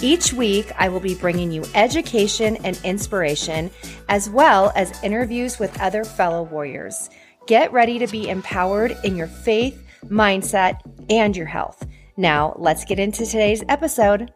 Each 0.00 0.32
week, 0.32 0.70
I 0.78 0.88
will 0.88 1.00
be 1.00 1.16
bringing 1.16 1.50
you 1.50 1.64
education 1.74 2.56
and 2.64 2.80
inspiration, 2.84 3.68
as 4.08 4.30
well 4.30 4.70
as 4.76 5.02
interviews 5.02 5.58
with 5.58 5.80
other 5.80 6.04
fellow 6.04 6.44
warriors. 6.44 7.10
Get 7.48 7.72
ready 7.72 7.98
to 7.98 8.06
be 8.06 8.28
empowered 8.28 8.96
in 9.02 9.16
your 9.16 9.26
faith, 9.26 9.82
mindset, 10.04 10.78
and 11.10 11.36
your 11.36 11.46
health. 11.46 11.84
Now, 12.16 12.54
let's 12.58 12.84
get 12.84 13.00
into 13.00 13.26
today's 13.26 13.64
episode. 13.68 14.32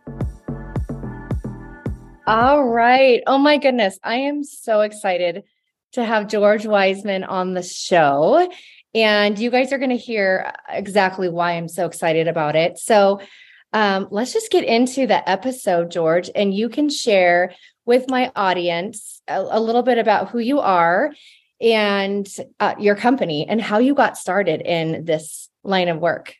All 2.26 2.64
right. 2.64 3.22
Oh 3.28 3.38
my 3.38 3.58
goodness. 3.58 4.00
I 4.02 4.16
am 4.16 4.42
so 4.42 4.80
excited 4.80 5.44
to 5.92 6.04
have 6.04 6.28
George 6.28 6.66
Wiseman 6.66 7.22
on 7.22 7.54
the 7.54 7.62
show. 7.62 8.50
And 8.94 9.38
you 9.38 9.50
guys 9.50 9.72
are 9.72 9.78
going 9.78 9.90
to 9.90 9.96
hear 9.96 10.52
exactly 10.68 11.28
why 11.28 11.52
I'm 11.52 11.68
so 11.68 11.86
excited 11.86 12.26
about 12.28 12.56
it. 12.56 12.78
So, 12.78 13.20
um, 13.72 14.08
let's 14.10 14.32
just 14.32 14.50
get 14.50 14.64
into 14.64 15.06
the 15.06 15.28
episode, 15.28 15.90
George, 15.90 16.30
and 16.34 16.54
you 16.54 16.68
can 16.68 16.88
share 16.88 17.54
with 17.84 18.08
my 18.08 18.30
audience 18.36 19.22
a, 19.28 19.40
a 19.40 19.60
little 19.60 19.82
bit 19.82 19.98
about 19.98 20.30
who 20.30 20.38
you 20.38 20.60
are 20.60 21.12
and 21.60 22.28
uh, 22.60 22.74
your 22.78 22.96
company 22.96 23.46
and 23.48 23.60
how 23.60 23.78
you 23.78 23.94
got 23.94 24.18
started 24.18 24.60
in 24.60 25.04
this 25.04 25.48
line 25.62 25.88
of 25.88 25.98
work. 25.98 26.34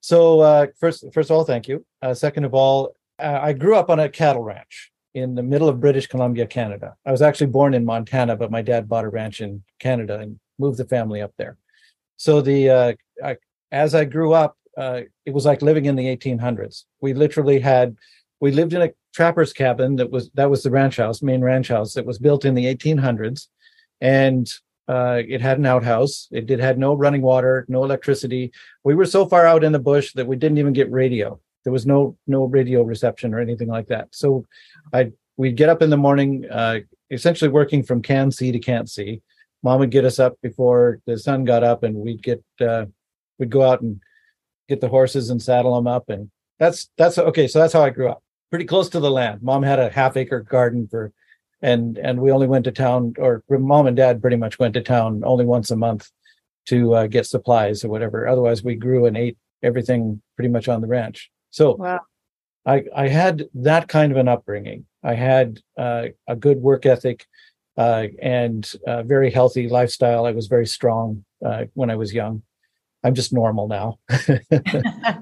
So, 0.00 0.40
uh, 0.40 0.66
first, 0.78 1.04
first 1.12 1.30
of 1.30 1.36
all, 1.36 1.44
thank 1.44 1.66
you. 1.66 1.84
Uh, 2.00 2.14
second 2.14 2.44
of 2.44 2.54
all, 2.54 2.94
uh, 3.18 3.40
I 3.42 3.52
grew 3.52 3.74
up 3.74 3.90
on 3.90 3.98
a 3.98 4.08
cattle 4.08 4.42
ranch 4.42 4.92
in 5.14 5.34
the 5.34 5.42
middle 5.42 5.68
of 5.68 5.80
British 5.80 6.06
Columbia, 6.06 6.46
Canada. 6.46 6.94
I 7.04 7.10
was 7.10 7.22
actually 7.22 7.48
born 7.48 7.74
in 7.74 7.84
Montana, 7.84 8.36
but 8.36 8.50
my 8.50 8.62
dad 8.62 8.88
bought 8.88 9.04
a 9.04 9.08
ranch 9.08 9.40
in 9.40 9.64
Canada 9.80 10.20
and 10.20 10.38
moved 10.58 10.78
the 10.78 10.84
family 10.84 11.20
up 11.20 11.32
there. 11.36 11.56
So 12.16 12.40
the 12.40 12.70
uh, 12.70 12.92
I, 13.24 13.36
as 13.72 13.94
I 13.94 14.04
grew 14.04 14.32
up, 14.32 14.56
uh, 14.76 15.00
it 15.24 15.32
was 15.32 15.44
like 15.44 15.62
living 15.62 15.86
in 15.86 15.96
the 15.96 16.16
1800s. 16.16 16.84
We 17.00 17.14
literally 17.14 17.60
had 17.60 17.96
we 18.40 18.52
lived 18.52 18.74
in 18.74 18.82
a 18.82 18.90
trapper's 19.14 19.52
cabin 19.52 19.96
that 19.96 20.10
was 20.10 20.30
that 20.34 20.50
was 20.50 20.62
the 20.62 20.70
ranch 20.70 20.98
house, 20.98 21.22
main 21.22 21.42
ranch 21.42 21.68
house 21.68 21.94
that 21.94 22.06
was 22.06 22.18
built 22.18 22.44
in 22.44 22.54
the 22.54 22.66
1800s, 22.74 23.48
and 24.00 24.46
uh, 24.88 25.22
it 25.26 25.40
had 25.40 25.58
an 25.58 25.66
outhouse. 25.66 26.28
It 26.30 26.46
did 26.46 26.60
had 26.60 26.78
no 26.78 26.94
running 26.94 27.22
water, 27.22 27.64
no 27.68 27.82
electricity. 27.84 28.52
We 28.84 28.94
were 28.94 29.06
so 29.06 29.26
far 29.26 29.46
out 29.46 29.64
in 29.64 29.72
the 29.72 29.78
bush 29.78 30.12
that 30.12 30.26
we 30.26 30.36
didn't 30.36 30.58
even 30.58 30.72
get 30.72 30.90
radio. 30.92 31.40
There 31.64 31.72
was 31.72 31.86
no 31.86 32.16
no 32.26 32.44
radio 32.44 32.82
reception 32.82 33.34
or 33.34 33.40
anything 33.40 33.68
like 33.68 33.88
that. 33.88 34.08
So, 34.12 34.44
I 34.92 35.12
we'd 35.36 35.56
get 35.56 35.68
up 35.68 35.82
in 35.82 35.90
the 35.90 35.96
morning, 35.96 36.46
uh, 36.50 36.80
essentially 37.10 37.50
working 37.50 37.82
from 37.82 38.02
can 38.02 38.30
see 38.30 38.52
to 38.52 38.58
can't 38.58 38.88
see. 38.88 39.22
Mom 39.62 39.80
would 39.80 39.90
get 39.90 40.04
us 40.04 40.18
up 40.18 40.34
before 40.42 41.00
the 41.06 41.18
sun 41.18 41.44
got 41.44 41.64
up, 41.64 41.82
and 41.82 41.96
we'd 41.96 42.22
get 42.22 42.44
uh, 42.60 42.84
we'd 43.38 43.50
go 43.50 43.62
out 43.62 43.80
and 43.80 44.00
get 44.68 44.80
the 44.80 44.88
horses 44.88 45.30
and 45.30 45.40
saddle 45.40 45.74
them 45.74 45.86
up 45.86 46.08
and 46.08 46.30
that's 46.58 46.90
that's 46.96 47.18
okay 47.18 47.46
so 47.46 47.58
that's 47.58 47.72
how 47.72 47.82
i 47.82 47.90
grew 47.90 48.08
up. 48.08 48.22
Pretty 48.50 48.64
close 48.64 48.88
to 48.90 49.00
the 49.00 49.10
land. 49.10 49.42
Mom 49.42 49.62
had 49.62 49.80
a 49.80 49.90
half 49.90 50.16
acre 50.16 50.40
garden 50.40 50.86
for 50.88 51.12
and 51.62 51.98
and 51.98 52.20
we 52.20 52.30
only 52.30 52.46
went 52.46 52.64
to 52.64 52.72
town 52.72 53.14
or 53.18 53.42
mom 53.48 53.86
and 53.86 53.96
dad 53.96 54.20
pretty 54.20 54.36
much 54.36 54.58
went 54.58 54.74
to 54.74 54.82
town 54.82 55.22
only 55.24 55.44
once 55.44 55.70
a 55.70 55.76
month 55.76 56.10
to 56.66 56.94
uh, 56.94 57.06
get 57.06 57.26
supplies 57.26 57.84
or 57.84 57.88
whatever. 57.88 58.26
Otherwise 58.26 58.62
we 58.62 58.74
grew 58.74 59.06
and 59.06 59.16
ate 59.16 59.36
everything 59.62 60.22
pretty 60.36 60.48
much 60.48 60.68
on 60.68 60.80
the 60.80 60.86
ranch. 60.86 61.30
So 61.50 61.74
wow. 61.74 62.00
i 62.64 62.84
i 62.94 63.08
had 63.08 63.44
that 63.54 63.88
kind 63.88 64.12
of 64.12 64.18
an 64.18 64.28
upbringing. 64.28 64.86
I 65.02 65.14
had 65.14 65.60
uh, 65.76 66.06
a 66.28 66.36
good 66.36 66.58
work 66.58 66.86
ethic 66.86 67.26
uh, 67.76 68.06
and 68.22 68.70
a 68.86 69.02
very 69.02 69.30
healthy 69.30 69.68
lifestyle. 69.68 70.24
I 70.24 70.32
was 70.32 70.46
very 70.46 70.66
strong 70.66 71.24
uh, 71.44 71.64
when 71.74 71.90
i 71.90 71.96
was 71.96 72.14
young 72.14 72.42
I'm 73.06 73.14
just 73.14 73.32
normal 73.32 73.68
now. 73.68 73.98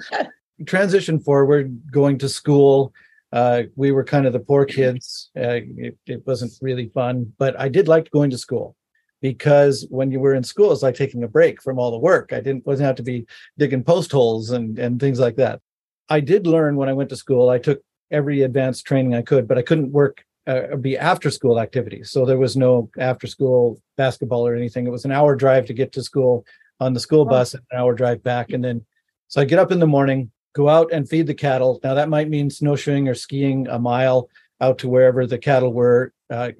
Transition 0.66 1.20
forward, 1.20 1.82
going 1.90 2.16
to 2.18 2.28
school. 2.30 2.94
Uh, 3.30 3.64
we 3.76 3.92
were 3.92 4.04
kind 4.04 4.26
of 4.26 4.32
the 4.32 4.40
poor 4.40 4.64
kids. 4.64 5.30
Uh, 5.36 5.60
it, 5.76 5.98
it, 6.06 6.26
wasn't 6.26 6.52
really 6.62 6.88
fun, 6.94 7.30
but 7.36 7.60
I 7.60 7.68
did 7.68 7.86
like 7.88 8.10
going 8.10 8.30
to 8.30 8.38
school 8.38 8.74
because 9.20 9.86
when 9.90 10.10
you 10.10 10.20
were 10.20 10.34
in 10.34 10.44
school, 10.44 10.72
it's 10.72 10.82
like 10.82 10.94
taking 10.94 11.24
a 11.24 11.28
break 11.28 11.60
from 11.60 11.78
all 11.78 11.90
the 11.90 11.98
work. 11.98 12.32
I 12.32 12.40
didn't 12.40 12.64
wasn't 12.64 12.86
have 12.86 12.96
to 12.96 13.02
be 13.02 13.26
digging 13.58 13.84
post 13.84 14.12
holes 14.12 14.50
and 14.50 14.78
and 14.78 14.98
things 14.98 15.20
like 15.20 15.36
that. 15.36 15.60
I 16.08 16.20
did 16.20 16.46
learn 16.46 16.76
when 16.76 16.88
I 16.88 16.94
went 16.94 17.10
to 17.10 17.16
school. 17.16 17.50
I 17.50 17.58
took 17.58 17.82
every 18.10 18.42
advanced 18.42 18.86
training 18.86 19.14
I 19.14 19.22
could, 19.22 19.46
but 19.46 19.58
I 19.58 19.62
couldn't 19.62 19.92
work 19.92 20.24
uh, 20.46 20.76
be 20.76 20.96
after 20.96 21.30
school 21.30 21.60
activities. 21.60 22.10
So 22.10 22.24
there 22.24 22.38
was 22.38 22.56
no 22.56 22.88
after 22.98 23.26
school 23.26 23.82
basketball 23.96 24.46
or 24.46 24.54
anything. 24.54 24.86
It 24.86 24.90
was 24.90 25.04
an 25.04 25.12
hour 25.12 25.34
drive 25.34 25.66
to 25.66 25.74
get 25.74 25.92
to 25.92 26.02
school 26.02 26.44
on 26.80 26.92
the 26.92 27.00
school 27.00 27.24
bus, 27.24 27.54
an 27.54 27.60
hour 27.72 27.94
drive 27.94 28.22
back. 28.22 28.50
And 28.50 28.64
then, 28.64 28.84
so 29.28 29.40
I 29.40 29.44
get 29.44 29.58
up 29.58 29.72
in 29.72 29.80
the 29.80 29.86
morning, 29.86 30.30
go 30.54 30.68
out 30.68 30.92
and 30.92 31.08
feed 31.08 31.26
the 31.26 31.34
cattle. 31.34 31.80
Now, 31.82 31.94
that 31.94 32.08
might 32.08 32.28
mean 32.28 32.50
snowshoeing 32.50 33.08
or 33.08 33.14
skiing 33.14 33.68
a 33.68 33.78
mile 33.78 34.28
out 34.60 34.78
to 34.78 34.88
wherever 34.88 35.26
the 35.26 35.38
cattle 35.38 35.72
were 35.72 36.12
uh, 36.30 36.50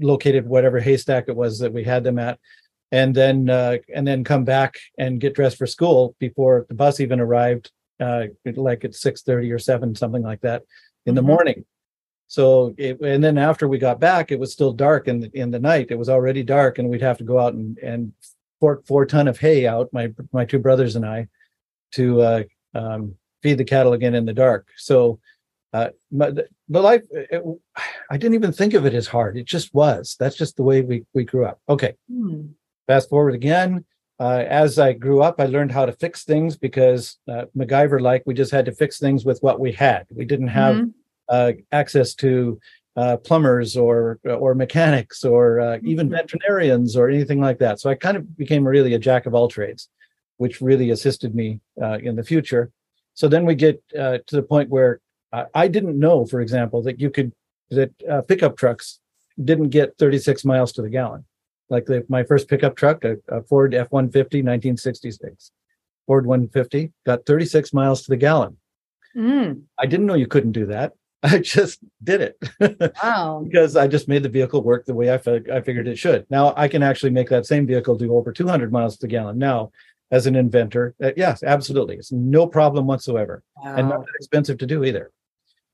located, 0.00 0.46
whatever 0.46 0.80
haystack 0.80 1.24
it 1.28 1.36
was 1.36 1.58
that 1.58 1.72
we 1.72 1.84
had 1.84 2.04
them 2.04 2.18
at. 2.18 2.38
And 2.92 3.14
then, 3.14 3.48
uh, 3.48 3.76
and 3.94 4.06
then 4.06 4.24
come 4.24 4.44
back 4.44 4.78
and 4.98 5.20
get 5.20 5.34
dressed 5.34 5.58
for 5.58 5.66
school 5.66 6.16
before 6.18 6.66
the 6.68 6.74
bus 6.74 6.98
even 6.98 7.20
arrived, 7.20 7.70
uh, 8.00 8.26
like 8.56 8.84
at 8.84 8.96
six 8.96 9.22
thirty 9.22 9.52
or 9.52 9.60
seven, 9.60 9.94
something 9.94 10.22
like 10.22 10.40
that, 10.40 10.62
in 11.06 11.10
mm-hmm. 11.10 11.16
the 11.16 11.22
morning. 11.22 11.64
So, 12.26 12.74
it, 12.78 13.00
and 13.00 13.22
then 13.22 13.38
after 13.38 13.68
we 13.68 13.78
got 13.78 14.00
back, 14.00 14.32
it 14.32 14.40
was 14.40 14.52
still 14.52 14.72
dark 14.72 15.06
in 15.06 15.20
the, 15.20 15.30
in 15.34 15.52
the 15.52 15.60
night. 15.60 15.88
It 15.90 15.98
was 15.98 16.08
already 16.08 16.42
dark, 16.42 16.78
and 16.78 16.88
we'd 16.88 17.02
have 17.02 17.18
to 17.18 17.24
go 17.24 17.38
out 17.38 17.54
and, 17.54 17.78
and 17.78 18.12
four 18.60 18.82
four 18.86 19.06
ton 19.06 19.26
of 19.26 19.38
hay 19.38 19.66
out, 19.66 19.88
my 19.92 20.12
my 20.32 20.44
two 20.44 20.58
brothers 20.58 20.96
and 20.96 21.04
I, 21.04 21.28
to 21.92 22.20
uh, 22.20 22.42
um, 22.74 23.14
feed 23.42 23.58
the 23.58 23.64
cattle 23.64 23.94
again 23.94 24.14
in 24.14 24.26
the 24.26 24.32
dark. 24.32 24.68
So 24.76 25.18
uh, 25.72 25.88
my, 26.10 26.30
the, 26.30 26.48
life, 26.68 27.02
it, 27.12 27.42
I 28.10 28.16
didn't 28.16 28.34
even 28.34 28.52
think 28.52 28.74
of 28.74 28.86
it 28.86 28.94
as 28.94 29.06
hard. 29.06 29.36
It 29.36 29.46
just 29.46 29.72
was. 29.72 30.16
That's 30.18 30.36
just 30.36 30.56
the 30.56 30.62
way 30.62 30.82
we 30.82 31.04
we 31.14 31.24
grew 31.24 31.46
up. 31.46 31.60
Okay. 31.68 31.94
Hmm. 32.10 32.48
Fast 32.86 33.08
forward 33.08 33.34
again. 33.34 33.84
Uh, 34.18 34.44
as 34.48 34.78
I 34.78 34.92
grew 34.92 35.22
up, 35.22 35.40
I 35.40 35.46
learned 35.46 35.72
how 35.72 35.86
to 35.86 35.92
fix 35.92 36.24
things 36.24 36.56
because 36.56 37.16
uh, 37.26 37.46
MacGyver 37.56 38.00
like 38.00 38.22
we 38.26 38.34
just 38.34 38.52
had 38.52 38.66
to 38.66 38.72
fix 38.72 38.98
things 38.98 39.24
with 39.24 39.38
what 39.40 39.60
we 39.60 39.72
had. 39.72 40.06
We 40.14 40.26
didn't 40.26 40.48
have 40.48 40.76
mm-hmm. 40.76 40.90
uh, 41.28 41.52
access 41.72 42.14
to 42.16 42.60
uh, 42.96 43.16
plumbers 43.18 43.76
or 43.76 44.18
or 44.24 44.54
mechanics 44.54 45.24
or 45.24 45.60
uh, 45.60 45.78
even 45.82 46.08
mm-hmm. 46.08 46.16
veterinarians 46.16 46.96
or 46.96 47.08
anything 47.08 47.40
like 47.40 47.58
that. 47.58 47.80
So 47.80 47.90
I 47.90 47.94
kind 47.94 48.16
of 48.16 48.36
became 48.36 48.66
really 48.66 48.94
a 48.94 48.98
jack 48.98 49.26
of 49.26 49.34
all 49.34 49.48
trades, 49.48 49.88
which 50.38 50.60
really 50.60 50.90
assisted 50.90 51.34
me 51.34 51.60
uh, 51.80 51.98
in 51.98 52.16
the 52.16 52.24
future. 52.24 52.70
So 53.14 53.28
then 53.28 53.44
we 53.44 53.54
get 53.54 53.82
uh, 53.98 54.18
to 54.26 54.36
the 54.36 54.42
point 54.42 54.70
where 54.70 55.00
I 55.54 55.68
didn't 55.68 55.96
know, 55.96 56.26
for 56.26 56.40
example, 56.40 56.82
that 56.82 57.00
you 57.00 57.08
could 57.08 57.32
that 57.70 57.92
uh, 58.10 58.22
pickup 58.22 58.56
trucks 58.56 58.98
didn't 59.42 59.68
get 59.68 59.96
36 59.98 60.44
miles 60.44 60.72
to 60.72 60.82
the 60.82 60.90
gallon. 60.90 61.24
Like 61.68 61.86
the, 61.86 62.04
my 62.08 62.24
first 62.24 62.48
pickup 62.48 62.76
truck, 62.76 63.04
a, 63.04 63.16
a 63.28 63.42
Ford 63.42 63.74
F-150, 63.74 64.42
1966. 64.42 65.52
Ford 66.06 66.26
150 66.26 66.92
got 67.06 67.24
36 67.26 67.72
miles 67.72 68.02
to 68.02 68.10
the 68.10 68.16
gallon. 68.16 68.56
Mm. 69.16 69.62
I 69.78 69.86
didn't 69.86 70.06
know 70.06 70.14
you 70.14 70.26
couldn't 70.26 70.52
do 70.52 70.66
that. 70.66 70.92
I 71.22 71.38
just 71.38 71.80
did 72.02 72.20
it. 72.20 72.38
Wow. 73.02 73.42
because 73.44 73.76
I 73.76 73.86
just 73.86 74.08
made 74.08 74.22
the 74.22 74.28
vehicle 74.28 74.62
work 74.62 74.86
the 74.86 74.94
way 74.94 75.12
I, 75.12 75.18
fi- 75.18 75.42
I 75.52 75.60
figured 75.60 75.88
it 75.88 75.98
should. 75.98 76.26
Now 76.30 76.54
I 76.56 76.68
can 76.68 76.82
actually 76.82 77.10
make 77.10 77.28
that 77.28 77.46
same 77.46 77.66
vehicle 77.66 77.96
do 77.96 78.14
over 78.14 78.32
200 78.32 78.72
miles 78.72 78.96
per 78.96 79.06
gallon 79.06 79.38
now 79.38 79.70
as 80.10 80.26
an 80.26 80.34
inventor. 80.34 80.94
Uh, 81.02 81.12
yes, 81.16 81.42
absolutely. 81.42 81.96
It's 81.96 82.12
no 82.12 82.46
problem 82.46 82.86
whatsoever 82.86 83.42
wow. 83.56 83.76
and 83.76 83.88
not 83.88 84.00
that 84.00 84.12
expensive 84.16 84.58
to 84.58 84.66
do 84.66 84.84
either. 84.84 85.10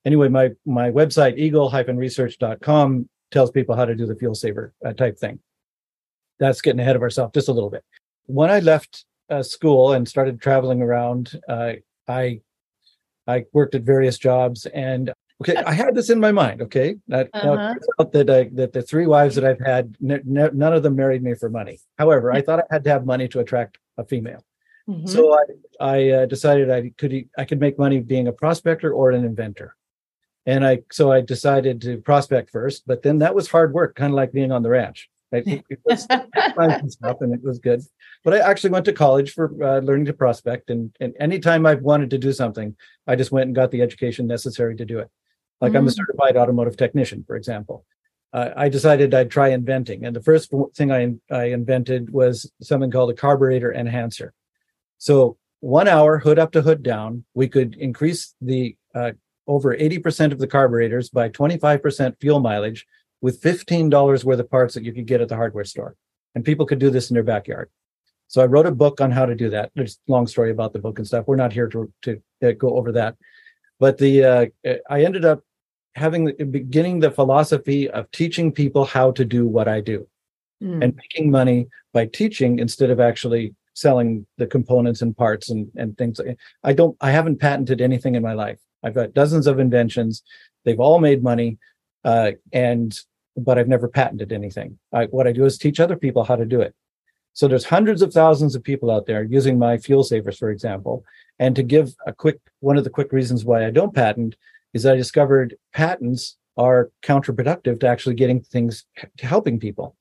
Anyway, 0.05 0.29
my, 0.29 0.51
my 0.65 0.91
website, 0.91 1.37
eagle-research.com 1.39 3.09
tells 3.31 3.51
people 3.51 3.75
how 3.75 3.85
to 3.85 3.95
do 3.95 4.07
the 4.07 4.15
fuel 4.15 4.35
saver 4.35 4.73
uh, 4.85 4.93
type 4.93 5.19
thing. 5.19 5.39
That's 6.39 6.61
getting 6.61 6.81
ahead 6.81 6.97
of 6.97 7.03
ourselves 7.03 7.33
just 7.35 7.49
a 7.49 7.53
little 7.53 7.71
bit. 7.71 7.85
When 8.27 8.51
I 8.51 8.61
left 8.61 9.05
uh, 9.31 9.43
school 9.43 9.93
and 9.93 10.07
started 10.07 10.41
traveling 10.41 10.83
around, 10.83 11.41
uh, 11.49 11.73
I 12.09 12.41
I 13.27 13.45
worked 13.53 13.75
at 13.75 13.83
various 13.83 14.19
jobs 14.19 14.67
and 14.67 15.13
Okay, 15.43 15.55
I 15.55 15.73
had 15.73 15.95
this 15.95 16.09
in 16.09 16.19
my 16.19 16.33
mind. 16.33 16.63
Okay, 16.63 16.97
that 17.09 17.29
uh-huh. 17.35 17.75
that 18.13 18.31
I, 18.31 18.45
that 18.55 18.73
the 18.73 18.83
three 18.83 19.07
wives 19.07 19.35
that 19.35 19.45
I've 19.45 19.61
had, 19.61 19.95
n- 20.03 20.23
n- 20.37 20.51
none 20.59 20.73
of 20.73 20.83
them 20.83 20.97
married 20.97 21.23
me 21.23 21.35
for 21.35 21.51
money. 21.51 21.79
However, 21.99 22.33
I 22.33 22.41
thought 22.41 22.61
I 22.61 22.65
had 22.71 22.85
to 22.85 22.91
have 22.91 23.05
money 23.05 23.29
to 23.29 23.41
attract 23.41 23.79
a 23.99 24.05
female. 24.05 24.43
Mm-hmm. 24.89 25.07
So 25.07 25.35
I 25.35 25.45
I 25.79 26.11
uh, 26.11 26.27
decided 26.27 26.71
I 26.71 26.91
could 26.97 27.29
I 27.37 27.45
could 27.45 27.61
make 27.61 27.79
money 27.79 28.01
being 28.01 28.29
a 28.29 28.33
prospector 28.33 28.93
or 28.93 29.11
an 29.11 29.25
inventor, 29.25 29.77
And 30.47 30.65
I 30.65 30.83
so 30.91 31.13
I 31.13 31.21
decided 31.21 31.83
to 31.83 31.99
prospect 31.99 32.51
first, 32.51 32.87
but 32.87 33.03
then 33.03 33.19
that 33.19 33.35
was 33.35 33.51
hard 33.51 33.75
work, 33.75 33.95
kind 33.95 34.13
of 34.13 34.17
like 34.17 34.33
being 34.33 34.53
on 34.53 34.63
the 34.63 34.71
ranch. 34.71 35.11
I, 35.35 35.43
it 35.69 35.81
was 35.85 36.07
and 36.11 36.91
stuff, 36.91 37.19
and 37.21 37.35
it 37.35 37.43
was 37.43 37.59
good. 37.59 37.83
But 38.25 38.35
I 38.35 38.39
actually 38.39 38.71
went 38.71 38.85
to 38.87 38.93
college 38.93 39.33
for 39.33 39.53
uh, 39.63 39.81
learning 39.81 40.07
to 40.07 40.13
prospect, 40.15 40.71
and 40.71 40.97
and 41.01 41.15
anytime 41.21 41.67
I've 41.67 41.83
wanted 41.83 42.09
to 42.11 42.19
do 42.19 42.33
something, 42.33 42.75
I 43.07 43.17
just 43.17 43.33
went 43.33 43.49
and 43.49 43.55
got 43.55 43.71
the 43.71 43.83
education 43.83 44.27
necessary 44.27 44.77
to 44.77 44.85
do 44.85 45.01
it. 45.01 45.11
Like 45.61 45.71
mm-hmm. 45.71 45.79
I'm 45.79 45.87
a 45.87 45.91
mm. 45.91 45.97
certified 45.97 46.37
automotive 46.37 46.77
technician, 46.77 47.25
for 47.27 47.37
example. 47.37 47.85
Uh, 48.33 48.51
I 48.57 48.69
decided 48.69 49.15
I'd 49.15 49.31
try 49.31 49.49
inventing, 49.49 50.05
and 50.05 50.15
the 50.15 50.23
first 50.23 50.53
thing 50.75 50.93
I 50.93 51.15
I 51.31 51.45
invented 51.45 52.11
was 52.11 52.51
something 52.61 52.91
called 52.91 53.11
a 53.11 53.15
carburetor 53.15 53.73
enhancer. 53.73 54.35
So 54.99 55.39
one 55.61 55.89
hour 55.89 56.19
hood 56.19 56.39
up 56.39 56.53
to 56.53 56.63
hood 56.63 56.83
down, 56.83 57.25
we 57.35 57.49
could 57.49 57.77
increase 57.77 58.35
the 58.41 58.77
uh, 58.95 59.13
over 59.47 59.77
80% 59.77 60.33
of 60.33 60.39
the 60.39 60.47
carburetors 60.47 61.09
by 61.09 61.29
25% 61.29 62.21
fuel 62.21 62.41
mileage 62.41 62.87
with 63.21 63.41
$15 63.41 64.25
worth 64.25 64.41
of 64.41 64.51
parts 64.51 64.75
that 64.75 64.85
you 64.85 64.93
could 64.93 65.07
get 65.07 65.21
at 65.21 65.29
the 65.29 65.37
hardware 65.37 65.65
store. 65.65 65.97
And 66.35 66.45
people 66.45 66.67
could 66.67 66.79
do 66.79 66.91
this 66.91 67.11
in 67.11 67.15
their 67.15 67.23
backyard. 67.23 67.71
So 68.29 68.43
I 68.43 68.47
wrote 68.47 68.67
a 68.67 68.73
book 68.73 69.01
on 69.01 69.11
how 69.11 69.25
to 69.25 69.35
do 69.35 69.51
that. 69.51 69.71
There's 69.75 69.99
a 70.09 70.13
long 70.13 70.27
story 70.27 70.51
about 70.51 70.73
the 70.73 70.81
book 70.81 70.99
and 70.99 71.07
stuff. 71.07 71.27
We're 71.27 71.37
not 71.37 71.53
here 71.53 71.69
to, 71.69 71.93
to 72.03 72.23
uh, 72.43 72.53
go 72.53 72.77
over 72.77 72.93
that. 72.93 73.17
But 73.79 73.99
the 73.99 74.25
uh, 74.25 74.47
I 74.91 75.05
ended 75.05 75.25
up 75.25 75.45
having 75.97 76.33
beginning 76.51 77.01
the 77.01 77.11
philosophy 77.11 77.89
of 77.91 78.11
teaching 78.11 78.53
people 78.53 78.85
how 78.85 79.11
to 79.13 79.25
do 79.25 79.47
what 79.47 79.67
I 79.67 79.81
do 79.81 80.07
mm. 80.63 80.85
and 80.85 80.95
making 80.95 81.31
money 81.31 81.69
by 81.93 82.07
teaching 82.07 82.59
instead 82.59 82.91
of 82.91 83.01
actually 83.01 83.55
selling 83.73 84.27
the 84.37 84.47
components 84.47 85.01
and 85.03 85.17
parts 85.17 85.49
and, 85.51 85.71
and 85.77 85.97
things. 85.97 86.21
I 86.63 86.73
don't 86.75 86.97
I 87.01 87.11
haven't 87.11 87.41
patented 87.41 87.81
anything 87.81 88.15
in 88.15 88.23
my 88.23 88.35
life. 88.35 88.61
I've 88.83 88.95
got 88.95 89.15
dozens 89.15 89.47
of 89.47 89.59
inventions. 89.59 90.23
They've 90.65 90.81
all 90.81 90.99
made 90.99 91.23
money, 91.23 91.59
uh, 92.05 92.33
and 92.53 92.99
but 93.37 93.59
I've 93.59 93.69
never 93.69 93.89
patented 93.89 94.33
anything. 94.33 94.79
I, 94.93 95.07
what 95.07 95.27
I 95.27 95.33
do 95.33 95.45
is 95.47 95.57
teach 95.57 95.81
other 95.81 95.97
people 95.97 96.25
how 96.25 96.37
to 96.37 96.45
do 96.45 96.61
it. 96.61 96.75
So 97.33 97.49
there's 97.49 97.65
hundreds 97.65 98.03
of 98.03 98.13
thousands 98.13 98.55
of 98.55 98.63
people 98.63 98.91
out 98.91 99.07
there 99.07 99.23
using 99.23 99.59
my 99.59 99.79
fuel 99.79 100.05
savers, 100.05 100.39
for 100.39 100.51
example. 100.51 101.05
And 101.39 101.55
to 101.57 101.63
give 101.63 101.95
a 102.07 102.13
quick 102.13 102.39
one 102.61 102.77
of 102.77 102.85
the 102.85 102.91
quick 102.91 103.13
reasons 103.13 103.45
why 103.45 103.67
I 103.67 103.71
don't 103.71 103.95
patent 103.95 104.37
is 104.77 104.87
I 104.87 104.97
discovered 104.97 105.57
patents 105.73 106.37
are 106.57 106.91
counterproductive 107.03 107.81
to 107.81 107.89
actually 107.89 108.15
getting 108.15 108.41
things 108.41 108.87
to 109.19 109.27
helping 109.27 109.59
people. 109.59 109.97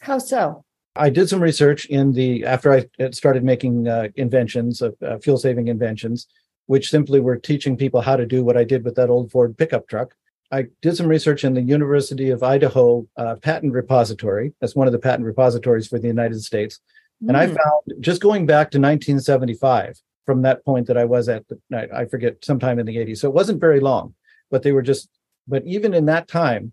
How 0.00 0.18
so? 0.18 0.64
I 0.96 1.10
did 1.10 1.28
some 1.28 1.40
research 1.40 1.86
in 1.86 2.12
the 2.12 2.44
after 2.44 2.72
I 2.72 3.10
started 3.10 3.42
making 3.42 3.88
uh, 3.88 4.08
inventions 4.16 4.82
of 4.82 4.94
uh, 5.02 5.18
fuel 5.18 5.38
saving 5.38 5.68
inventions 5.68 6.26
which 6.66 6.90
simply 6.90 7.20
were 7.20 7.36
teaching 7.36 7.76
people 7.76 8.00
how 8.00 8.16
to 8.16 8.26
do 8.26 8.44
what 8.44 8.56
I 8.56 8.64
did 8.64 8.84
with 8.84 8.94
that 8.96 9.10
old 9.10 9.30
Ford 9.30 9.56
pickup 9.56 9.86
truck. 9.88 10.14
I 10.50 10.66
did 10.82 10.96
some 10.96 11.06
research 11.06 11.44
in 11.44 11.54
the 11.54 11.62
University 11.62 12.30
of 12.30 12.42
Idaho 12.42 13.06
uh, 13.16 13.36
patent 13.36 13.72
repository. 13.72 14.54
That's 14.60 14.76
one 14.76 14.86
of 14.86 14.92
the 14.92 14.98
patent 14.98 15.26
repositories 15.26 15.88
for 15.88 15.98
the 15.98 16.06
United 16.06 16.42
States. 16.42 16.80
Mm. 17.22 17.28
And 17.28 17.36
I 17.36 17.46
hmm. 17.46 17.54
found 17.54 18.00
just 18.00 18.22
going 18.22 18.46
back 18.46 18.70
to 18.70 18.78
1975 18.78 20.00
from 20.26 20.42
that 20.42 20.64
point 20.64 20.86
that 20.86 20.96
I 20.96 21.04
was 21.04 21.28
at, 21.28 21.44
the, 21.48 21.58
I 21.94 22.06
forget, 22.06 22.44
sometime 22.44 22.78
in 22.78 22.86
the 22.86 22.96
80s. 22.96 23.18
So 23.18 23.28
it 23.28 23.34
wasn't 23.34 23.60
very 23.60 23.80
long, 23.80 24.14
but 24.50 24.62
they 24.62 24.72
were 24.72 24.82
just, 24.82 25.08
but 25.46 25.64
even 25.66 25.94
in 25.94 26.06
that 26.06 26.28
time, 26.28 26.72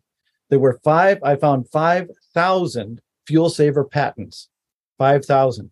there 0.49 0.59
were 0.59 0.79
five, 0.83 1.19
I 1.23 1.35
found 1.35 1.69
5,000 1.69 3.01
fuel 3.25 3.49
saver 3.49 3.83
patents, 3.83 4.49
5,000, 4.97 5.71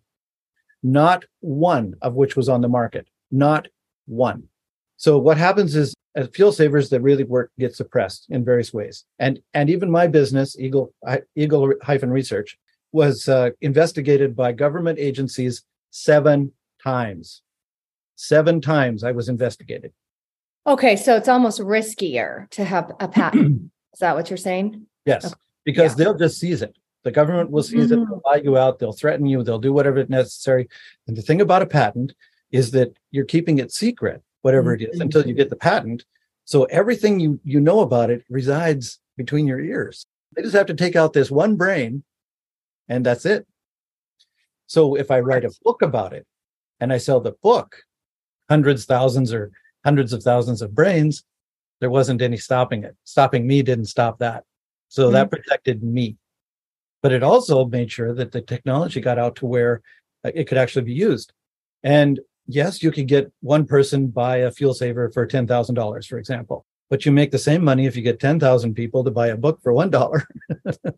not 0.82 1.24
one 1.40 1.94
of 2.02 2.14
which 2.14 2.36
was 2.36 2.48
on 2.48 2.60
the 2.60 2.68
market, 2.68 3.08
not 3.30 3.68
one. 4.06 4.44
So 4.96 5.18
what 5.18 5.38
happens 5.38 5.76
is 5.76 5.94
as 6.14 6.28
fuel 6.34 6.52
savers 6.52 6.90
that 6.90 7.00
really 7.00 7.24
work 7.24 7.52
get 7.58 7.74
suppressed 7.74 8.26
in 8.30 8.44
various 8.44 8.74
ways. 8.74 9.04
And 9.18 9.40
and 9.54 9.70
even 9.70 9.90
my 9.90 10.06
business, 10.06 10.58
Eagle 10.58 10.92
Eagle 11.36 11.72
hyphen 11.82 12.10
Research, 12.10 12.58
was 12.92 13.28
uh, 13.28 13.50
investigated 13.60 14.34
by 14.34 14.52
government 14.52 14.98
agencies 14.98 15.62
seven 15.90 16.52
times. 16.82 17.42
Seven 18.22 18.60
times 18.60 19.02
I 19.02 19.12
was 19.12 19.30
investigated. 19.30 19.92
Okay, 20.66 20.94
so 20.94 21.16
it's 21.16 21.26
almost 21.26 21.58
riskier 21.58 22.50
to 22.50 22.64
have 22.66 22.92
a 23.00 23.08
patent. 23.08 23.72
Is 23.94 24.00
that 24.00 24.14
what 24.14 24.28
you're 24.28 24.36
saying? 24.36 24.86
Yes, 25.06 25.24
okay. 25.24 25.34
because 25.64 25.92
yeah. 25.92 26.04
they'll 26.04 26.18
just 26.18 26.38
seize 26.38 26.60
it. 26.60 26.76
The 27.02 27.12
government 27.12 27.50
will 27.50 27.62
seize 27.62 27.90
mm-hmm. 27.90 28.02
it, 28.02 28.06
they'll 28.10 28.20
buy 28.22 28.36
you 28.36 28.58
out, 28.58 28.78
they'll 28.78 28.92
threaten 28.92 29.24
you, 29.24 29.42
they'll 29.42 29.58
do 29.58 29.72
whatever 29.72 29.96
it 29.96 30.10
necessary. 30.10 30.68
And 31.06 31.16
the 31.16 31.22
thing 31.22 31.40
about 31.40 31.62
a 31.62 31.66
patent 31.66 32.12
is 32.50 32.72
that 32.72 32.92
you're 33.10 33.24
keeping 33.24 33.56
it 33.56 33.72
secret, 33.72 34.22
whatever 34.42 34.74
it 34.74 34.82
is, 34.82 34.90
mm-hmm. 34.90 35.00
until 35.00 35.26
you 35.26 35.32
get 35.32 35.48
the 35.48 35.56
patent. 35.56 36.04
So 36.44 36.64
everything 36.64 37.20
you 37.20 37.40
you 37.42 37.58
know 37.58 37.80
about 37.80 38.10
it 38.10 38.22
resides 38.28 39.00
between 39.16 39.46
your 39.46 39.60
ears. 39.60 40.04
They 40.36 40.42
just 40.42 40.54
have 40.54 40.66
to 40.66 40.74
take 40.74 40.94
out 40.94 41.14
this 41.14 41.30
one 41.30 41.56
brain, 41.56 42.04
and 42.86 43.06
that's 43.06 43.24
it. 43.24 43.46
So 44.66 44.94
if 44.94 45.10
I 45.10 45.20
write 45.20 45.46
a 45.46 45.54
book 45.64 45.80
about 45.80 46.12
it, 46.12 46.26
and 46.80 46.92
I 46.92 46.98
sell 46.98 47.20
the 47.20 47.32
book, 47.42 47.84
hundreds, 48.50 48.84
thousands, 48.84 49.32
or 49.32 49.52
hundreds 49.84 50.12
of 50.12 50.22
thousands 50.22 50.60
of 50.60 50.74
brains, 50.74 51.24
there 51.80 51.90
wasn't 51.90 52.20
any 52.20 52.36
stopping 52.36 52.84
it. 52.84 52.96
Stopping 53.04 53.46
me 53.46 53.62
didn't 53.62 53.86
stop 53.86 54.18
that. 54.18 54.44
So 54.88 55.04
mm-hmm. 55.04 55.14
that 55.14 55.30
protected 55.30 55.82
me. 55.82 56.16
But 57.02 57.12
it 57.12 57.22
also 57.22 57.64
made 57.64 57.90
sure 57.90 58.12
that 58.12 58.32
the 58.32 58.42
technology 58.42 59.00
got 59.00 59.18
out 59.18 59.36
to 59.36 59.46
where 59.46 59.80
uh, 60.24 60.32
it 60.34 60.44
could 60.48 60.58
actually 60.58 60.82
be 60.82 60.92
used. 60.92 61.32
And 61.82 62.20
yes, 62.46 62.82
you 62.82 62.90
could 62.90 63.08
get 63.08 63.32
one 63.40 63.64
person 63.64 64.08
buy 64.08 64.38
a 64.38 64.50
fuel 64.50 64.74
saver 64.74 65.10
for 65.10 65.26
$10,000, 65.26 66.06
for 66.06 66.18
example, 66.18 66.66
but 66.90 67.06
you 67.06 67.12
make 67.12 67.30
the 67.30 67.38
same 67.38 67.64
money 67.64 67.86
if 67.86 67.96
you 67.96 68.02
get 68.02 68.20
10,000 68.20 68.74
people 68.74 69.02
to 69.04 69.10
buy 69.10 69.28
a 69.28 69.36
book 69.36 69.60
for 69.62 69.72
$1. 69.72 70.22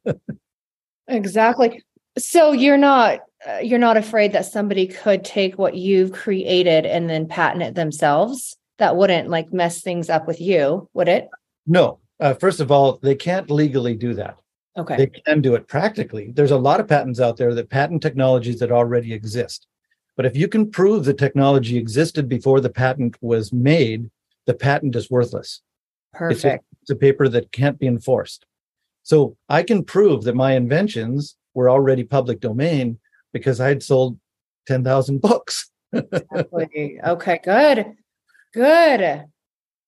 exactly. 1.06 1.84
So 2.18 2.52
you're 2.52 2.78
not 2.78 3.20
you're 3.62 3.78
not 3.78 3.96
afraid 3.96 4.32
that 4.32 4.46
somebody 4.46 4.86
could 4.86 5.24
take 5.24 5.58
what 5.58 5.74
you've 5.74 6.12
created 6.12 6.86
and 6.86 7.08
then 7.08 7.26
patent 7.26 7.62
it 7.62 7.74
themselves? 7.74 8.56
That 8.78 8.96
wouldn't 8.96 9.28
like 9.28 9.52
mess 9.52 9.80
things 9.80 10.10
up 10.10 10.26
with 10.26 10.40
you, 10.40 10.88
would 10.94 11.08
it? 11.08 11.28
No. 11.66 12.00
Uh, 12.20 12.34
first 12.34 12.60
of 12.60 12.70
all, 12.70 12.98
they 13.02 13.14
can't 13.14 13.50
legally 13.50 13.94
do 13.94 14.14
that. 14.14 14.36
Okay. 14.76 14.96
They 14.96 15.06
can 15.06 15.40
do 15.40 15.54
it 15.54 15.68
practically. 15.68 16.32
There's 16.34 16.50
a 16.50 16.56
lot 16.56 16.80
of 16.80 16.88
patents 16.88 17.20
out 17.20 17.36
there 17.36 17.54
that 17.54 17.68
patent 17.68 18.02
technologies 18.02 18.58
that 18.60 18.72
already 18.72 19.12
exist. 19.12 19.66
But 20.16 20.26
if 20.26 20.36
you 20.36 20.48
can 20.48 20.70
prove 20.70 21.04
the 21.04 21.14
technology 21.14 21.76
existed 21.76 22.28
before 22.28 22.60
the 22.60 22.70
patent 22.70 23.16
was 23.20 23.52
made, 23.52 24.10
the 24.46 24.54
patent 24.54 24.96
is 24.96 25.10
worthless. 25.10 25.62
Perfect. 26.12 26.36
It's 26.36 26.44
a, 26.44 26.60
it's 26.82 26.90
a 26.90 26.96
paper 26.96 27.28
that 27.28 27.52
can't 27.52 27.78
be 27.78 27.86
enforced. 27.86 28.46
So 29.02 29.36
I 29.48 29.62
can 29.62 29.84
prove 29.84 30.24
that 30.24 30.36
my 30.36 30.52
inventions 30.52 31.36
were 31.54 31.68
already 31.68 32.04
public 32.04 32.40
domain 32.40 32.98
because 33.32 33.60
I 33.60 33.68
had 33.68 33.82
sold 33.82 34.18
10,000 34.66 35.20
books. 35.20 35.70
exactly. 35.92 37.00
Okay, 37.04 37.40
good. 37.44 37.94
Good. 38.54 39.24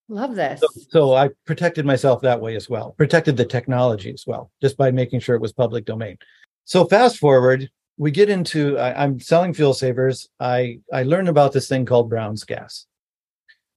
Love 0.08 0.34
this. 0.34 0.60
So, 0.60 0.68
so, 0.90 1.14
I 1.14 1.30
protected 1.46 1.86
myself 1.86 2.20
that 2.22 2.40
way 2.40 2.56
as 2.56 2.68
well, 2.68 2.92
protected 2.98 3.38
the 3.38 3.44
technology 3.44 4.12
as 4.12 4.24
well, 4.26 4.50
just 4.60 4.76
by 4.76 4.90
making 4.90 5.20
sure 5.20 5.34
it 5.34 5.40
was 5.40 5.52
public 5.52 5.86
domain. 5.86 6.18
So 6.66 6.84
fast 6.84 7.18
forward, 7.18 7.70
we 7.96 8.10
get 8.10 8.28
into 8.28 8.76
I, 8.78 9.04
am 9.04 9.18
selling 9.18 9.54
fuel 9.54 9.72
savers. 9.72 10.28
I 10.40 10.80
I 10.92 11.04
learned 11.04 11.28
about 11.28 11.52
this 11.52 11.68
thing 11.68 11.86
called 11.86 12.10
Brown's 12.10 12.44
gas, 12.44 12.86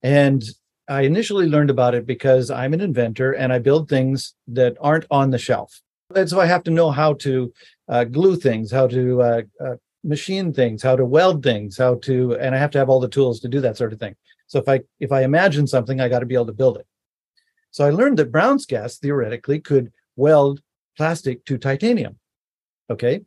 and 0.04 0.44
I 0.90 1.02
initially 1.02 1.48
learned 1.48 1.70
about 1.70 1.96
it 1.96 2.06
because 2.06 2.52
I'm 2.52 2.74
an 2.74 2.82
inventor 2.82 3.32
and 3.34 3.54
I 3.54 3.60
build 3.60 3.88
things 3.88 4.34
that 4.48 4.76
aren't 4.82 5.06
on 5.10 5.32
the 5.32 5.38
shelf, 5.38 5.82
and 6.14 6.30
so 6.30 6.42
I 6.42 6.46
have 6.46 6.64
to 6.64 6.72
know 6.72 6.92
how 6.92 7.14
to 7.14 7.54
uh, 7.88 8.04
glue 8.04 8.36
things, 8.36 8.72
how 8.72 8.88
to 8.88 9.22
uh, 9.22 9.42
uh, 9.64 9.76
machine 10.04 10.54
things, 10.54 10.82
how 10.82 10.96
to 10.96 11.06
weld 11.06 11.44
things, 11.44 11.78
how 11.78 11.96
to, 11.96 12.36
and 12.36 12.56
I 12.56 12.58
have 12.58 12.72
to 12.72 12.78
have 12.78 12.90
all 12.90 13.00
the 13.00 13.08
tools 13.10 13.40
to 13.42 13.48
do 13.48 13.62
that 13.62 13.78
sort 13.78 13.94
of 13.94 14.00
thing. 14.00 14.16
So 14.48 14.60
if 14.60 14.68
I 14.70 14.82
if 15.00 15.12
I 15.12 15.24
imagine 15.24 15.68
something, 15.68 16.00
I 16.00 16.10
got 16.10 16.20
to 16.20 16.26
be 16.26 16.36
able 16.36 16.46
to 16.48 16.54
build 16.54 16.78
it. 16.78 16.88
So 17.72 17.86
I 17.86 17.90
learned 17.90 18.18
that 18.18 18.32
Brown's 18.32 18.66
gas 18.66 18.98
theoretically 18.98 19.60
could 19.60 19.92
weld 20.16 20.62
plastic 20.96 21.46
to 21.46 21.58
titanium. 21.58 22.18
Okay, 22.90 23.22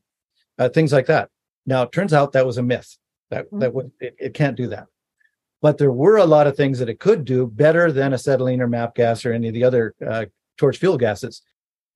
uh, 0.59 0.71
things 0.71 0.93
like 0.93 1.07
that. 1.07 1.29
Now, 1.67 1.83
it 1.83 1.93
turns 1.93 2.12
out 2.12 2.33
that 2.33 2.47
was 2.47 2.59
a 2.59 2.62
myth. 2.62 2.97
That 3.31 3.47
mm-hmm. 3.47 3.59
that 3.61 3.75
would 3.75 3.93
it, 4.00 4.17
it, 4.19 4.35
can't 4.35 4.57
do 4.57 4.69
that. 4.69 4.87
But 5.61 5.76
there 5.76 5.93
were 5.93 6.17
a 6.17 6.25
lot 6.25 6.47
of 6.47 6.57
things 6.57 6.79
that 6.79 6.88
it 6.88 7.00
could 7.00 7.26
do 7.26 7.47
better 7.47 7.93
than 7.93 8.14
acetylene 8.14 8.62
or 8.62 8.67
MAP 8.67 8.95
gas 8.95 9.26
or 9.26 9.33
any 9.33 9.49
of 9.49 9.55
the 9.55 9.64
other 9.64 9.95
uh, 10.07 10.25
torch 10.57 10.79
fuel 10.79 10.97
gases. 10.97 11.43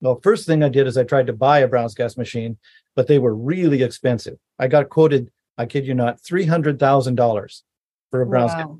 Well, 0.01 0.19
first 0.21 0.45
thing 0.45 0.63
I 0.63 0.69
did 0.69 0.87
is 0.87 0.97
I 0.97 1.03
tried 1.03 1.27
to 1.27 1.33
buy 1.33 1.59
a 1.59 1.67
Brown's 1.67 1.95
gas 1.95 2.17
machine, 2.17 2.57
but 2.95 3.07
they 3.07 3.19
were 3.19 3.35
really 3.35 3.83
expensive. 3.83 4.37
I 4.59 4.67
got 4.67 4.89
quoted, 4.89 5.31
I 5.57 5.65
kid 5.65 5.85
you 5.85 5.93
not, 5.93 6.21
three 6.21 6.45
hundred 6.45 6.79
thousand 6.79 7.15
dollars 7.15 7.63
for 8.11 8.21
a 8.21 8.25
Brown's 8.25 8.53
wow. 8.53 8.65
gas. 8.65 8.77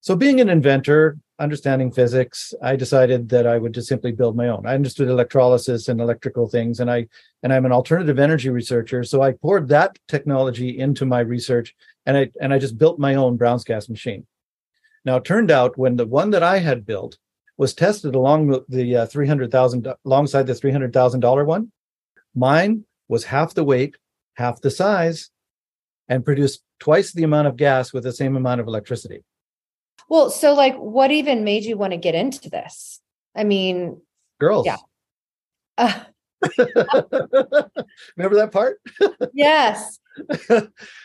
So, 0.00 0.16
being 0.16 0.40
an 0.40 0.48
inventor, 0.48 1.18
understanding 1.38 1.92
physics, 1.92 2.54
I 2.62 2.76
decided 2.76 3.28
that 3.28 3.46
I 3.46 3.58
would 3.58 3.74
just 3.74 3.88
simply 3.88 4.12
build 4.12 4.36
my 4.36 4.48
own. 4.48 4.66
I 4.66 4.74
understood 4.74 5.08
electrolysis 5.08 5.88
and 5.88 6.00
electrical 6.00 6.48
things, 6.48 6.80
and 6.80 6.90
I 6.90 7.08
and 7.42 7.52
I'm 7.52 7.66
an 7.66 7.72
alternative 7.72 8.18
energy 8.18 8.50
researcher. 8.50 9.04
So 9.04 9.22
I 9.22 9.32
poured 9.32 9.68
that 9.68 9.98
technology 10.08 10.78
into 10.78 11.04
my 11.04 11.20
research, 11.20 11.74
and 12.06 12.16
I 12.16 12.30
and 12.40 12.52
I 12.52 12.58
just 12.58 12.78
built 12.78 12.98
my 12.98 13.14
own 13.14 13.36
Brown's 13.36 13.64
gas 13.64 13.88
machine. 13.88 14.26
Now 15.04 15.16
it 15.16 15.24
turned 15.24 15.50
out 15.50 15.78
when 15.78 15.96
the 15.96 16.06
one 16.06 16.30
that 16.30 16.42
I 16.42 16.58
had 16.58 16.86
built 16.86 17.18
was 17.58 17.74
tested 17.74 18.14
along 18.14 18.64
the 18.68 18.96
uh, 18.96 19.06
300,000 19.06 19.88
alongside 20.06 20.46
the 20.46 20.52
$300,000 20.54 21.46
one. 21.46 21.72
Mine 22.34 22.84
was 23.08 23.24
half 23.24 23.52
the 23.52 23.64
weight, 23.64 23.96
half 24.34 24.60
the 24.60 24.70
size, 24.70 25.30
and 26.08 26.24
produced 26.24 26.62
twice 26.78 27.12
the 27.12 27.24
amount 27.24 27.48
of 27.48 27.56
gas 27.56 27.92
with 27.92 28.04
the 28.04 28.12
same 28.12 28.36
amount 28.36 28.60
of 28.60 28.68
electricity. 28.68 29.24
Well, 30.08 30.30
so 30.30 30.54
like 30.54 30.76
what 30.76 31.10
even 31.10 31.44
made 31.44 31.64
you 31.64 31.76
want 31.76 31.92
to 31.92 31.98
get 31.98 32.14
into 32.14 32.48
this? 32.48 33.00
I 33.34 33.44
mean, 33.44 34.00
girls. 34.40 34.64
Yeah. 34.64 34.76
Uh, 35.76 36.00
Remember 38.16 38.36
that 38.36 38.50
part? 38.52 38.80
yes. 39.32 39.98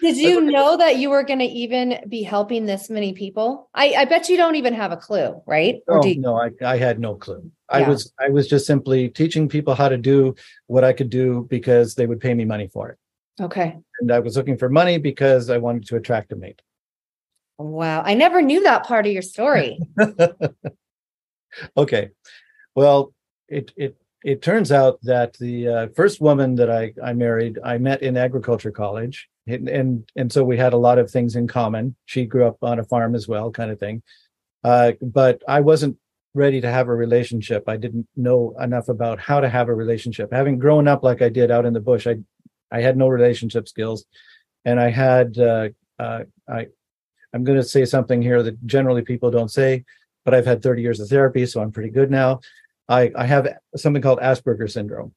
Did 0.02 0.18
you 0.18 0.42
know 0.42 0.78
that 0.78 0.98
you 0.98 1.10
were 1.10 1.24
going 1.24 1.40
to 1.40 1.46
even 1.46 2.00
be 2.08 2.24
helping 2.24 2.66
this 2.66 2.90
many 2.90 3.13
people? 3.13 3.70
I, 3.74 3.94
I 3.94 4.06
bet 4.06 4.30
you 4.30 4.38
don't 4.38 4.56
even 4.56 4.74
have 4.74 4.92
a 4.92 4.98
clue, 4.98 5.42
right? 5.46 5.82
Or 5.88 6.00
oh, 6.00 6.06
you- 6.06 6.20
no, 6.20 6.36
I, 6.36 6.52
I 6.66 6.78
had 6.78 7.00
no 7.00 7.16
clue. 7.16 7.52
Yeah. 7.72 7.78
I 7.78 7.90
was 7.90 8.13
I 8.20 8.30
was 8.30 8.48
just 8.48 8.68
simply 8.68 9.10
teaching 9.10 9.50
people 9.50 9.74
how 9.75 9.90
to 9.90 9.98
do 9.98 10.36
what 10.68 10.84
I 10.84 10.94
could 10.94 11.10
do 11.10 11.48
because 11.50 11.96
they 11.96 12.06
would 12.06 12.20
pay 12.20 12.34
me 12.34 12.46
money 12.46 12.68
for 12.68 12.90
it. 12.90 12.98
Okay. 13.42 13.78
And 14.00 14.12
I 14.12 14.20
was 14.20 14.38
looking 14.38 14.58
for 14.58 14.70
money 14.70 15.00
because 15.00 15.50
I 15.50 15.58
wanted 15.58 15.88
to 15.88 15.96
attract 15.96 16.32
a 16.34 16.36
mate. 16.36 16.62
Wow. 17.58 18.04
I 18.04 18.13
never 18.13 18.42
knew 18.42 18.63
that 18.63 18.86
part 18.86 19.06
of 19.08 19.12
your 19.12 19.22
story. 19.22 19.80
okay. 21.78 22.10
Well, 22.75 23.13
it 23.48 23.72
it 23.75 23.98
it 24.24 24.42
turns 24.42 24.72
out 24.72 25.00
that 25.03 25.34
the 25.38 25.68
uh, 25.68 25.88
first 25.96 26.22
woman 26.22 26.56
that 26.56 26.70
I, 26.70 26.94
I 27.03 27.13
married, 27.13 27.60
I 27.63 27.77
met 27.77 28.01
in 28.01 28.18
agriculture 28.18 28.72
college. 28.72 29.30
And, 29.48 29.68
and, 29.68 30.10
and 30.15 30.32
so 30.32 30.44
we 30.44 30.58
had 30.58 30.74
a 30.74 30.77
lot 30.77 30.98
of 30.98 31.12
things 31.12 31.36
in 31.36 31.48
common. 31.48 31.96
She 32.06 32.25
grew 32.25 32.48
up 32.48 32.58
on 32.62 32.80
a 32.80 32.86
farm 32.86 33.15
as 33.15 33.27
well, 33.27 33.51
kind 33.51 33.72
of 33.72 33.80
thing. 33.80 34.01
Uh, 34.63 34.94
but 35.01 35.42
I 35.48 35.60
wasn't 35.60 35.98
ready 36.34 36.62
to 36.62 36.72
have 36.72 36.88
a 36.88 36.96
relationship. 36.96 37.65
I 37.68 37.77
didn't 37.77 38.08
know 38.15 38.56
enough 38.60 38.88
about 38.88 39.20
how 39.20 39.39
to 39.39 39.50
have 39.50 39.68
a 39.68 39.75
relationship. 39.75 40.32
Having 40.32 40.60
grown 40.60 40.88
up 40.88 41.03
like 41.03 41.22
I 41.22 41.30
did 41.30 41.51
out 41.51 41.65
in 41.65 41.74
the 41.74 41.80
bush, 41.80 42.08
I 42.08 42.18
I 42.72 42.82
had 42.82 42.98
no 42.98 43.08
relationship 43.08 43.68
skills, 43.68 44.06
and 44.65 44.80
I 44.80 44.89
had 44.89 45.38
uh, 45.38 45.70
uh, 46.00 46.24
I 46.50 46.68
I'm 47.34 47.44
going 47.44 47.58
to 47.58 47.63
say 47.63 47.86
something 47.86 48.22
here 48.22 48.42
that 48.42 48.65
generally 48.65 49.03
people 49.03 49.30
don't 49.30 49.51
say, 49.51 49.84
but 50.25 50.34
I've 50.34 50.46
had 50.46 50.62
30 50.62 50.82
years 50.82 51.00
of 51.00 51.10
therapy, 51.10 51.46
so 51.46 51.62
I'm 51.62 51.72
pretty 51.72 51.89
good 51.89 52.12
now. 52.12 52.42
I, 52.90 53.12
I 53.16 53.25
have 53.25 53.48
something 53.75 54.02
called 54.02 54.20
Asperger 54.20 54.70
syndrome. 54.70 55.13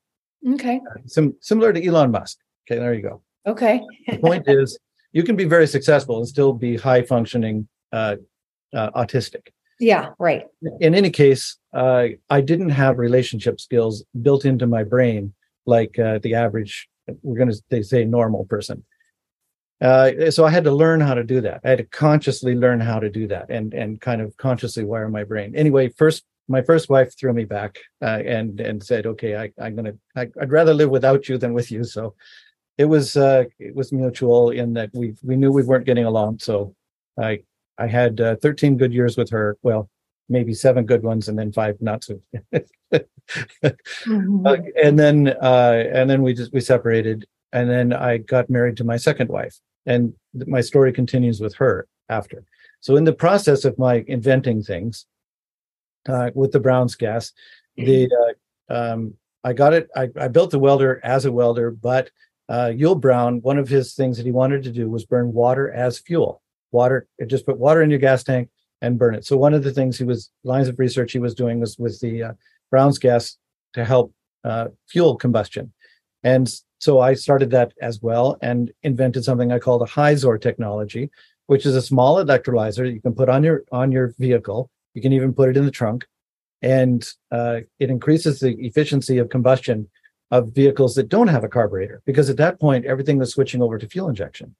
Okay. 0.54 0.80
Sim- 1.06 1.37
similar 1.40 1.73
to 1.73 1.85
Elon 1.85 2.11
Musk. 2.11 2.38
Okay, 2.68 2.78
there 2.78 2.94
you 2.94 3.02
go. 3.02 3.23
Okay. 3.46 3.80
the 4.08 4.18
point 4.18 4.44
is, 4.46 4.78
you 5.12 5.23
can 5.23 5.37
be 5.37 5.44
very 5.44 5.66
successful 5.66 6.18
and 6.18 6.28
still 6.28 6.52
be 6.52 6.76
high 6.76 7.02
functioning 7.02 7.68
uh, 7.92 8.16
uh, 8.75 8.90
autistic. 8.90 9.49
Yeah, 9.78 10.11
right. 10.18 10.44
In 10.80 10.94
any 10.94 11.11
case, 11.11 11.58
uh, 11.75 12.08
I 12.30 12.40
didn't 12.40 12.70
have 12.70 12.99
relationship 12.99 13.61
skills 13.61 14.04
built 14.23 14.44
into 14.44 14.66
my 14.66 14.85
brain 14.85 15.35
like 15.66 15.99
uh, 15.99 16.18
the 16.23 16.35
average, 16.35 16.88
we're 17.23 17.37
going 17.37 17.50
to 17.50 17.62
they 17.68 17.82
say 17.82 18.04
normal 18.04 18.44
person. 18.46 18.85
Uh, 19.80 20.30
so 20.30 20.46
I 20.46 20.50
had 20.50 20.64
to 20.64 20.73
learn 20.73 21.00
how 21.00 21.12
to 21.12 21.23
do 21.23 21.42
that. 21.42 21.61
I 21.62 21.70
had 21.70 21.78
to 21.78 21.85
consciously 21.85 22.54
learn 22.54 22.80
how 22.80 22.99
to 22.99 23.11
do 23.11 23.28
that 23.28 23.50
and 23.50 23.75
and 23.75 24.00
kind 24.00 24.23
of 24.23 24.37
consciously 24.38 24.85
wire 24.85 25.08
my 25.08 25.25
brain. 25.25 25.54
Anyway, 25.54 25.90
first 25.90 26.25
my 26.48 26.62
first 26.62 26.88
wife 26.88 27.18
threw 27.18 27.32
me 27.32 27.44
back 27.44 27.78
uh, 28.02 28.22
and 28.24 28.60
and 28.60 28.82
said, 28.82 29.06
"Okay, 29.06 29.36
I, 29.36 29.52
I'm 29.60 29.76
gonna. 29.76 29.94
I, 30.14 30.28
would 30.36 30.52
rather 30.52 30.74
live 30.74 30.90
without 30.90 31.28
you 31.28 31.38
than 31.38 31.54
with 31.54 31.70
you." 31.70 31.84
So 31.84 32.14
it 32.78 32.84
was 32.84 33.16
uh, 33.16 33.44
it 33.58 33.74
was 33.74 33.92
mutual 33.92 34.50
in 34.50 34.74
that 34.74 34.90
we 34.94 35.14
we 35.22 35.36
knew 35.36 35.52
we 35.52 35.62
weren't 35.62 35.86
getting 35.86 36.04
along. 36.04 36.38
So 36.40 36.74
I 37.18 37.42
I 37.78 37.86
had 37.86 38.20
uh, 38.20 38.36
13 38.36 38.76
good 38.76 38.92
years 38.92 39.16
with 39.16 39.30
her. 39.30 39.56
Well, 39.62 39.88
maybe 40.28 40.54
seven 40.54 40.86
good 40.86 41.02
ones, 41.02 41.28
and 41.28 41.38
then 41.38 41.52
five 41.52 41.80
not 41.80 42.04
so. 42.04 42.20
mm-hmm. 42.52 44.46
Uh, 44.46 44.58
and 44.80 44.96
then 44.96 45.34
uh, 45.42 45.82
and 45.92 46.08
then 46.08 46.22
we 46.22 46.32
just 46.32 46.52
we 46.52 46.60
separated, 46.60 47.26
and 47.52 47.68
then 47.68 47.92
I 47.92 48.18
got 48.18 48.48
married 48.48 48.76
to 48.76 48.84
my 48.84 48.96
second 48.96 49.30
wife, 49.30 49.58
and 49.84 50.14
my 50.46 50.60
story 50.60 50.92
continues 50.92 51.40
with 51.40 51.54
her 51.56 51.88
after. 52.08 52.44
So 52.80 52.94
in 52.94 53.02
the 53.02 53.12
process 53.12 53.64
of 53.64 53.76
my 53.78 54.04
inventing 54.06 54.62
things 54.62 55.06
uh, 56.08 56.30
with 56.34 56.52
the 56.52 56.60
Brown's 56.60 56.94
gas. 56.94 57.32
The 57.76 58.08
mm-hmm. 58.08 58.72
uh, 58.72 58.92
um, 58.92 59.14
I 59.44 59.52
got 59.52 59.75
it. 59.75 59.88
I, 59.94 60.08
I, 60.18 60.28
built 60.28 60.50
the 60.50 60.58
welder 60.58 61.00
as 61.04 61.25
a 61.25 61.30
welder, 61.32 61.70
but 61.70 62.10
uh, 62.48 62.72
Yull 62.75 62.96
Brown, 62.96 63.40
one 63.42 63.58
of 63.58 63.68
his 63.68 63.94
things 63.94 64.16
that 64.16 64.26
he 64.26 64.32
wanted 64.32 64.64
to 64.64 64.72
do 64.72 64.90
was 64.90 65.04
burn 65.04 65.32
water 65.32 65.70
as 65.70 65.98
fuel. 65.98 66.42
Water, 66.72 67.06
just 67.26 67.46
put 67.46 67.58
water 67.58 67.82
in 67.82 67.90
your 67.90 68.00
gas 68.00 68.25
tank 68.25 68.48
and 68.82 68.98
burn 68.98 69.14
it. 69.14 69.25
So 69.25 69.36
one 69.36 69.54
of 69.54 69.62
the 69.62 69.72
things 69.72 69.98
he 69.98 70.04
was 70.04 70.30
lines 70.42 70.68
of 70.68 70.78
research 70.78 71.12
he 71.12 71.18
was 71.18 71.34
doing 71.34 71.60
was 71.60 71.78
with 71.78 72.00
the 72.00 72.22
uh, 72.25 72.32
Brown's 72.70 72.98
gas 72.98 73.36
to 73.75 73.84
help 73.84 74.12
uh, 74.42 74.68
fuel 74.88 75.16
combustion, 75.16 75.72
and 76.25 76.52
so 76.78 77.00
I 77.00 77.14
started 77.14 77.50
that 77.50 77.72
as 77.80 78.02
well 78.02 78.36
and 78.42 78.70
invented 78.82 79.25
something 79.25 79.50
I 79.50 79.58
call 79.58 79.78
the 79.78 79.86
Hyzor 79.86 80.40
technology, 80.40 81.10
which 81.46 81.64
is 81.66 81.75
a 81.75 81.82
small 81.82 82.22
electrolyzer 82.22 82.92
you 82.92 83.00
can 83.00 83.14
put 83.14 83.28
on 83.28 83.42
your 83.42 83.64
on 83.72 83.92
your 83.92 84.14
vehicle 84.18 84.70
you 84.96 85.02
can 85.02 85.12
even 85.12 85.32
put 85.32 85.48
it 85.48 85.56
in 85.56 85.64
the 85.64 85.70
trunk, 85.70 86.06
and 86.62 87.06
uh, 87.30 87.60
it 87.78 87.90
increases 87.90 88.40
the 88.40 88.56
efficiency 88.58 89.18
of 89.18 89.28
combustion 89.28 89.88
of 90.32 90.52
vehicles 90.52 90.96
that 90.96 91.08
don't 91.08 91.28
have 91.28 91.44
a 91.44 91.48
carburetor 91.48 92.02
because 92.04 92.28
at 92.28 92.36
that 92.38 92.58
point 92.58 92.84
everything 92.84 93.16
was 93.16 93.30
switching 93.30 93.62
over 93.62 93.78
to 93.78 93.88
fuel 93.88 94.08
injection 94.08 94.56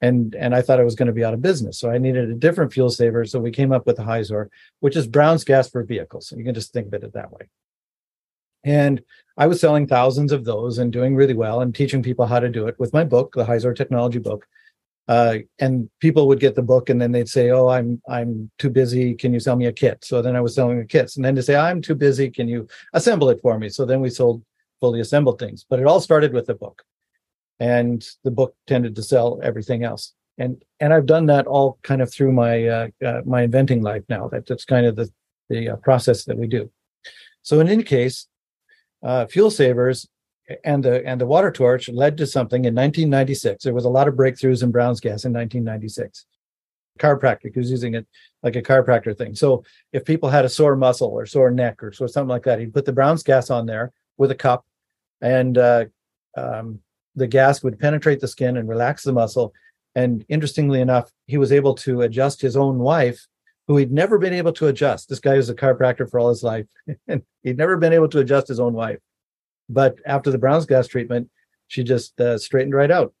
and 0.00 0.34
and 0.34 0.54
I 0.54 0.62
thought 0.62 0.80
I 0.80 0.84
was 0.84 0.94
going 0.94 1.08
to 1.08 1.12
be 1.12 1.24
out 1.24 1.34
of 1.34 1.42
business. 1.42 1.78
So 1.78 1.90
I 1.90 1.98
needed 1.98 2.30
a 2.30 2.34
different 2.34 2.72
fuel 2.72 2.90
saver. 2.90 3.24
So 3.24 3.38
we 3.38 3.50
came 3.50 3.72
up 3.72 3.86
with 3.86 3.96
the 3.96 4.02
Hyzor, 4.02 4.48
which 4.80 4.96
is 4.96 5.06
Brown's 5.06 5.44
gas 5.44 5.68
for 5.68 5.82
vehicles. 5.82 6.32
You 6.36 6.44
can 6.44 6.54
just 6.54 6.72
think 6.72 6.92
of 6.92 6.94
it 6.94 7.12
that 7.12 7.32
way. 7.32 7.48
And 8.64 9.02
I 9.36 9.46
was 9.46 9.60
selling 9.60 9.86
thousands 9.86 10.32
of 10.32 10.44
those 10.44 10.78
and 10.78 10.92
doing 10.92 11.16
really 11.16 11.34
well 11.34 11.60
and 11.60 11.74
teaching 11.74 12.02
people 12.02 12.26
how 12.26 12.40
to 12.40 12.48
do 12.48 12.66
it 12.66 12.78
with 12.78 12.92
my 12.92 13.04
book, 13.04 13.32
the 13.34 13.44
Hyzor 13.44 13.74
Technology 13.74 14.18
book. 14.18 14.46
Uh, 15.10 15.38
and 15.58 15.90
people 15.98 16.28
would 16.28 16.38
get 16.38 16.54
the 16.54 16.62
book 16.62 16.88
and 16.88 17.02
then 17.02 17.10
they'd 17.10 17.28
say, 17.28 17.50
"Oh, 17.50 17.66
I'm 17.66 18.00
I'm 18.08 18.48
too 18.58 18.70
busy. 18.70 19.12
Can 19.16 19.34
you 19.34 19.40
sell 19.40 19.56
me 19.56 19.66
a 19.66 19.72
kit?" 19.72 20.04
So 20.04 20.22
then 20.22 20.36
I 20.36 20.40
was 20.40 20.54
selling 20.54 20.78
the 20.78 20.84
kits, 20.84 21.16
and 21.16 21.24
then 21.24 21.34
to 21.34 21.42
say, 21.42 21.56
"I'm 21.56 21.82
too 21.82 21.96
busy. 21.96 22.30
Can 22.30 22.46
you 22.46 22.68
assemble 22.92 23.28
it 23.28 23.40
for 23.42 23.58
me?" 23.58 23.70
So 23.70 23.84
then 23.84 24.00
we 24.00 24.08
sold 24.08 24.44
fully 24.80 25.00
assembled 25.00 25.40
things. 25.40 25.66
But 25.68 25.80
it 25.80 25.86
all 25.88 26.00
started 26.00 26.32
with 26.32 26.46
the 26.46 26.54
book, 26.54 26.84
and 27.58 28.08
the 28.22 28.30
book 28.30 28.54
tended 28.68 28.94
to 28.94 29.02
sell 29.02 29.40
everything 29.42 29.82
else. 29.82 30.14
And 30.38 30.62
and 30.78 30.94
I've 30.94 31.06
done 31.06 31.26
that 31.26 31.48
all 31.48 31.80
kind 31.82 32.02
of 32.02 32.12
through 32.12 32.30
my 32.30 32.68
uh, 32.68 32.88
uh, 33.04 33.22
my 33.26 33.42
inventing 33.42 33.82
life 33.82 34.04
now. 34.08 34.28
That 34.28 34.46
that's 34.46 34.64
kind 34.64 34.86
of 34.86 34.94
the 34.94 35.10
the 35.48 35.70
uh, 35.70 35.76
process 35.88 36.24
that 36.26 36.38
we 36.38 36.46
do. 36.46 36.70
So 37.42 37.58
in 37.58 37.68
any 37.68 37.82
case, 37.82 38.28
uh, 39.02 39.26
fuel 39.26 39.50
savers 39.50 40.06
and 40.64 40.84
the 40.84 41.06
and 41.06 41.20
the 41.20 41.26
water 41.26 41.50
torch 41.50 41.88
led 41.88 42.16
to 42.18 42.26
something 42.26 42.64
in 42.64 42.74
1996. 42.74 43.64
There 43.64 43.74
was 43.74 43.84
a 43.84 43.90
lot 43.90 44.08
of 44.08 44.14
breakthroughs 44.14 44.62
in 44.62 44.70
Brown's 44.70 45.00
gas 45.00 45.24
in 45.24 45.32
1996. 45.32 46.26
Chiropractic 46.98 47.56
was 47.56 47.70
using 47.70 47.94
it 47.94 48.06
like 48.42 48.56
a 48.56 48.62
chiropractor 48.62 49.16
thing. 49.16 49.34
So 49.34 49.64
if 49.92 50.04
people 50.04 50.28
had 50.28 50.44
a 50.44 50.48
sore 50.48 50.76
muscle 50.76 51.08
or 51.08 51.26
sore 51.26 51.50
neck 51.50 51.82
or 51.82 51.92
sore 51.92 52.08
something 52.08 52.28
like 52.28 52.42
that, 52.44 52.58
he'd 52.58 52.74
put 52.74 52.84
the 52.84 52.92
Brown's 52.92 53.22
gas 53.22 53.50
on 53.50 53.66
there 53.66 53.92
with 54.16 54.30
a 54.30 54.34
cup, 54.34 54.66
and 55.20 55.56
uh, 55.56 55.84
um, 56.36 56.80
the 57.16 57.26
gas 57.26 57.62
would 57.62 57.78
penetrate 57.78 58.20
the 58.20 58.28
skin 58.28 58.56
and 58.56 58.68
relax 58.68 59.02
the 59.02 59.12
muscle. 59.12 59.52
And 59.94 60.24
interestingly 60.28 60.80
enough, 60.80 61.10
he 61.26 61.36
was 61.36 61.52
able 61.52 61.74
to 61.76 62.02
adjust 62.02 62.40
his 62.40 62.56
own 62.56 62.78
wife, 62.78 63.26
who 63.66 63.76
he'd 63.76 63.92
never 63.92 64.18
been 64.18 64.32
able 64.32 64.52
to 64.54 64.68
adjust. 64.68 65.08
This 65.08 65.20
guy 65.20 65.36
was 65.36 65.48
a 65.48 65.54
chiropractor 65.54 66.08
for 66.08 66.20
all 66.20 66.28
his 66.28 66.42
life, 66.42 66.66
and 67.08 67.22
he'd 67.42 67.58
never 67.58 67.76
been 67.76 67.92
able 67.92 68.08
to 68.08 68.20
adjust 68.20 68.48
his 68.48 68.60
own 68.60 68.74
wife. 68.74 68.98
But 69.70 69.98
after 70.04 70.30
the 70.30 70.38
Brown's 70.38 70.66
gas 70.66 70.88
treatment, 70.88 71.30
she 71.68 71.84
just 71.84 72.20
uh, 72.20 72.36
straightened 72.36 72.74
right 72.74 72.90
out. 72.90 73.14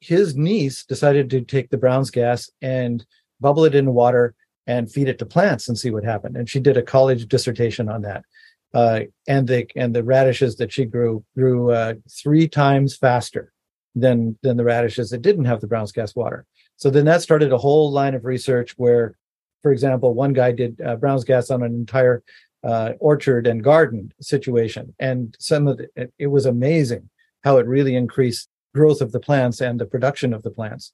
His 0.00 0.34
niece 0.34 0.84
decided 0.84 1.28
to 1.30 1.42
take 1.42 1.68
the 1.68 1.76
Brown's 1.76 2.10
gas 2.10 2.50
and 2.62 3.04
bubble 3.38 3.66
it 3.66 3.74
in 3.74 3.92
water 3.92 4.34
and 4.66 4.90
feed 4.90 5.08
it 5.08 5.18
to 5.18 5.26
plants 5.26 5.68
and 5.68 5.78
see 5.78 5.90
what 5.90 6.04
happened. 6.04 6.36
And 6.36 6.48
she 6.48 6.58
did 6.58 6.78
a 6.78 6.82
college 6.82 7.28
dissertation 7.28 7.88
on 7.90 8.02
that. 8.02 8.24
Uh, 8.72 9.00
and 9.28 9.46
the 9.46 9.66
and 9.76 9.94
the 9.94 10.04
radishes 10.04 10.56
that 10.56 10.72
she 10.72 10.84
grew 10.84 11.24
grew 11.36 11.70
uh, 11.72 11.94
three 12.22 12.48
times 12.48 12.96
faster 12.96 13.52
than 13.94 14.38
than 14.42 14.56
the 14.56 14.64
radishes 14.64 15.10
that 15.10 15.22
didn't 15.22 15.46
have 15.46 15.60
the 15.60 15.66
Brown's 15.66 15.92
gas 15.92 16.14
water. 16.14 16.46
So 16.76 16.88
then 16.88 17.04
that 17.06 17.20
started 17.20 17.52
a 17.52 17.58
whole 17.58 17.90
line 17.90 18.14
of 18.14 18.24
research 18.24 18.74
where, 18.78 19.16
for 19.62 19.72
example, 19.72 20.14
one 20.14 20.32
guy 20.32 20.52
did 20.52 20.80
uh, 20.80 20.96
Brown's 20.96 21.24
gas 21.24 21.50
on 21.50 21.62
an 21.62 21.74
entire 21.74 22.22
uh, 22.62 22.92
orchard 23.00 23.46
and 23.46 23.64
garden 23.64 24.12
situation. 24.20 24.94
And 24.98 25.36
some 25.38 25.66
of 25.66 25.78
the, 25.78 25.88
it, 25.96 26.12
it, 26.18 26.26
was 26.26 26.46
amazing 26.46 27.08
how 27.42 27.58
it 27.58 27.66
really 27.66 27.96
increased 27.96 28.48
growth 28.74 29.00
of 29.00 29.12
the 29.12 29.20
plants 29.20 29.60
and 29.60 29.80
the 29.80 29.86
production 29.86 30.32
of 30.34 30.42
the 30.42 30.50
plants. 30.50 30.92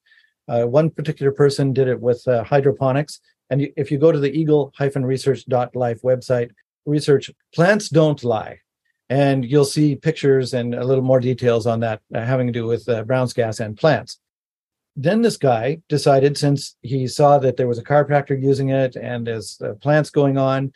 Uh, 0.49 0.65
one 0.65 0.91
particular 0.91 1.33
person 1.33 1.73
did 1.73 1.89
it 1.89 2.01
with 2.01 2.27
uh, 2.29 2.45
hydroponics. 2.45 3.21
And 3.51 3.69
if 3.77 3.91
you 3.91 3.99
go 3.99 4.13
to 4.13 4.19
the 4.19 4.33
eagle-research.life 4.33 6.03
website, 6.03 6.51
research 6.85 7.31
plants 7.55 7.89
don't 7.89 8.23
lie. 8.23 8.61
And 9.09 9.45
you'll 9.45 9.65
see 9.65 9.97
pictures 9.97 10.55
and 10.55 10.75
a 10.75 10.85
little 10.85 11.05
more 11.05 11.21
details 11.21 11.67
on 11.67 11.81
that 11.81 12.01
uh, 12.15 12.25
having 12.25 12.47
to 12.47 12.53
do 12.53 12.67
with 12.67 12.89
uh, 12.89 13.03
Brown's 13.03 13.33
gas 13.33 13.61
and 13.61 13.77
plants 13.77 14.19
then 14.97 15.21
this 15.21 15.37
guy 15.37 15.79
decided 15.89 16.39
since 16.39 16.75
he 16.81 17.07
saw 17.07 17.39
that 17.39 17.59
there 17.59 17.69
was 17.69 17.79
a 17.79 17.85
chiropractor 17.85 18.41
using 18.41 18.71
it 18.71 18.97
and 18.97 19.27
there's 19.27 19.61
uh, 19.61 19.75
plants 19.75 20.09
going 20.09 20.39
on 20.39 20.73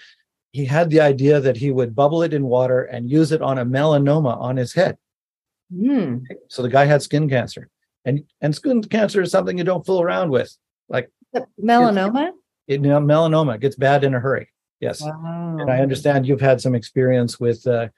he 0.52 0.64
had 0.64 0.90
the 0.90 1.00
idea 1.00 1.40
that 1.40 1.56
he 1.56 1.70
would 1.70 1.94
bubble 1.94 2.22
it 2.22 2.34
in 2.34 2.44
water 2.44 2.82
and 2.82 3.10
use 3.10 3.32
it 3.32 3.42
on 3.42 3.58
a 3.58 3.64
melanoma 3.64 4.36
on 4.38 4.56
his 4.56 4.72
head. 4.72 4.98
Mm. 5.72 6.24
So 6.48 6.62
the 6.62 6.68
guy 6.68 6.84
had 6.84 7.02
skin 7.02 7.28
cancer. 7.28 7.68
And 8.04 8.24
and 8.40 8.54
skin 8.54 8.82
cancer 8.82 9.20
is 9.22 9.30
something 9.30 9.58
you 9.58 9.64
don't 9.64 9.84
fool 9.84 10.02
around 10.02 10.30
with. 10.30 10.56
Like 10.88 11.10
The 11.32 11.46
melanoma? 11.62 12.32
it, 12.66 12.82
you 12.82 12.88
know, 12.88 13.00
melanoma 13.00 13.60
gets 13.60 13.76
bad 13.76 14.04
in 14.04 14.14
a 14.14 14.20
hurry. 14.20 14.48
Yes. 14.80 15.02
Wow. 15.02 15.58
And 15.60 15.70
I 15.70 15.80
understand 15.80 16.26
you've 16.26 16.40
had 16.40 16.60
some 16.60 16.74
experience 16.74 17.38
with 17.38 17.66
uh, 17.66 17.88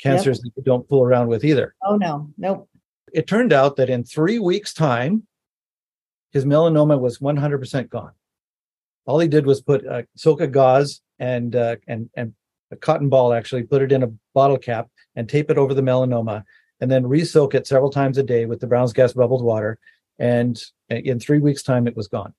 cancers 0.00 0.40
that 0.40 0.50
you 0.56 0.62
don't 0.62 0.86
fool 0.88 1.04
around 1.04 1.28
with 1.28 1.44
either. 1.44 1.74
Oh 1.84 1.96
no, 1.96 2.30
nope. 2.36 2.68
It 3.12 3.26
turned 3.26 3.52
out 3.52 3.76
that 3.76 3.88
in 3.88 4.02
three 4.04 4.40
weeks' 4.40 4.74
time, 4.74 5.26
his 6.32 6.44
melanoma 6.44 6.98
was 6.98 7.20
100% 7.20 7.88
gone. 7.88 8.10
All 9.06 9.18
he 9.18 9.28
did 9.28 9.46
was 9.46 9.60
put 9.60 9.86
uh, 9.86 10.02
soak 10.16 10.40
gauze 10.50 11.00
and 11.18 11.54
uh, 11.54 11.76
and 11.86 12.10
and 12.16 12.34
a 12.70 12.76
cotton 12.76 13.08
ball 13.08 13.32
actually 13.32 13.62
put 13.62 13.82
it 13.82 13.92
in 13.92 14.02
a 14.02 14.12
bottle 14.34 14.58
cap 14.58 14.88
and 15.14 15.28
tape 15.28 15.50
it 15.50 15.58
over 15.58 15.74
the 15.74 15.82
melanoma 15.82 16.44
and 16.80 16.90
then 16.90 17.06
re-soak 17.06 17.54
it 17.54 17.66
several 17.66 17.90
times 17.90 18.18
a 18.18 18.22
day 18.22 18.46
with 18.46 18.60
the 18.60 18.66
Brown's 18.66 18.92
gas 18.92 19.12
bubbled 19.12 19.44
water. 19.44 19.78
And 20.18 20.60
in 20.90 21.18
three 21.18 21.38
weeks' 21.38 21.62
time, 21.62 21.86
it 21.86 21.96
was 21.96 22.08
gone. 22.08 22.34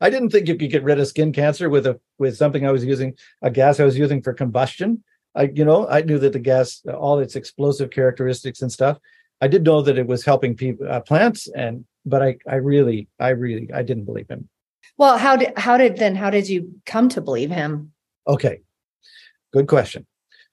I 0.00 0.10
didn't 0.10 0.30
think 0.30 0.48
you 0.48 0.56
could 0.56 0.70
get 0.70 0.82
rid 0.82 0.98
of 0.98 1.06
skin 1.06 1.32
cancer 1.32 1.68
with 1.68 1.86
a 1.86 2.00
with 2.18 2.36
something 2.36 2.66
I 2.66 2.72
was 2.72 2.84
using 2.84 3.14
a 3.42 3.50
gas 3.50 3.80
I 3.80 3.84
was 3.84 3.98
using 3.98 4.22
for 4.22 4.32
combustion. 4.32 5.04
I 5.34 5.50
you 5.54 5.64
know 5.64 5.86
I 5.88 6.02
knew 6.02 6.18
that 6.18 6.32
the 6.32 6.38
gas 6.38 6.82
all 6.86 7.18
its 7.18 7.36
explosive 7.36 7.90
characteristics 7.90 8.62
and 8.62 8.72
stuff. 8.72 8.98
I 9.42 9.48
did 9.48 9.64
know 9.64 9.82
that 9.82 9.98
it 9.98 10.06
was 10.06 10.24
helping 10.24 10.56
people 10.56 10.90
uh, 10.90 11.00
plants 11.00 11.48
and 11.54 11.84
but 12.06 12.22
I 12.22 12.38
I 12.48 12.56
really 12.56 13.08
I 13.18 13.30
really 13.30 13.70
I 13.72 13.82
didn't 13.82 14.04
believe 14.04 14.28
him. 14.28 14.48
Well, 15.00 15.16
how 15.16 15.36
did 15.36 15.54
how 15.56 15.78
did 15.78 15.96
then 15.96 16.14
how 16.14 16.28
did 16.28 16.46
you 16.46 16.74
come 16.84 17.08
to 17.08 17.22
believe 17.22 17.50
him? 17.50 17.92
Okay, 18.28 18.60
good 19.50 19.66
question. 19.66 20.06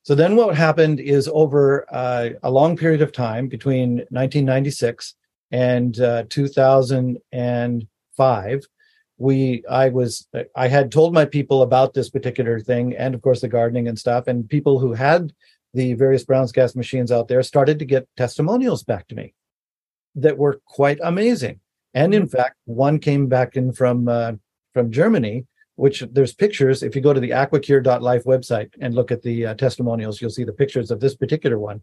So 0.04 0.16
then 0.16 0.38
what 0.38 0.56
happened 0.56 1.02
is 1.02 1.28
over 1.28 1.86
uh, 1.94 2.30
a 2.42 2.50
long 2.50 2.78
period 2.78 3.02
of 3.02 3.12
time 3.12 3.50
between 3.50 3.98
1996 4.10 5.16
and 5.52 6.00
uh, 6.00 6.24
2005, 6.30 8.64
we 9.18 9.66
I 9.70 9.90
was 9.90 10.30
I 10.56 10.70
had 10.70 10.94
told 10.94 11.14
my 11.14 11.26
people 11.26 11.62
about 11.62 11.94
this 11.94 12.10
particular 12.10 12.62
thing 12.62 12.96
and 12.96 13.14
of 13.14 13.22
course 13.22 13.42
the 13.42 13.50
gardening 13.50 13.90
and 13.90 14.00
stuff 14.00 14.28
and 14.28 14.48
people 14.48 14.80
who 14.80 14.94
had 14.94 15.34
the 15.74 15.94
various 15.96 16.24
Brown's 16.24 16.54
gas 16.54 16.74
machines 16.74 17.12
out 17.12 17.28
there 17.28 17.44
started 17.44 17.80
to 17.80 17.86
get 17.86 18.08
testimonials 18.16 18.82
back 18.82 19.10
to 19.10 19.16
me 19.16 19.34
that 20.16 20.38
were 20.38 20.62
quite 20.66 21.00
amazing. 21.04 21.60
And 21.98 22.14
in 22.14 22.28
fact, 22.28 22.56
one 22.66 23.00
came 23.00 23.28
back 23.28 23.50
in 23.58 23.74
from 23.74 24.08
uh, 24.08 24.34
from 24.74 24.92
Germany 24.92 25.46
which 25.78 26.04
there's 26.12 26.34
pictures. 26.34 26.84
If 26.84 26.96
you 26.96 27.02
go 27.02 27.14
to 27.14 27.20
the 27.20 27.30
aquacure.life 27.30 28.24
website 28.26 28.72
and 28.82 28.96
look 28.96 29.12
at 29.12 29.22
the 29.22 29.46
uh, 29.46 29.54
testimonials, 29.54 30.20
you'll 30.20 30.32
see 30.32 30.44
the 30.44 30.52
pictures 30.52 30.92
of 30.92 31.00
this 31.00 31.16
particular 31.16 31.58
one, 31.58 31.82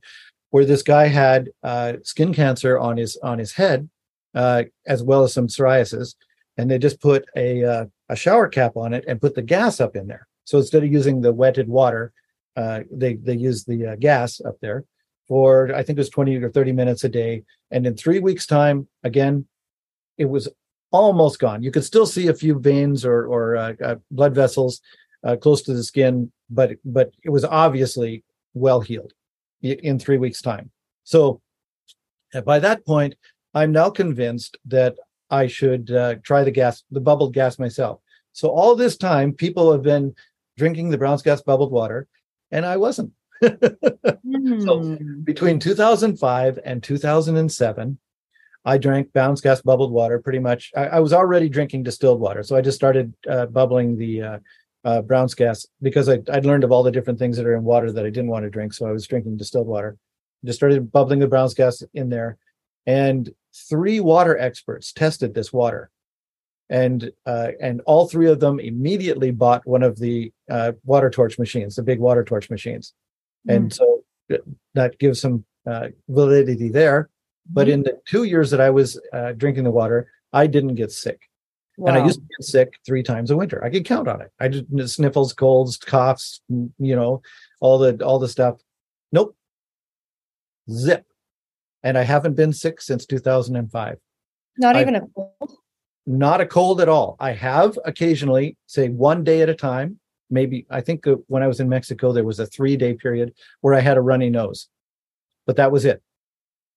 where 0.51 0.65
this 0.65 0.83
guy 0.83 1.07
had 1.07 1.51
uh, 1.63 1.95
skin 2.03 2.35
cancer 2.35 2.79
on 2.79 2.97
his 2.97 3.17
on 3.23 3.39
his 3.39 3.53
head, 3.53 3.89
uh, 4.35 4.65
as 4.87 5.03
well 5.03 5.23
as 5.23 5.33
some 5.33 5.47
psoriasis, 5.47 6.17
and 6.59 6.69
they 6.69 6.79
just 6.79 7.01
put 7.01 7.25
a 7.37 7.65
uh, 7.65 7.85
a 8.09 8.17
shower 8.17 8.49
cap 8.49 8.77
on 8.77 8.93
it 8.93 9.05
and 9.09 9.21
put 9.21 9.35
the 9.35 9.43
gas 9.43 9.81
up 9.81 9.97
in 9.97 10.09
there. 10.09 10.27
So 10.45 10.59
instead 10.59 10.85
of 10.85 10.93
using 10.93 11.21
the 11.21 11.33
wetted 11.33 11.69
water, 11.69 12.13
uh, 12.57 12.81
they 12.91 13.15
they 13.15 13.37
use 13.37 13.65
the 13.65 13.87
uh, 13.87 13.97
gas 13.97 14.41
up 14.45 14.57
there 14.61 14.85
for 15.29 15.73
I 15.75 15.83
think 15.85 15.97
it 15.99 16.01
was 16.01 16.11
20 16.11 16.37
or 16.43 16.51
30 16.51 16.73
minutes 16.73 17.05
a 17.05 17.09
day, 17.09 17.45
and 17.71 17.87
in 17.87 17.97
three 17.97 18.19
weeks' 18.19 18.47
time, 18.47 18.89
again, 19.05 19.47
it 20.19 20.27
was 20.27 20.49
almost 20.93 21.39
gone. 21.39 21.63
You 21.63 21.71
could 21.71 21.85
still 21.85 22.07
see 22.07 22.29
a 22.29 22.35
few 22.35 22.59
veins 22.59 23.05
or 23.05 23.27
or 23.27 23.57
uh, 23.57 23.73
uh, 23.83 23.97
blood 24.11 24.35
vessels 24.35 24.81
uh, 25.25 25.37
close 25.37 25.63
to 25.63 25.75
the 25.75 25.85
skin, 25.85 26.31
but 26.51 26.73
but 26.85 27.13
it 27.25 27.31
was 27.31 27.45
obviously 27.45 28.23
well 28.55 28.81
healed 28.81 29.13
in 29.63 29.99
three 29.99 30.19
weeks' 30.19 30.43
time. 30.43 30.71
So 31.05 31.41
by 32.45 32.59
that 32.59 32.85
point, 32.87 33.15
I'm 33.55 33.73
now 33.73 33.91
convinced 33.91 34.57
that 34.67 34.97
I 35.31 35.47
should 35.47 35.91
uh, 35.91 36.17
try 36.23 36.45
the 36.45 36.51
gas, 36.51 36.85
the 36.91 37.01
bubbled 37.01 37.33
gas 37.35 37.59
myself. 37.59 38.01
So 38.33 38.49
all 38.49 38.75
this 38.75 38.97
time, 38.97 39.33
people 39.33 39.73
have 39.73 39.83
been 39.83 40.15
drinking 40.57 40.91
the 40.91 40.99
Brown's 40.99 41.23
gas 41.23 41.41
bubbled 41.41 41.73
water, 41.73 42.09
and 42.51 42.67
I 42.67 42.77
wasn't. 42.77 43.13
so 43.43 44.85
Hmm. 44.89 45.23
between 45.25 45.59
2005 45.59 46.59
and 46.65 46.83
2007, 46.83 47.99
I 48.65 48.79
drank 48.79 49.13
Brown's 49.13 49.41
gas 49.41 49.61
bubbled 49.61 49.93
water 49.93 50.19
pretty 50.19 50.39
much. 50.39 50.73
I, 50.75 50.87
I 50.87 51.01
was 51.01 51.13
already 51.13 51.49
drinking 51.49 51.83
distilled 51.83 52.21
water, 52.21 52.43
so 52.43 52.57
I 52.57 52.63
just 52.63 52.77
started 52.77 53.13
uh, 53.29 53.47
bubbling 53.47 53.97
the 53.97 54.23
uh, 54.23 54.39
uh, 54.85 55.03
Brown's 55.03 55.35
gas 55.35 55.67
because 55.83 56.09
I, 56.09 56.21
I'd 56.33 56.47
learned 56.47 56.65
of 56.65 56.73
all 56.73 56.83
the 56.83 56.91
different 56.91 57.19
things 57.19 57.37
that 57.37 57.47
are 57.47 57.55
in 57.55 57.65
water 57.65 57.93
that 57.93 58.07
I 58.07 58.11
didn't 58.11 58.31
want 58.31 58.45
to 58.45 58.51
drink. 58.51 58.73
So 58.73 58.87
I 58.87 58.93
was 58.93 59.07
drinking 59.07 59.37
distilled 59.37 59.67
water. 59.67 59.97
Just 60.45 60.59
started 60.59 60.91
bubbling 60.93 61.21
the 61.21 61.27
Brown's 61.27 61.55
gas 61.55 61.83
in 61.95 62.09
there, 62.09 62.39
and 62.87 63.31
three 63.69 64.01
water 64.01 64.37
experts 64.39 64.93
tested 64.93 65.35
this 65.35 65.53
water, 65.53 65.91
and 66.71 67.11
uh, 67.27 67.49
and 67.61 67.81
all 67.87 68.09
three 68.09 68.29
of 68.29 68.41
them 68.41 68.61
immediately 68.61 69.31
bought 69.31 69.67
one 69.67 69.83
of 69.83 69.99
the 69.99 70.33
uh, 70.51 70.73
water 70.85 71.11
torch 71.11 71.39
machines, 71.39 71.77
the 71.77 71.83
big 71.83 71.99
water 71.99 72.25
torch 72.25 72.51
machines, 72.51 72.95
and 73.49 73.73
so 73.73 74.05
that 74.75 74.99
gives 74.99 75.21
some 75.21 75.45
uh, 75.67 75.89
validity 76.09 76.69
there. 76.69 77.09
But 77.51 77.69
in 77.69 77.83
the 77.83 78.01
two 78.07 78.25
years 78.25 78.51
that 78.51 78.61
I 78.61 78.71
was 78.71 78.99
uh, 79.13 79.33
drinking 79.33 79.65
the 79.65 79.71
water, 79.71 80.11
I 80.33 80.47
didn't 80.47 80.77
get 80.77 80.91
sick. 80.91 81.21
And 81.77 81.91
I 81.91 82.05
used 82.05 82.21
to 82.21 82.27
get 82.39 82.45
sick 82.45 82.75
three 82.87 83.03
times 83.03 83.31
a 83.31 83.37
winter. 83.37 83.63
I 83.65 83.71
could 83.71 83.85
count 83.85 84.07
on 84.07 84.21
it. 84.21 84.31
I 84.39 84.49
just 84.49 84.95
sniffles, 84.95 85.33
colds, 85.33 85.77
coughs, 85.77 86.41
you 86.49 86.95
know, 86.95 87.21
all 87.61 87.79
the 87.79 88.03
all 88.05 88.19
the 88.19 88.29
stuff. 88.29 88.61
Nope. 89.11 89.37
Zip. 90.71 91.05
And 91.83 91.99
I 91.99 92.03
haven't 92.03 92.35
been 92.35 92.53
sick 92.53 92.81
since 92.81 93.05
2005. 93.07 93.99
not 94.59 94.77
I- 94.77 94.81
even 94.81 94.95
a 94.95 95.01
cold. 95.15 95.59
Not 96.07 96.43
a 96.43 96.47
cold 96.47 96.83
at 96.83 96.89
all. 96.89 97.17
I 97.19 97.33
have 97.33 97.79
occasionally, 97.87 98.59
say 98.67 98.91
one 98.91 99.25
day 99.25 99.41
at 99.41 99.49
a 99.49 99.55
time. 99.55 99.99
Maybe 100.31 100.67
I 100.71 100.81
think 100.81 101.07
uh, 101.07 101.17
when 101.29 101.43
I 101.43 101.49
was 101.49 101.61
in 101.61 101.69
Mexico, 101.69 102.13
there 102.13 102.25
was 102.25 102.39
a 102.41 102.47
three 102.47 102.77
day 102.77 102.95
period 102.95 103.33
where 103.63 103.75
I 103.75 103.81
had 103.81 103.97
a 103.97 104.03
runny 104.03 104.31
nose, 104.31 104.69
but 105.47 105.57
that 105.57 105.73
was 105.73 105.85
it. 105.85 106.03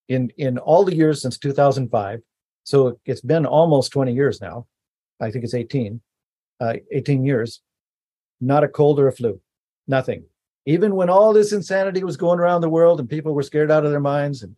In 0.07 0.31
in 0.37 0.57
all 0.57 0.85
the 0.85 0.95
years 0.95 1.21
since 1.21 1.37
2005, 1.37 2.21
so 2.63 2.99
it's 3.05 3.21
been 3.21 3.45
almost 3.45 3.91
20 3.91 4.13
years 4.13 4.41
now. 4.41 4.67
I 5.19 5.31
think 5.31 5.43
it's 5.43 5.53
18, 5.53 6.01
uh, 6.59 6.73
18 6.91 7.25
years. 7.25 7.61
Not 8.39 8.63
a 8.63 8.67
cold 8.67 8.99
or 8.99 9.07
a 9.07 9.11
flu, 9.11 9.41
nothing. 9.87 10.25
Even 10.65 10.95
when 10.95 11.09
all 11.09 11.33
this 11.33 11.53
insanity 11.53 12.03
was 12.03 12.17
going 12.17 12.39
around 12.39 12.61
the 12.61 12.69
world 12.69 12.99
and 12.99 13.09
people 13.09 13.33
were 13.33 13.41
scared 13.41 13.71
out 13.71 13.85
of 13.85 13.91
their 13.91 14.01
minds, 14.01 14.43
and 14.43 14.55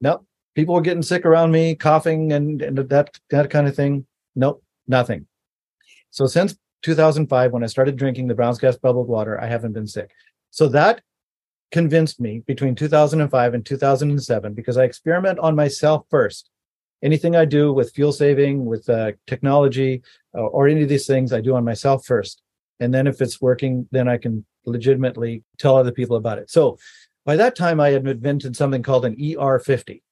nope, 0.00 0.26
people 0.54 0.74
were 0.74 0.82
getting 0.82 1.02
sick 1.02 1.24
around 1.24 1.50
me, 1.50 1.74
coughing 1.74 2.32
and, 2.32 2.62
and 2.62 2.76
that 2.76 3.18
that 3.30 3.50
kind 3.50 3.66
of 3.66 3.74
thing. 3.74 4.06
Nope, 4.34 4.62
nothing. 4.86 5.26
So 6.10 6.26
since 6.26 6.56
2005, 6.82 7.52
when 7.52 7.64
I 7.64 7.66
started 7.66 7.96
drinking 7.96 8.28
the 8.28 8.34
Brown's 8.34 8.58
Gas 8.58 8.76
bubbled 8.76 9.08
water, 9.08 9.40
I 9.40 9.46
haven't 9.46 9.72
been 9.72 9.86
sick. 9.86 10.10
So 10.50 10.68
that 10.68 11.00
convinced 11.72 12.20
me 12.20 12.42
between 12.46 12.74
2005 12.74 13.54
and 13.54 13.66
2007 13.66 14.54
because 14.54 14.76
I 14.76 14.84
experiment 14.84 15.38
on 15.38 15.56
myself 15.56 16.06
first. 16.10 16.50
Anything 17.02 17.36
I 17.36 17.44
do 17.44 17.72
with 17.72 17.92
fuel 17.92 18.12
saving, 18.12 18.64
with 18.64 18.88
uh, 18.88 19.12
technology, 19.26 20.02
uh, 20.34 20.40
or 20.40 20.68
any 20.68 20.82
of 20.82 20.88
these 20.88 21.06
things, 21.06 21.32
I 21.32 21.40
do 21.40 21.54
on 21.54 21.64
myself 21.64 22.06
first. 22.06 22.42
And 22.80 22.92
then 22.92 23.06
if 23.06 23.20
it's 23.20 23.40
working, 23.40 23.88
then 23.90 24.08
I 24.08 24.16
can 24.16 24.44
legitimately 24.64 25.42
tell 25.58 25.76
other 25.76 25.92
people 25.92 26.16
about 26.16 26.38
it. 26.38 26.50
So 26.50 26.78
by 27.24 27.36
that 27.36 27.56
time, 27.56 27.80
I 27.80 27.90
had 27.90 28.06
invented 28.06 28.56
something 28.56 28.82
called 28.82 29.04
an 29.04 29.16
ER50, 29.16 30.02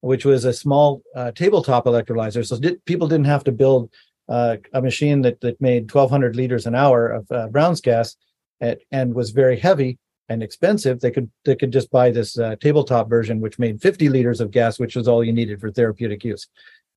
which 0.00 0.24
was 0.24 0.44
a 0.44 0.52
small 0.52 1.02
uh, 1.14 1.30
tabletop 1.32 1.84
electrolyzer. 1.84 2.44
So 2.46 2.58
people 2.86 3.08
didn't 3.08 3.26
have 3.26 3.44
to 3.44 3.52
build 3.52 3.90
uh, 4.28 4.56
a 4.72 4.82
machine 4.82 5.22
that, 5.22 5.40
that 5.42 5.60
made 5.60 5.92
1,200 5.92 6.34
liters 6.34 6.66
an 6.66 6.74
hour 6.74 7.08
of 7.08 7.30
uh, 7.30 7.48
Brown's 7.48 7.80
gas 7.80 8.16
at, 8.60 8.80
and 8.90 9.14
was 9.14 9.30
very 9.30 9.58
heavy 9.58 9.98
and 10.28 10.42
expensive. 10.42 11.00
They 11.00 11.10
could 11.10 11.30
they 11.44 11.56
could 11.56 11.72
just 11.72 11.90
buy 11.90 12.10
this 12.10 12.38
uh, 12.38 12.56
tabletop 12.60 13.08
version, 13.08 13.40
which 13.40 13.58
made 13.58 13.80
50 13.80 14.08
liters 14.08 14.40
of 14.40 14.50
gas, 14.50 14.78
which 14.78 14.96
was 14.96 15.08
all 15.08 15.24
you 15.24 15.32
needed 15.32 15.60
for 15.60 15.70
therapeutic 15.70 16.24
use. 16.24 16.46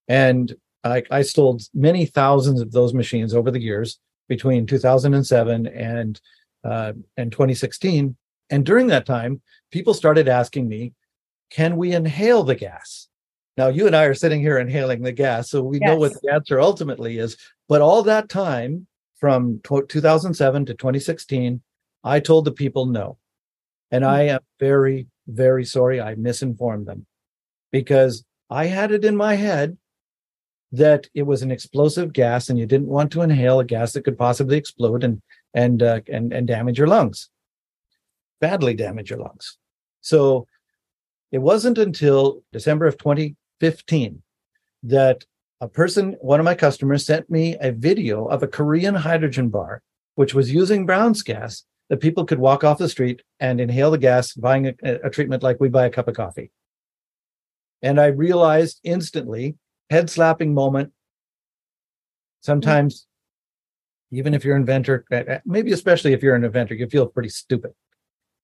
And 0.08 0.54
I, 0.84 1.04
I 1.12 1.22
sold 1.22 1.62
many 1.74 2.06
thousands 2.06 2.62
of 2.62 2.72
those 2.72 2.94
machines 2.94 3.34
over 3.34 3.52
the 3.52 3.62
years 3.62 4.00
between 4.28 4.65
2007 4.65 5.68
and 5.68 6.22
uh, 6.63 6.94
and 7.18 7.32
2016. 7.32 8.15
And 8.50 8.65
during 8.65 8.88
that 8.88 9.06
time, 9.06 9.42
people 9.72 9.94
started 9.94 10.28
asking 10.28 10.68
me, 10.68 10.94
"Can 11.50 11.78
we 11.78 11.94
inhale 11.94 12.44
the 12.44 12.56
gas?" 12.56 13.08
Now, 13.58 13.68
you 13.68 13.88
and 13.88 13.96
I 13.96 14.06
are 14.06 14.13
sitting 14.13 14.39
here 14.39 14.58
inhaling 14.58 15.02
the 15.02 15.12
gas, 15.12 15.50
so 15.50 15.62
we 15.62 15.80
know 15.80 15.98
what 15.98 16.13
the 16.22 16.32
answer 16.32 16.62
ultimately 16.62 17.18
is. 17.18 17.36
But 17.68 17.82
all 17.82 18.04
that 18.04 18.30
time, 18.30 18.88
from 19.20 19.60
tw 19.60 19.88
2007 19.88 20.65
to 20.68 20.74
2016, 20.74 21.62
I 22.03 22.19
told 22.19 22.45
the 22.45 22.51
people 22.51 22.85
no. 22.85 23.17
And 23.91 24.05
I 24.05 24.23
am 24.23 24.39
very, 24.59 25.07
very 25.27 25.65
sorry 25.65 25.99
I 25.99 26.15
misinformed 26.15 26.88
them 26.88 27.05
because 27.71 28.23
I 28.49 28.65
had 28.65 28.91
it 28.91 29.03
in 29.03 29.15
my 29.15 29.35
head 29.35 29.77
that 30.71 31.07
it 31.15 31.23
was 31.23 31.41
an 31.41 31.51
explosive 31.51 32.13
gas 32.13 32.49
and 32.49 32.59
you 32.59 32.65
didn't 32.65 32.88
want 32.88 33.12
to 33.12 33.21
inhale 33.21 33.59
a 33.59 33.65
gas 33.65 33.93
that 33.93 34.03
could 34.03 34.17
possibly 34.17 34.57
explode. 34.57 35.03
And 35.03 35.21
and 35.53 35.81
uh, 35.81 36.01
and 36.12 36.31
and 36.31 36.47
damage 36.47 36.77
your 36.77 36.88
lungs, 36.88 37.29
badly 38.39 38.73
damage 38.73 39.09
your 39.09 39.19
lungs. 39.19 39.57
So 40.01 40.47
it 41.31 41.39
wasn't 41.39 41.77
until 41.77 42.43
December 42.51 42.88
of 42.88 42.97
2015 42.97 44.21
that 44.83 45.25
a 45.62 45.67
person, 45.67 46.15
one 46.21 46.39
of 46.39 46.45
my 46.45 46.55
customers, 46.55 47.05
sent 47.05 47.29
me 47.29 47.57
a 47.59 47.71
video 47.71 48.25
of 48.25 48.43
a 48.43 48.47
Korean 48.47 48.95
hydrogen 48.95 49.49
bar, 49.49 49.81
which 50.15 50.33
was 50.33 50.53
using 50.53 50.85
Brown's 50.85 51.21
gas 51.21 51.65
that 51.89 51.99
people 51.99 52.25
could 52.25 52.39
walk 52.39 52.63
off 52.63 52.78
the 52.78 52.89
street 52.89 53.21
and 53.39 53.60
inhale 53.60 53.91
the 53.91 53.97
gas, 53.97 54.34
buying 54.34 54.67
a, 54.67 54.73
a 55.04 55.10
treatment 55.10 55.43
like 55.43 55.60
we 55.60 55.69
buy 55.69 55.86
a 55.86 55.89
cup 55.89 56.08
of 56.08 56.15
coffee. 56.15 56.52
And 57.82 57.99
I 57.99 58.08
realized 58.08 58.80
instantly, 58.84 59.56
head 59.89 60.10
slapping 60.10 60.54
moment. 60.54 60.91
Sometimes, 62.41 63.08
even 64.12 64.34
if 64.34 64.45
you're 64.45 64.56
an 64.56 64.62
inventor, 64.62 65.06
uh, 65.12 65.15
uh, 65.15 65.39
maybe 65.45 65.71
especially 65.71 66.13
if 66.13 66.21
you're 66.21 66.36
an 66.36 66.43
inventor, 66.43 66.75
you 66.75 66.88
feel 66.88 67.08
pretty 67.08 67.30
stupid. 67.30 67.71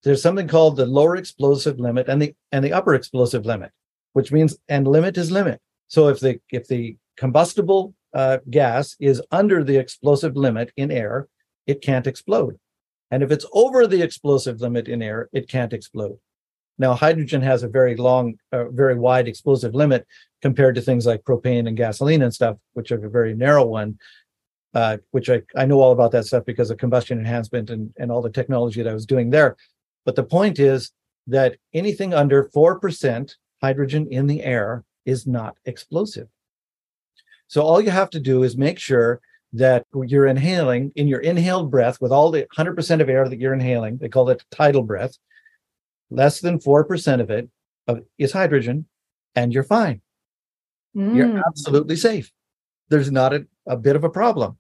There's 0.04 0.22
something 0.22 0.48
called 0.48 0.76
the 0.76 0.86
lower 0.86 1.16
explosive 1.16 1.80
limit 1.80 2.08
and 2.08 2.22
the 2.22 2.36
and 2.52 2.64
the 2.64 2.74
upper 2.74 2.94
explosive 2.94 3.46
limit, 3.46 3.72
which 4.14 4.32
means 4.32 4.58
and 4.70 4.88
limit 4.88 5.18
is 5.18 5.32
limit. 5.32 5.62
So 5.88 6.08
if 6.10 6.20
the 6.20 6.40
if 6.52 6.68
the 6.68 6.98
combustible 7.18 7.96
uh, 8.14 8.40
gas 8.50 8.96
is 9.00 9.22
under 9.32 9.64
the 9.64 9.78
explosive 9.78 10.36
limit 10.36 10.72
in 10.78 10.92
air, 10.92 11.28
it 11.68 11.82
can't 11.82 12.08
explode. 12.08 12.58
And 13.16 13.24
if 13.24 13.32
it's 13.32 13.46
over 13.54 13.88
the 13.88 14.02
explosive 14.02 14.60
limit 14.60 14.90
in 14.90 15.02
air, 15.02 15.30
it 15.32 15.48
can't 15.48 15.72
explode. 15.72 16.20
Now, 16.78 16.94
hydrogen 16.96 17.42
has 17.44 17.64
a 17.64 17.70
very 17.70 17.96
long, 17.96 18.38
uh, 18.52 18.66
very 18.72 19.00
wide 19.00 19.30
explosive 19.30 19.74
limit 19.74 20.06
compared 20.42 20.76
to 20.76 20.82
things 20.82 21.06
like 21.06 21.24
propane 21.24 21.66
and 21.66 21.78
gasoline 21.78 22.24
and 22.24 22.34
stuff, 22.34 22.58
which 22.74 22.92
are 22.92 23.06
a 23.06 23.10
very 23.10 23.34
narrow 23.34 23.64
one. 23.64 23.98
Uh, 24.74 24.98
which 25.12 25.30
I, 25.30 25.44
I 25.56 25.66
know 25.66 25.80
all 25.80 25.94
about 25.94 26.12
that 26.12 26.26
stuff 26.26 26.44
because 26.44 26.70
of 26.70 26.78
combustion 26.78 27.18
enhancement 27.18 27.70
and, 27.70 27.94
and 27.98 28.12
all 28.12 28.22
the 28.22 28.30
technology 28.30 28.84
that 28.84 28.90
I 28.90 28.94
was 28.94 29.06
doing 29.06 29.30
there. 29.30 29.56
But 30.04 30.18
the 30.18 30.24
point 30.26 30.60
is 30.60 30.92
that 31.28 31.56
anything 31.74 32.14
under 32.14 32.50
4% 32.54 33.34
hydrogen 33.62 34.08
in 34.12 34.28
the 34.28 34.44
air 34.44 34.84
is 35.06 35.26
not 35.26 35.56
explosive. 35.64 36.28
So 37.48 37.62
all 37.62 37.80
you 37.80 37.92
have 37.92 38.10
to 38.10 38.20
do 38.20 38.44
is 38.44 38.58
make 38.58 38.78
sure 38.78 39.22
that 39.54 39.86
you're 39.94 40.28
inhaling 40.28 40.92
in 40.96 41.08
your 41.08 41.22
inhaled 41.22 41.72
breath 41.72 42.02
with 42.02 42.12
all 42.12 42.32
the 42.32 42.46
100% 42.58 43.02
of 43.02 43.10
air 43.10 43.28
that 43.28 43.40
you're 43.40 43.54
inhaling. 43.54 43.98
They 43.98 44.10
call 44.10 44.30
it 44.30 44.44
tidal 44.52 44.84
breath. 44.84 45.18
Less 46.10 46.42
than 46.42 46.60
4% 46.60 47.22
of 47.22 47.30
it 47.30 47.50
is 48.18 48.32
hydrogen, 48.32 48.86
and 49.36 49.54
you're 49.54 49.64
fine. 49.64 50.02
Mm. 50.96 51.16
You're 51.16 51.44
absolutely 51.48 51.96
safe. 51.96 52.32
There's 52.90 53.12
not 53.12 53.34
a, 53.34 53.46
a, 53.66 53.78
bit 53.78 53.96
of 53.96 54.04
a 54.04 54.10
problem. 54.10 54.58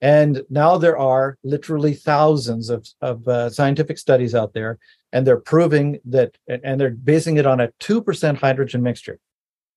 And 0.00 0.42
now 0.48 0.78
there 0.78 0.96
are 0.96 1.36
literally 1.44 1.94
thousands 1.94 2.70
of, 2.70 2.86
of 3.02 3.26
uh, 3.28 3.50
scientific 3.50 3.98
studies 3.98 4.34
out 4.34 4.54
there, 4.54 4.78
and 5.12 5.26
they're 5.26 5.40
proving 5.40 6.00
that, 6.06 6.38
and 6.48 6.80
they're 6.80 6.90
basing 6.90 7.36
it 7.36 7.46
on 7.46 7.60
a 7.60 7.68
2% 7.80 8.38
hydrogen 8.38 8.82
mixture. 8.82 9.18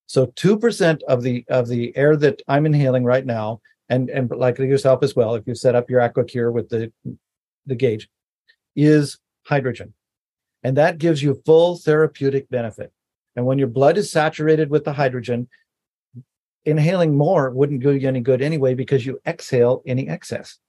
So 0.05 0.27
2% 0.27 1.01
of 1.07 1.23
the 1.23 1.45
of 1.49 1.67
the 1.67 1.95
air 1.97 2.15
that 2.17 2.41
I'm 2.47 2.65
inhaling 2.65 3.03
right 3.03 3.25
now, 3.25 3.61
and, 3.93 4.09
and 4.09 4.29
like 4.31 4.57
yourself 4.59 5.03
as 5.03 5.15
well, 5.15 5.35
if 5.35 5.47
you 5.47 5.55
set 5.55 5.75
up 5.75 5.89
your 5.89 6.01
AquaCure 6.01 6.51
with 6.51 6.69
the, 6.69 6.91
the 7.65 7.75
gauge, 7.75 8.09
is 8.75 9.19
hydrogen. 9.45 9.93
And 10.63 10.77
that 10.77 10.97
gives 10.97 11.21
you 11.21 11.41
full 11.45 11.77
therapeutic 11.77 12.49
benefit. 12.49 12.91
And 13.35 13.45
when 13.45 13.59
your 13.59 13.67
blood 13.67 13.97
is 13.97 14.11
saturated 14.11 14.69
with 14.69 14.83
the 14.83 14.93
hydrogen, 14.93 15.47
inhaling 16.65 17.15
more 17.15 17.49
wouldn't 17.49 17.83
do 17.83 17.91
you 17.91 18.07
any 18.07 18.21
good 18.21 18.41
anyway 18.41 18.73
because 18.73 19.05
you 19.05 19.19
exhale 19.25 19.83
any 19.85 20.07
excess. 20.07 20.59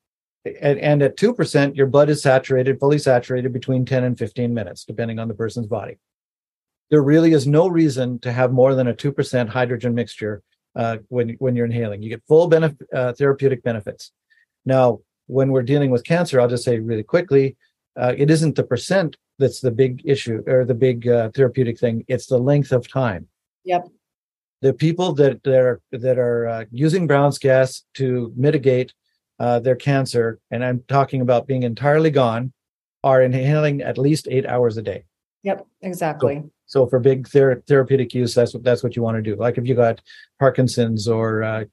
And, 0.44 0.78
and 0.78 1.02
at 1.02 1.16
2%, 1.16 1.76
your 1.76 1.86
blood 1.86 2.10
is 2.10 2.20
saturated, 2.20 2.80
fully 2.80 2.98
saturated 2.98 3.52
between 3.52 3.84
10 3.84 4.04
and 4.04 4.18
15 4.18 4.52
minutes, 4.52 4.84
depending 4.84 5.18
on 5.18 5.28
the 5.28 5.34
person's 5.34 5.66
body 5.66 5.98
there 6.90 7.02
really 7.02 7.32
is 7.32 7.46
no 7.46 7.66
reason 7.66 8.18
to 8.20 8.32
have 8.32 8.52
more 8.52 8.74
than 8.74 8.88
a 8.88 8.94
2% 8.94 9.48
hydrogen 9.48 9.94
mixture 9.94 10.42
uh, 10.76 10.98
when, 11.08 11.30
when 11.38 11.54
you're 11.56 11.66
inhaling. 11.66 12.02
You 12.02 12.10
get 12.10 12.22
full 12.26 12.48
benefit, 12.48 12.86
uh, 12.92 13.12
therapeutic 13.12 13.62
benefits. 13.62 14.12
Now, 14.64 15.00
when 15.26 15.50
we're 15.50 15.62
dealing 15.62 15.90
with 15.90 16.04
cancer, 16.04 16.40
I'll 16.40 16.48
just 16.48 16.64
say 16.64 16.78
really 16.78 17.02
quickly, 17.02 17.56
uh, 17.96 18.14
it 18.16 18.30
isn't 18.30 18.56
the 18.56 18.64
percent 18.64 19.16
that's 19.38 19.60
the 19.60 19.70
big 19.70 20.02
issue 20.04 20.42
or 20.46 20.64
the 20.64 20.74
big 20.74 21.08
uh, 21.08 21.30
therapeutic 21.34 21.78
thing. 21.78 22.04
It's 22.08 22.26
the 22.26 22.38
length 22.38 22.72
of 22.72 22.88
time. 22.88 23.28
Yep. 23.64 23.88
The 24.62 24.72
people 24.72 25.12
that, 25.14 25.42
that 25.42 25.60
are 25.60 25.80
that 25.92 26.18
are 26.18 26.48
uh, 26.48 26.64
using 26.70 27.06
Brown's 27.06 27.38
gas 27.38 27.84
to 27.94 28.32
mitigate 28.36 28.94
uh, 29.38 29.60
their 29.60 29.76
cancer, 29.76 30.38
and 30.50 30.64
I'm 30.64 30.82
talking 30.88 31.20
about 31.20 31.46
being 31.46 31.64
entirely 31.64 32.10
gone, 32.10 32.52
are 33.02 33.22
inhaling 33.22 33.82
at 33.82 33.98
least 33.98 34.28
eight 34.30 34.46
hours 34.46 34.76
a 34.76 34.82
day. 34.82 35.04
Yep, 35.44 35.66
exactly. 35.82 36.42
So, 36.66 36.84
so 36.84 36.86
for 36.88 36.98
big 36.98 37.28
ther- 37.28 37.62
therapeutic 37.68 38.14
use, 38.14 38.34
that's 38.34 38.54
what 38.54 38.64
that's 38.64 38.82
what 38.82 38.96
you 38.96 39.02
want 39.02 39.16
to 39.16 39.22
do. 39.22 39.36
Like 39.36 39.58
if 39.58 39.66
you 39.66 39.74
got 39.74 40.00
Parkinson's 40.40 41.06
or 41.06 41.42
uh, 41.42 41.64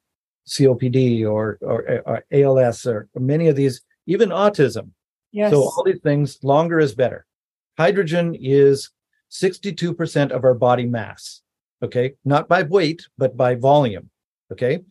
COPD 0.48 1.26
or, 1.26 1.58
or, 1.62 2.02
or 2.06 2.26
ALS 2.32 2.86
or 2.86 3.08
many 3.16 3.48
of 3.48 3.56
these, 3.56 3.82
even 4.06 4.30
autism. 4.30 4.92
Yes. 5.32 5.52
So 5.52 5.62
all 5.62 5.84
these 5.86 6.02
things, 6.02 6.40
longer 6.44 6.80
is 6.80 6.94
better. 6.94 7.26
Hydrogen 7.78 8.36
is 8.40 8.90
62% 9.32 10.32
of 10.32 10.44
our 10.44 10.54
body 10.54 10.86
mass. 10.86 11.42
Okay, 11.84 12.14
not 12.26 12.48
by 12.48 12.64
weight, 12.64 13.08
but 13.18 13.36
by 13.36 13.56
volume. 13.56 14.10
Okay, 14.52 14.82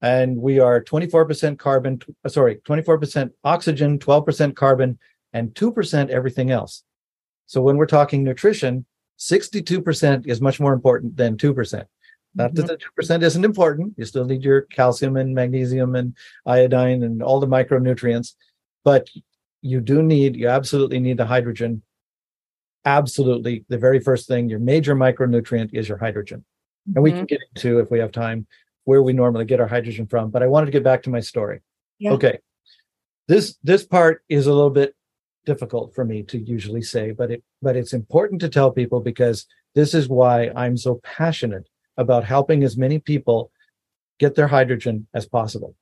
and 0.00 0.36
we 0.36 0.60
are 0.60 0.82
24% 0.82 1.58
carbon. 1.58 2.00
Sorry, 2.28 2.60
24% 2.66 3.30
oxygen, 3.44 3.98
12% 3.98 4.54
carbon, 4.54 4.98
and 5.32 5.52
2% 5.54 6.08
everything 6.08 6.50
else. 6.50 6.84
So 7.50 7.60
when 7.60 7.78
we're 7.78 7.86
talking 7.86 8.22
nutrition, 8.22 8.86
62% 9.18 10.24
is 10.28 10.40
much 10.40 10.60
more 10.60 10.72
important 10.72 11.16
than 11.16 11.36
2%. 11.36 11.84
Not 12.36 12.54
that 12.54 12.62
mm-hmm. 12.62 12.66
the 12.66 13.02
2% 13.02 13.22
isn't 13.24 13.44
important. 13.44 13.94
You 13.96 14.04
still 14.04 14.24
need 14.24 14.44
your 14.44 14.60
calcium 14.60 15.16
and 15.16 15.34
magnesium 15.34 15.96
and 15.96 16.16
iodine 16.46 17.02
and 17.02 17.20
all 17.20 17.40
the 17.40 17.48
micronutrients, 17.48 18.34
but 18.84 19.10
you 19.62 19.80
do 19.80 20.00
need, 20.00 20.36
you 20.36 20.46
absolutely 20.46 21.00
need 21.00 21.16
the 21.16 21.26
hydrogen. 21.26 21.82
Absolutely. 22.84 23.64
The 23.68 23.78
very 23.78 23.98
first 23.98 24.28
thing, 24.28 24.48
your 24.48 24.60
major 24.60 24.94
micronutrient 24.94 25.70
is 25.72 25.88
your 25.88 25.98
hydrogen. 25.98 26.44
Mm-hmm. 26.88 26.96
And 26.98 27.02
we 27.02 27.10
can 27.10 27.18
mm-hmm. 27.18 27.26
get 27.26 27.40
into, 27.56 27.80
if 27.80 27.90
we 27.90 27.98
have 27.98 28.12
time, 28.12 28.46
where 28.84 29.02
we 29.02 29.12
normally 29.12 29.44
get 29.44 29.58
our 29.58 29.66
hydrogen 29.66 30.06
from. 30.06 30.30
But 30.30 30.44
I 30.44 30.46
wanted 30.46 30.66
to 30.66 30.72
get 30.72 30.84
back 30.84 31.02
to 31.02 31.10
my 31.10 31.18
story. 31.18 31.62
Yeah. 31.98 32.12
Okay. 32.12 32.38
This 33.26 33.56
this 33.64 33.84
part 33.84 34.22
is 34.28 34.46
a 34.46 34.52
little 34.52 34.70
bit 34.70 34.94
difficult 35.46 35.94
for 35.94 36.04
me 36.04 36.22
to 36.24 36.38
usually 36.38 36.82
say, 36.82 37.12
but 37.12 37.30
it 37.30 37.42
but 37.62 37.76
it's 37.76 37.92
important 37.92 38.40
to 38.40 38.48
tell 38.48 38.70
people 38.70 39.00
because 39.00 39.46
this 39.74 39.94
is 39.94 40.08
why 40.08 40.50
I'm 40.54 40.76
so 40.76 41.00
passionate 41.02 41.68
about 41.96 42.24
helping 42.24 42.62
as 42.64 42.76
many 42.76 42.98
people 42.98 43.50
get 44.18 44.34
their 44.34 44.48
hydrogen 44.48 45.06
as 45.14 45.26
possible. 45.26 45.74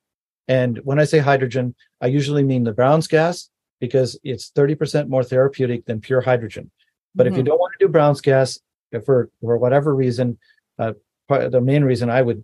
And 0.47 0.79
when 0.79 0.99
I 0.99 1.05
say 1.05 1.19
hydrogen, 1.19 1.75
I 2.01 2.07
usually 2.07 2.43
mean 2.43 2.63
the 2.63 2.73
Brown's 2.73 3.07
gas 3.07 3.49
because 3.79 4.19
it's 4.23 4.51
30% 4.51 5.07
more 5.07 5.23
therapeutic 5.23 5.85
than 5.85 6.01
pure 6.01 6.21
hydrogen. 6.21 6.71
But 7.15 7.25
mm-hmm. 7.25 7.33
if 7.33 7.37
you 7.37 7.43
mm-hmm. 7.43 7.49
don't 7.49 7.59
want 7.59 7.73
to 7.79 7.85
do 7.85 7.91
Brown's 7.91 8.21
gas 8.21 8.59
for 9.05 9.29
for 9.41 9.57
whatever 9.57 9.95
reason, 9.95 10.37
uh, 10.77 10.93
the 11.27 11.61
main 11.61 11.83
reason 11.83 12.09
I 12.09 12.21
would 12.21 12.43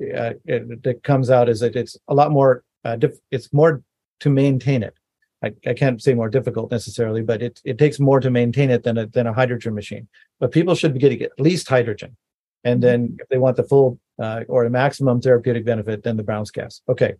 uh, 0.00 0.34
it, 0.44 0.82
that 0.82 1.02
comes 1.02 1.30
out 1.30 1.48
is 1.48 1.60
that 1.60 1.76
it's 1.76 1.96
a 2.08 2.14
lot 2.14 2.30
more 2.30 2.64
uh, 2.84 2.96
diff- 2.96 3.20
it's 3.30 3.52
more 3.52 3.82
to 4.20 4.30
maintain 4.30 4.82
it 4.82 4.94
I, 5.44 5.52
I 5.66 5.74
can't 5.74 6.02
say 6.02 6.14
more 6.14 6.30
difficult 6.30 6.70
necessarily, 6.70 7.22
but 7.22 7.42
it, 7.42 7.60
it 7.64 7.78
takes 7.78 8.00
more 8.00 8.20
to 8.20 8.30
maintain 8.30 8.70
it 8.70 8.82
than 8.84 8.98
a, 8.98 9.06
than 9.06 9.26
a 9.26 9.32
hydrogen 9.32 9.74
machine. 9.74 10.08
But 10.40 10.52
people 10.52 10.74
should 10.74 10.94
be 10.94 11.00
getting 11.00 11.22
at 11.22 11.38
least 11.38 11.68
hydrogen. 11.68 12.16
And 12.64 12.82
then 12.82 13.08
mm-hmm. 13.08 13.16
if 13.20 13.28
they 13.28 13.38
want 13.38 13.56
the 13.56 13.64
full 13.64 13.98
uh, 14.20 14.42
or 14.48 14.64
a 14.64 14.70
maximum 14.70 15.20
therapeutic 15.20 15.64
benefit, 15.64 16.02
then 16.02 16.16
the 16.16 16.22
Brown's 16.22 16.50
gas. 16.50 16.80
Okay. 16.88 17.14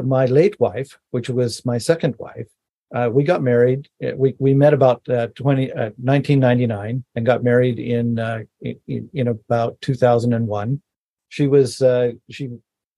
My 0.00 0.26
late 0.26 0.60
wife, 0.60 0.98
which 1.10 1.28
was 1.28 1.64
my 1.64 1.78
second 1.78 2.14
wife, 2.18 2.46
uh, 2.94 3.10
we 3.12 3.24
got 3.24 3.42
married. 3.42 3.88
Uh, 4.02 4.12
we, 4.16 4.34
we 4.38 4.54
met 4.54 4.72
about 4.72 5.06
uh, 5.08 5.28
20, 5.34 5.68
1999 5.72 6.96
uh, 6.96 7.00
and 7.16 7.26
got 7.26 7.42
married 7.42 7.78
in, 7.78 8.18
uh, 8.18 8.40
in, 8.60 9.10
in, 9.12 9.28
about 9.28 9.78
2001. 9.80 10.80
She 11.28 11.46
was, 11.46 11.82
she, 12.30 12.48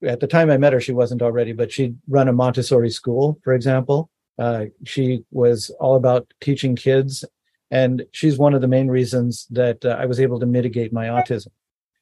at 0.07 0.21
the 0.21 0.27
time 0.27 0.51
I 0.51 0.57
met 0.57 0.73
her, 0.73 0.81
she 0.81 0.93
wasn't 0.93 1.23
already, 1.23 1.53
but 1.53 1.73
she'd 1.73 1.97
run 2.09 2.29
a 2.29 2.33
Montessori 2.33 2.91
school, 2.91 3.41
for 3.43 3.53
example. 3.53 4.09
Uh, 4.41 4.65
she 4.85 5.23
was 5.31 5.69
all 5.79 5.97
about 5.97 6.27
teaching 6.41 6.75
kids, 6.75 7.27
and 7.71 8.07
she's 8.11 8.39
one 8.39 8.55
of 8.55 8.63
the 8.63 8.75
main 8.77 8.89
reasons 8.89 9.47
that 9.51 9.85
uh, 9.85 9.91
I 10.01 10.07
was 10.07 10.19
able 10.19 10.41
to 10.41 10.47
mitigate 10.47 10.95
my 10.95 11.09
autism 11.09 11.49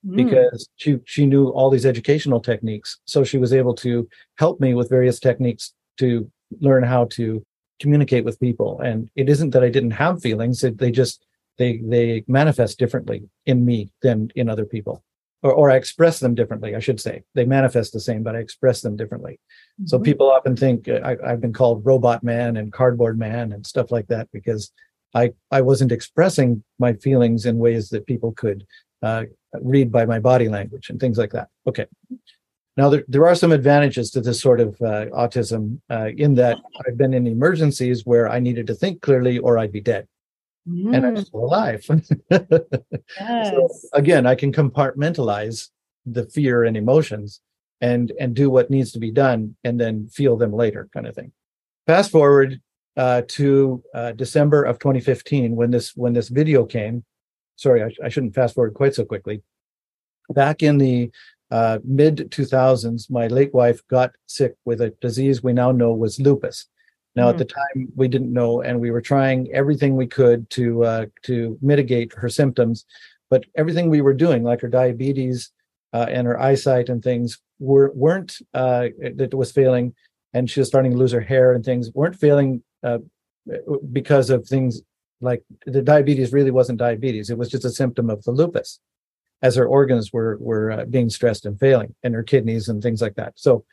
mm. 0.06 0.16
because 0.16 0.68
she 0.76 1.00
she 1.04 1.26
knew 1.26 1.48
all 1.48 1.68
these 1.68 1.84
educational 1.84 2.40
techniques. 2.40 3.00
So 3.06 3.24
she 3.24 3.38
was 3.38 3.52
able 3.52 3.74
to 3.76 4.08
help 4.38 4.60
me 4.60 4.74
with 4.74 4.88
various 4.88 5.18
techniques 5.18 5.74
to 5.98 6.30
learn 6.60 6.84
how 6.84 7.06
to 7.18 7.44
communicate 7.80 8.24
with 8.24 8.38
people. 8.38 8.80
And 8.80 9.10
it 9.16 9.28
isn't 9.28 9.50
that 9.50 9.64
I 9.64 9.68
didn't 9.68 9.98
have 10.02 10.22
feelings; 10.22 10.62
it, 10.62 10.78
they 10.78 10.92
just 10.92 11.26
they 11.58 11.78
they 11.78 12.24
manifest 12.28 12.78
differently 12.78 13.28
in 13.46 13.64
me 13.64 13.90
than 14.02 14.30
in 14.36 14.48
other 14.48 14.64
people. 14.64 15.02
Or, 15.42 15.52
or 15.52 15.70
I 15.70 15.76
express 15.76 16.20
them 16.20 16.34
differently, 16.34 16.74
I 16.74 16.80
should 16.80 17.00
say. 17.00 17.22
They 17.34 17.44
manifest 17.44 17.92
the 17.92 18.00
same, 18.00 18.22
but 18.22 18.36
I 18.36 18.40
express 18.40 18.80
them 18.80 18.96
differently. 18.96 19.40
Mm-hmm. 19.80 19.86
So 19.86 19.98
people 19.98 20.30
often 20.30 20.56
think 20.56 20.88
uh, 20.88 21.00
I, 21.04 21.30
have 21.30 21.40
been 21.40 21.52
called 21.52 21.84
robot 21.84 22.22
man 22.22 22.56
and 22.56 22.72
cardboard 22.72 23.18
man 23.18 23.52
and 23.52 23.66
stuff 23.66 23.90
like 23.90 24.08
that 24.08 24.28
because 24.32 24.72
I, 25.14 25.32
I 25.50 25.60
wasn't 25.60 25.92
expressing 25.92 26.62
my 26.78 26.94
feelings 26.94 27.46
in 27.46 27.58
ways 27.58 27.88
that 27.90 28.06
people 28.06 28.32
could 28.32 28.66
uh, 29.02 29.24
read 29.62 29.90
by 29.92 30.04
my 30.04 30.18
body 30.18 30.48
language 30.48 30.90
and 30.90 31.00
things 31.00 31.18
like 31.18 31.32
that. 31.32 31.48
Okay. 31.66 31.86
Now, 32.76 32.88
there, 32.90 33.04
there 33.08 33.26
are 33.26 33.34
some 33.34 33.50
advantages 33.50 34.10
to 34.12 34.20
this 34.20 34.40
sort 34.40 34.60
of 34.60 34.80
uh, 34.80 35.06
autism 35.06 35.80
uh, 35.90 36.10
in 36.16 36.34
that 36.34 36.58
I've 36.86 36.96
been 36.96 37.12
in 37.12 37.26
emergencies 37.26 38.06
where 38.06 38.28
I 38.28 38.38
needed 38.38 38.68
to 38.68 38.74
think 38.74 39.02
clearly 39.02 39.38
or 39.38 39.58
I'd 39.58 39.72
be 39.72 39.80
dead. 39.80 40.06
Mm. 40.68 40.96
And 40.96 41.06
I'm 41.06 41.16
mm. 41.16 41.26
still 41.26 41.44
alive. 41.44 41.84
yes. 42.30 43.52
So 43.52 43.68
again, 43.94 44.26
I 44.26 44.34
can 44.34 44.52
compartmentalize 44.52 45.68
the 46.12 46.24
fear 46.24 46.64
and 46.64 46.76
emotions 46.76 47.40
and 47.80 48.12
and 48.18 48.34
do 48.34 48.50
what 48.50 48.70
needs 48.70 48.92
to 48.92 48.98
be 48.98 49.10
done 49.10 49.56
and 49.64 49.80
then 49.80 50.08
feel 50.08 50.36
them 50.36 50.52
later 50.52 50.88
kind 50.92 51.06
of 51.06 51.14
thing 51.14 51.32
fast 51.86 52.10
forward 52.10 52.60
uh, 52.96 53.22
to 53.28 53.82
uh, 53.94 54.12
december 54.12 54.64
of 54.64 54.78
2015 54.78 55.54
when 55.54 55.70
this 55.70 55.94
when 55.96 56.12
this 56.12 56.28
video 56.28 56.64
came 56.64 57.04
sorry 57.56 57.82
I, 57.82 57.90
I 58.04 58.08
shouldn't 58.08 58.34
fast 58.34 58.54
forward 58.54 58.74
quite 58.74 58.94
so 58.94 59.04
quickly 59.04 59.42
back 60.30 60.62
in 60.62 60.78
the 60.78 61.10
uh, 61.50 61.78
mid 61.84 62.30
2000s 62.30 63.10
my 63.10 63.28
late 63.28 63.54
wife 63.54 63.86
got 63.88 64.14
sick 64.26 64.54
with 64.64 64.80
a 64.80 64.90
disease 65.00 65.42
we 65.42 65.52
now 65.52 65.72
know 65.72 65.92
was 65.92 66.20
lupus 66.20 66.66
now 67.16 67.26
mm. 67.26 67.30
at 67.30 67.34
hmm. 67.34 67.38
the 67.38 67.44
time 67.44 67.92
we 67.96 68.08
didn't 68.08 68.32
know 68.32 68.62
and 68.62 68.80
we 68.80 68.90
were 68.90 69.00
trying 69.00 69.48
everything 69.52 69.96
we 69.96 70.06
could 70.06 70.48
to 70.50 70.84
uh, 70.84 71.06
to 71.22 71.58
mitigate 71.60 72.12
her 72.14 72.28
symptoms 72.28 72.84
but 73.30 73.44
everything 73.56 73.88
we 73.88 74.00
were 74.00 74.14
doing 74.14 74.42
like 74.42 74.60
her 74.60 74.68
diabetes 74.68 75.50
uh, 75.92 76.06
and 76.08 76.26
her 76.26 76.40
eyesight 76.40 76.88
and 76.88 77.02
things 77.02 77.40
were 77.58 77.90
weren't 77.94 78.38
uh, 78.54 78.88
that 79.16 79.34
was 79.34 79.52
failing, 79.52 79.94
and 80.32 80.50
she 80.50 80.60
was 80.60 80.68
starting 80.68 80.92
to 80.92 80.98
lose 80.98 81.12
her 81.12 81.20
hair 81.20 81.52
and 81.52 81.64
things 81.64 81.90
weren't 81.94 82.16
failing 82.16 82.62
uh, 82.82 82.98
because 83.92 84.30
of 84.30 84.46
things 84.46 84.82
like 85.20 85.42
the 85.66 85.82
diabetes 85.82 86.32
really 86.32 86.50
wasn't 86.50 86.78
diabetes; 86.78 87.30
it 87.30 87.38
was 87.38 87.48
just 87.48 87.64
a 87.64 87.70
symptom 87.70 88.10
of 88.10 88.22
the 88.24 88.32
lupus, 88.32 88.80
as 89.42 89.56
her 89.56 89.66
organs 89.66 90.12
were 90.12 90.36
were 90.40 90.70
uh, 90.70 90.84
being 90.84 91.10
stressed 91.10 91.46
and 91.46 91.58
failing, 91.58 91.94
and 92.02 92.14
her 92.14 92.22
kidneys 92.22 92.68
and 92.68 92.82
things 92.82 93.02
like 93.02 93.14
that. 93.16 93.34
So. 93.36 93.64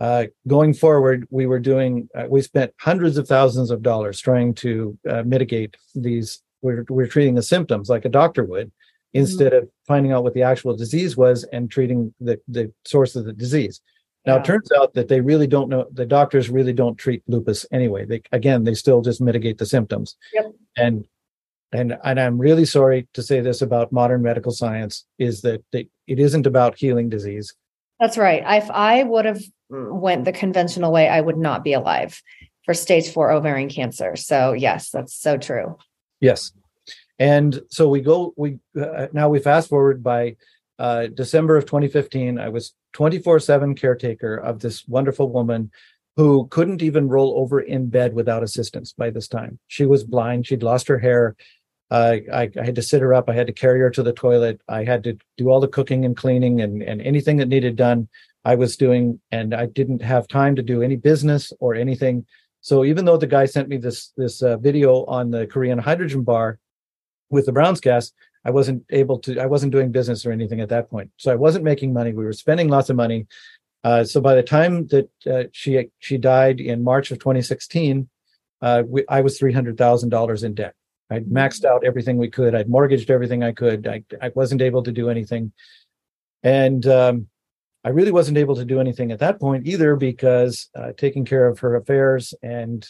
Uh, 0.00 0.26
going 0.48 0.74
forward, 0.74 1.26
we 1.30 1.46
were 1.46 1.60
doing. 1.60 2.08
Uh, 2.16 2.26
we 2.28 2.42
spent 2.42 2.72
hundreds 2.80 3.16
of 3.18 3.28
thousands 3.28 3.70
of 3.70 3.82
dollars 3.82 4.20
trying 4.20 4.54
to 4.54 4.98
uh, 5.08 5.22
mitigate 5.24 5.76
these. 5.94 6.42
We're, 6.60 6.84
we're 6.88 7.08
treating 7.08 7.34
the 7.34 7.42
symptoms 7.42 7.88
like 7.88 8.04
a 8.04 8.08
doctor 8.08 8.44
would, 8.44 8.70
Mm-hmm. 9.14 9.20
instead 9.20 9.52
mm-hmm. 9.52 9.64
of 9.64 9.70
finding 9.86 10.12
out 10.12 10.24
what 10.24 10.32
the 10.32 10.42
actual 10.42 10.74
disease 10.74 11.16
was 11.16 11.44
and 11.52 11.70
treating 11.70 12.14
the, 12.18 12.40
the 12.48 12.72
source 12.86 13.14
of 13.14 13.26
the 13.26 13.32
disease. 13.32 13.80
Now 14.24 14.34
yeah. 14.34 14.40
it 14.40 14.44
turns 14.46 14.70
out 14.72 14.94
that 14.94 15.08
they 15.08 15.20
really 15.20 15.46
don't 15.46 15.68
know 15.68 15.86
the 15.92 16.06
doctors 16.06 16.48
really 16.48 16.72
don't 16.72 16.96
treat 16.96 17.22
lupus 17.26 17.66
anyway. 17.72 18.06
They 18.06 18.22
again 18.32 18.64
they 18.64 18.74
still 18.74 19.02
just 19.02 19.20
mitigate 19.20 19.58
the 19.58 19.66
symptoms. 19.66 20.16
Yep. 20.32 20.52
And 20.76 21.06
and 21.72 21.98
and 22.04 22.20
I'm 22.20 22.38
really 22.38 22.64
sorry 22.64 23.08
to 23.12 23.22
say 23.22 23.40
this 23.40 23.60
about 23.60 23.92
modern 23.92 24.22
medical 24.22 24.52
science 24.52 25.04
is 25.18 25.42
that 25.42 25.62
they, 25.72 25.88
it 26.06 26.18
isn't 26.18 26.46
about 26.46 26.78
healing 26.78 27.08
disease. 27.10 27.52
That's 28.00 28.16
right. 28.16 28.42
If 28.46 28.70
I 28.70 29.02
would 29.02 29.26
have 29.26 29.42
went 29.72 30.24
the 30.24 30.32
conventional 30.32 30.92
way, 30.92 31.08
I 31.08 31.20
would 31.20 31.38
not 31.38 31.64
be 31.64 31.72
alive 31.72 32.20
for 32.64 32.74
stage 32.74 33.10
4 33.10 33.32
ovarian 33.32 33.68
cancer. 33.68 34.16
So 34.16 34.52
yes, 34.52 34.90
that's 34.90 35.14
so 35.14 35.36
true. 35.36 35.76
Yes. 36.20 36.52
And 37.18 37.60
so 37.68 37.88
we 37.88 38.00
go, 38.00 38.32
we 38.36 38.58
uh, 38.80 39.08
now 39.12 39.28
we 39.28 39.38
fast 39.38 39.68
forward 39.68 40.02
by 40.02 40.36
uh, 40.78 41.06
December 41.08 41.56
of 41.56 41.66
2015. 41.66 42.38
I 42.38 42.48
was 42.48 42.74
24 42.94 43.40
7 43.40 43.74
caretaker 43.74 44.36
of 44.36 44.60
this 44.60 44.86
wonderful 44.86 45.30
woman 45.30 45.70
who 46.16 46.46
couldn't 46.48 46.82
even 46.82 47.08
roll 47.08 47.38
over 47.38 47.60
in 47.60 47.88
bed 47.88 48.14
without 48.14 48.42
assistance 48.42 48.92
by 48.92 49.10
this 49.10 49.28
time. 49.28 49.58
She 49.68 49.86
was 49.86 50.04
blind, 50.04 50.46
she'd 50.46 50.62
lost 50.62 50.88
her 50.88 50.98
hair. 50.98 51.36
Uh, 51.90 52.16
I, 52.32 52.50
I, 52.58 52.64
had 52.64 52.76
to 52.76 52.82
sit 52.82 53.02
her 53.02 53.12
up. 53.12 53.28
I 53.28 53.34
had 53.34 53.48
to 53.48 53.52
carry 53.52 53.80
her 53.80 53.90
to 53.90 54.02
the 54.02 54.14
toilet. 54.14 54.62
I 54.66 54.82
had 54.82 55.04
to 55.04 55.18
do 55.36 55.50
all 55.50 55.60
the 55.60 55.68
cooking 55.68 56.06
and 56.06 56.16
cleaning 56.16 56.62
and, 56.62 56.82
and 56.82 57.02
anything 57.02 57.36
that 57.36 57.48
needed 57.48 57.76
done, 57.76 58.08
I 58.44 58.54
was 58.54 58.76
doing. 58.76 59.20
And 59.30 59.54
I 59.54 59.66
didn't 59.66 60.02
have 60.02 60.28
time 60.28 60.56
to 60.56 60.62
do 60.62 60.82
any 60.82 60.96
business 60.96 61.52
or 61.60 61.74
anything. 61.74 62.26
So 62.60 62.84
even 62.84 63.04
though 63.04 63.16
the 63.16 63.26
guy 63.26 63.46
sent 63.46 63.68
me 63.68 63.76
this 63.76 64.12
this 64.16 64.42
uh, 64.42 64.56
video 64.56 65.04
on 65.06 65.30
the 65.30 65.46
Korean 65.46 65.78
hydrogen 65.78 66.22
bar, 66.22 66.58
with 67.32 67.46
the 67.46 67.52
Brown's 67.52 67.80
gas, 67.80 68.12
I 68.44 68.50
wasn't 68.50 68.84
able 68.90 69.18
to, 69.20 69.40
I 69.40 69.46
wasn't 69.46 69.72
doing 69.72 69.90
business 69.90 70.24
or 70.24 70.30
anything 70.30 70.60
at 70.60 70.68
that 70.68 70.90
point. 70.90 71.10
So 71.16 71.32
I 71.32 71.34
wasn't 71.34 71.64
making 71.64 71.92
money. 71.92 72.12
We 72.12 72.24
were 72.24 72.32
spending 72.32 72.68
lots 72.68 72.90
of 72.90 72.96
money. 72.96 73.26
Uh, 73.82 74.04
so 74.04 74.20
by 74.20 74.34
the 74.36 74.42
time 74.42 74.86
that 74.88 75.10
uh, 75.26 75.44
she 75.52 75.88
she 75.98 76.18
died 76.18 76.60
in 76.60 76.84
March 76.84 77.10
of 77.10 77.18
2016, 77.18 78.08
uh, 78.60 78.84
we, 78.86 79.04
I 79.08 79.22
was 79.22 79.38
three 79.38 79.52
hundred 79.52 79.76
thousand 79.76 80.10
dollars 80.10 80.44
in 80.44 80.54
debt. 80.54 80.74
I'd 81.10 81.24
mm-hmm. 81.24 81.36
maxed 81.36 81.64
out 81.64 81.84
everything 81.84 82.16
we 82.16 82.30
could. 82.30 82.54
I'd 82.54 82.68
mortgaged 82.68 83.10
everything 83.10 83.42
I 83.42 83.52
could. 83.52 83.88
I, 83.88 84.04
I 84.20 84.30
wasn't 84.36 84.62
able 84.62 84.84
to 84.84 84.92
do 84.92 85.10
anything, 85.10 85.52
and 86.44 86.86
um, 86.86 87.26
I 87.84 87.88
really 87.88 88.12
wasn't 88.12 88.38
able 88.38 88.54
to 88.56 88.64
do 88.64 88.80
anything 88.80 89.10
at 89.10 89.18
that 89.18 89.40
point 89.40 89.66
either 89.66 89.96
because 89.96 90.68
uh, 90.76 90.92
taking 90.96 91.24
care 91.24 91.48
of 91.48 91.58
her 91.60 91.74
affairs 91.74 92.32
and 92.42 92.86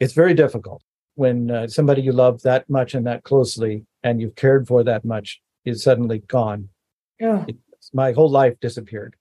it's 0.00 0.14
very 0.14 0.34
difficult 0.34 0.82
when 1.14 1.50
uh, 1.50 1.68
somebody 1.68 2.02
you 2.02 2.12
love 2.12 2.42
that 2.42 2.68
much 2.70 2.94
and 2.94 3.06
that 3.06 3.24
closely 3.24 3.84
and 4.02 4.20
you've 4.20 4.34
cared 4.34 4.66
for 4.66 4.82
that 4.82 5.04
much 5.04 5.40
is 5.64 5.82
suddenly 5.82 6.20
gone. 6.20 6.68
Yeah. 7.20 7.44
my 7.92 8.12
whole 8.12 8.30
life 8.30 8.58
disappeared. 8.60 9.14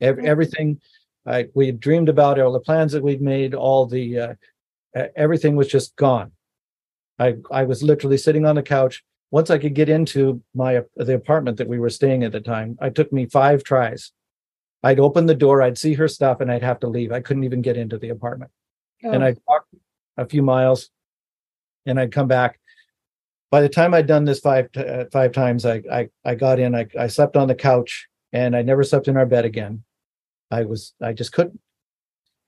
Every, 0.00 0.26
everything 0.26 0.80
I, 1.26 1.48
we 1.54 1.66
had 1.66 1.78
dreamed 1.78 2.08
about, 2.08 2.40
all 2.40 2.52
the 2.52 2.60
plans 2.60 2.92
that 2.92 3.02
we'd 3.02 3.20
made, 3.20 3.54
all 3.54 3.86
the 3.86 4.18
uh, 4.18 4.34
everything 5.14 5.56
was 5.56 5.68
just 5.68 5.94
gone. 5.96 6.32
I 7.18 7.36
I 7.50 7.64
was 7.64 7.82
literally 7.82 8.18
sitting 8.18 8.46
on 8.46 8.54
the 8.54 8.62
couch. 8.62 9.04
Once 9.30 9.50
I 9.50 9.58
could 9.58 9.74
get 9.74 9.88
into 9.88 10.42
my 10.54 10.82
the 10.96 11.14
apartment 11.14 11.58
that 11.58 11.68
we 11.68 11.78
were 11.78 11.90
staying 11.90 12.24
at 12.24 12.32
the 12.32 12.40
time, 12.40 12.78
it 12.80 12.94
took 12.94 13.12
me 13.12 13.26
five 13.26 13.62
tries. 13.62 14.12
I'd 14.82 15.00
open 15.00 15.26
the 15.26 15.34
door, 15.34 15.62
I'd 15.62 15.78
see 15.78 15.94
her 15.94 16.08
stuff, 16.08 16.40
and 16.40 16.50
I'd 16.50 16.62
have 16.62 16.80
to 16.80 16.88
leave. 16.88 17.12
I 17.12 17.20
couldn't 17.20 17.44
even 17.44 17.62
get 17.62 17.76
into 17.76 17.98
the 17.98 18.10
apartment. 18.10 18.50
Oh. 19.04 19.10
And 19.10 19.24
I'd 19.24 19.38
walk 19.48 19.66
a 20.16 20.26
few 20.26 20.42
miles, 20.42 20.90
and 21.86 21.98
I'd 21.98 22.12
come 22.12 22.28
back. 22.28 22.60
By 23.50 23.60
the 23.60 23.68
time 23.68 23.94
I'd 23.94 24.06
done 24.06 24.24
this 24.24 24.40
five 24.40 24.68
uh, 24.76 25.04
five 25.12 25.32
times, 25.32 25.64
I, 25.64 25.82
I 25.90 26.08
I 26.24 26.34
got 26.34 26.60
in. 26.60 26.74
I 26.74 26.86
I 26.98 27.06
slept 27.06 27.36
on 27.36 27.48
the 27.48 27.54
couch, 27.54 28.08
and 28.32 28.54
I 28.54 28.62
never 28.62 28.84
slept 28.84 29.08
in 29.08 29.16
our 29.16 29.26
bed 29.26 29.44
again. 29.44 29.84
I 30.50 30.64
was 30.64 30.94
I 31.02 31.12
just 31.12 31.32
couldn't. 31.32 31.60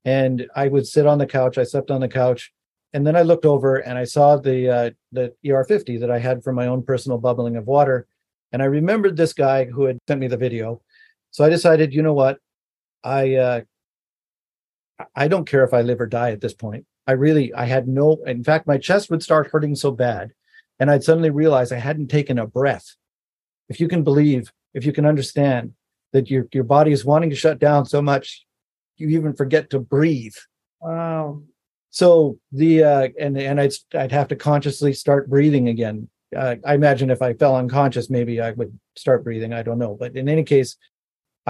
And 0.05 0.47
I 0.55 0.69
would 0.69 0.87
sit 0.87 1.07
on 1.07 1.19
the 1.19 1.27
couch. 1.27 1.59
I 1.59 1.65
slept 1.65 1.91
on 1.91 2.01
the 2.01 2.09
couch, 2.09 2.53
and 2.93 3.07
then 3.07 3.17
I 3.17 3.23
looked 3.23 3.45
over 3.45 3.77
and 3.77 3.99
I 3.99 4.05
saw 4.05 4.37
the 4.37 4.69
uh, 4.69 4.91
the 5.13 5.35
ER50 5.45 6.01
that 6.01 6.11
I 6.11 6.19
had 6.19 6.45
for 6.45 6.53
my 6.53 6.67
own 6.67 6.83
personal 6.83 7.19
bubbling 7.19 7.57
of 7.57 7.67
water, 7.67 8.07
and 8.53 8.63
I 8.63 8.67
remembered 8.67 9.17
this 9.17 9.33
guy 9.33 9.65
who 9.65 9.85
had 9.85 9.99
sent 10.07 10.21
me 10.21 10.29
the 10.29 10.37
video. 10.37 10.83
So 11.31 11.45
I 11.45 11.49
decided, 11.49 11.95
you 11.95 12.03
know 12.03 12.15
what, 12.15 12.39
I 13.05 13.35
uh, 13.37 13.61
I 15.15 15.29
don't 15.29 15.49
care 15.49 15.65
if 15.65 15.73
I 15.73 15.83
live 15.83 16.01
or 16.01 16.07
die 16.07 16.33
at 16.33 16.41
this 16.41 16.55
point. 16.55 16.87
I 17.07 17.13
really, 17.13 17.53
I 17.55 17.65
had 17.65 17.89
no, 17.89 18.19
in 18.27 18.45
fact, 18.45 18.67
my 18.67 18.79
chest 18.79 19.11
would 19.11 19.23
start 19.23 19.51
hurting 19.51 19.75
so 19.75 19.91
bad. 19.91 20.33
And 20.79 20.91
I'd 20.91 21.05
suddenly 21.05 21.31
realize 21.31 21.73
I 21.73 21.79
hadn't 21.79 22.09
taken 22.09 22.39
a 22.39 22.47
breath. 22.47 22.97
If 23.69 23.81
you 23.81 23.89
can 23.89 24.03
believe, 24.03 24.53
if 24.75 24.85
you 24.85 24.93
can 24.93 25.07
understand 25.07 25.73
that 26.13 26.31
your, 26.31 26.47
your 26.53 26.65
body 26.65 26.93
is 26.93 27.05
wanting 27.05 27.31
to 27.31 27.37
shut 27.37 27.59
down 27.59 27.87
so 27.87 28.01
much, 28.01 28.45
you 28.97 29.09
even 29.09 29.35
forget 29.35 29.71
to 29.71 29.79
breathe. 29.79 30.35
Wow. 30.81 31.43
So 31.91 32.39
the, 32.53 32.85
uh, 32.85 33.09
and, 33.19 33.37
and 33.37 33.61
I'd, 33.61 33.73
I'd 33.95 34.13
have 34.13 34.29
to 34.29 34.37
consciously 34.37 34.93
start 34.93 35.29
breathing 35.29 35.69
again. 35.69 36.09
Uh, 36.37 36.57
I 36.65 36.75
imagine 36.75 37.11
if 37.11 37.23
I 37.23 37.35
fell 37.35 37.57
unconscious, 37.57 38.09
maybe 38.09 38.41
I 38.41 38.53
would 38.53 38.79
start 38.97 39.25
breathing. 39.25 39.53
I 39.53 39.63
don't 39.63 39.79
know. 39.79 39.97
But 39.99 40.17
in 40.17 40.29
any 40.29 40.45
case, 40.45 40.77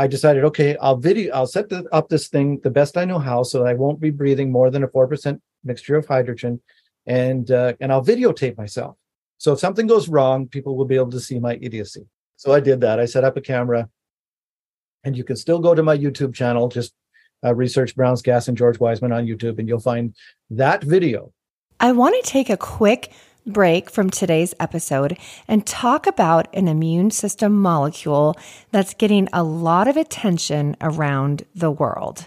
I 0.03 0.07
decided, 0.07 0.45
okay, 0.45 0.71
I'll 0.85 0.97
video, 0.97 1.35
I'll 1.35 1.53
set 1.57 1.69
the, 1.69 1.81
up 1.93 2.09
this 2.09 2.29
thing 2.29 2.59
the 2.63 2.71
best 2.71 2.97
I 2.97 3.05
know 3.05 3.19
how, 3.19 3.43
so 3.43 3.67
I 3.67 3.75
won't 3.75 4.01
be 4.01 4.09
breathing 4.11 4.51
more 4.51 4.71
than 4.71 4.83
a 4.83 4.89
four 4.89 5.07
percent 5.07 5.43
mixture 5.63 5.97
of 6.01 6.07
hydrogen, 6.07 6.63
and 7.07 7.51
uh, 7.51 7.75
and 7.81 7.93
I'll 7.93 8.05
videotape 8.13 8.57
myself. 8.57 8.97
So 9.37 9.53
if 9.53 9.59
something 9.59 9.87
goes 9.87 10.09
wrong, 10.09 10.49
people 10.49 10.75
will 10.77 10.87
be 10.87 11.01
able 11.03 11.11
to 11.11 11.21
see 11.29 11.39
my 11.39 11.55
idiocy. 11.61 12.05
So 12.37 12.47
I 12.57 12.61
did 12.61 12.81
that. 12.81 12.99
I 12.99 13.05
set 13.05 13.25
up 13.25 13.37
a 13.37 13.43
camera, 13.43 13.91
and 15.05 15.15
you 15.19 15.25
can 15.29 15.37
still 15.37 15.59
go 15.59 15.75
to 15.75 15.83
my 15.83 15.97
YouTube 16.05 16.33
channel. 16.35 16.69
Just 16.69 16.95
uh, 17.45 17.55
research 17.55 17.95
Brown's 17.95 18.23
Gas 18.23 18.49
and 18.49 18.57
George 18.57 18.81
Wiseman 18.81 19.13
on 19.13 19.27
YouTube, 19.27 19.59
and 19.59 19.69
you'll 19.69 19.81
find 19.93 20.15
that 20.49 20.83
video. 20.83 21.21
I 21.79 21.93
want 21.93 22.15
to 22.17 22.31
take 22.37 22.49
a 22.49 22.57
quick 22.57 23.13
break 23.47 23.91
from 23.91 24.11
today's 24.11 24.55
episode 24.61 25.19
and 25.49 25.67
talk 25.67 26.07
about 26.07 26.49
an 26.55 26.69
immune 26.69 27.11
system 27.11 27.61
molecule 27.61 28.37
that's 28.71 28.95
getting 28.95 29.29
a 29.33 29.43
lot 29.43 29.89
of 29.89 29.97
attention 29.97 30.77
around 30.81 31.45
the 31.55 31.71
world. 31.71 32.27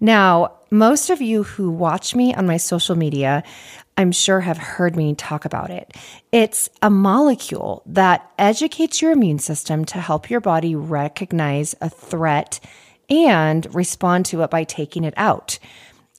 Now, 0.00 0.52
most 0.70 1.10
of 1.10 1.20
you 1.20 1.42
who 1.42 1.70
watch 1.70 2.14
me 2.14 2.34
on 2.34 2.46
my 2.46 2.56
social 2.56 2.96
media 2.96 3.42
I'm 3.96 4.12
sure 4.12 4.40
have 4.40 4.56
heard 4.56 4.96
me 4.96 5.14
talk 5.14 5.44
about 5.44 5.70
it. 5.70 5.94
It's 6.30 6.70
a 6.80 6.88
molecule 6.88 7.82
that 7.86 8.30
educates 8.38 9.02
your 9.02 9.12
immune 9.12 9.38
system 9.38 9.84
to 9.86 9.98
help 9.98 10.30
your 10.30 10.40
body 10.40 10.74
recognize 10.74 11.74
a 11.80 11.90
threat 11.90 12.58
and 13.10 13.72
respond 13.74 14.26
to 14.26 14.42
it 14.42 14.50
by 14.50 14.64
taking 14.64 15.04
it 15.04 15.14
out. 15.16 15.58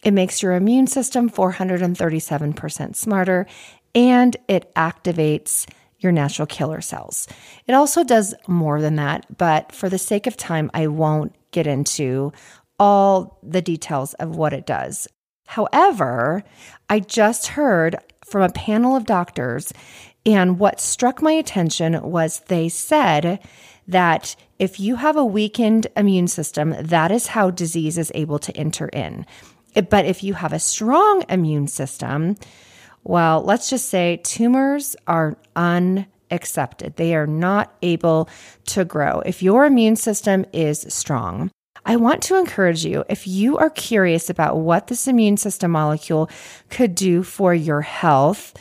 It 0.03 0.12
makes 0.12 0.43
your 0.43 0.53
immune 0.53 0.88
system 0.88 1.29
437% 1.29 2.95
smarter 2.95 3.47
and 3.95 4.36
it 4.47 4.73
activates 4.75 5.67
your 5.99 6.12
natural 6.12 6.45
killer 6.45 6.82
cells. 6.82 7.27
It 7.65 7.73
also 7.73 8.03
does 8.03 8.36
more 8.47 8.82
than 8.82 8.95
that, 8.97 9.25
but 9.38 9.71
for 9.71 9.89
the 9.89 9.97
sake 9.97 10.27
of 10.27 10.36
time, 10.36 10.69
I 10.73 10.88
won't 10.88 11.34
get 11.51 11.65
into 11.65 12.34
all 12.79 13.39
the 13.41 13.62
details 13.62 14.13
of 14.15 14.36
what 14.36 14.53
it 14.53 14.65
does. 14.65 15.08
However, 15.45 16.43
I 16.89 16.99
just 16.99 17.47
heard 17.47 17.95
from 18.25 18.41
a 18.41 18.49
panel 18.49 18.95
of 18.95 19.06
doctors, 19.06 19.71
and 20.25 20.60
what 20.60 20.79
struck 20.79 21.21
my 21.21 21.34
attention 21.34 22.01
was 22.01 22.39
they 22.47 22.69
said 22.69 23.39
that 23.88 24.36
if 24.60 24.79
you 24.79 24.95
have 24.95 25.17
a 25.17 25.25
weakened 25.25 25.88
immune 25.95 26.27
system, 26.27 26.75
that 26.79 27.12
is 27.12 27.27
how 27.27 27.51
disease 27.51 27.97
is 27.97 28.12
able 28.15 28.39
to 28.39 28.56
enter 28.58 28.88
in. 28.88 29.25
But 29.89 30.06
if 30.06 30.23
you 30.23 30.36
have 30.36 30.53
a 30.53 30.60
strong 30.60 31.23
immune 31.29 31.67
system, 31.67 32.38
well, 33.04 33.42
let's 33.42 33.70
just 33.70 33.89
say 33.89 34.22
tumors 34.24 34.96
are 35.08 35.38
unaccepted. 35.56 36.96
They 36.96 37.16
are 37.16 37.28
not 37.28 37.76
able 37.82 38.30
to 38.68 38.86
grow. 38.86 39.22
If 39.22 39.44
your 39.44 39.66
immune 39.66 39.96
system 39.96 40.46
is 40.54 40.86
strong, 40.89 41.52
I 41.86 41.98
want 41.98 42.22
to 42.24 42.38
encourage 42.38 42.86
you 42.86 43.04
if 43.10 43.28
you 43.28 43.58
are 43.58 43.70
curious 43.70 44.30
about 44.30 44.58
what 44.58 44.88
this 44.88 45.08
immune 45.08 45.38
system 45.38 45.72
molecule 45.72 46.30
could 46.70 46.96
do 46.96 47.24
for 47.24 47.54
your 47.54 47.82
health 47.82 48.54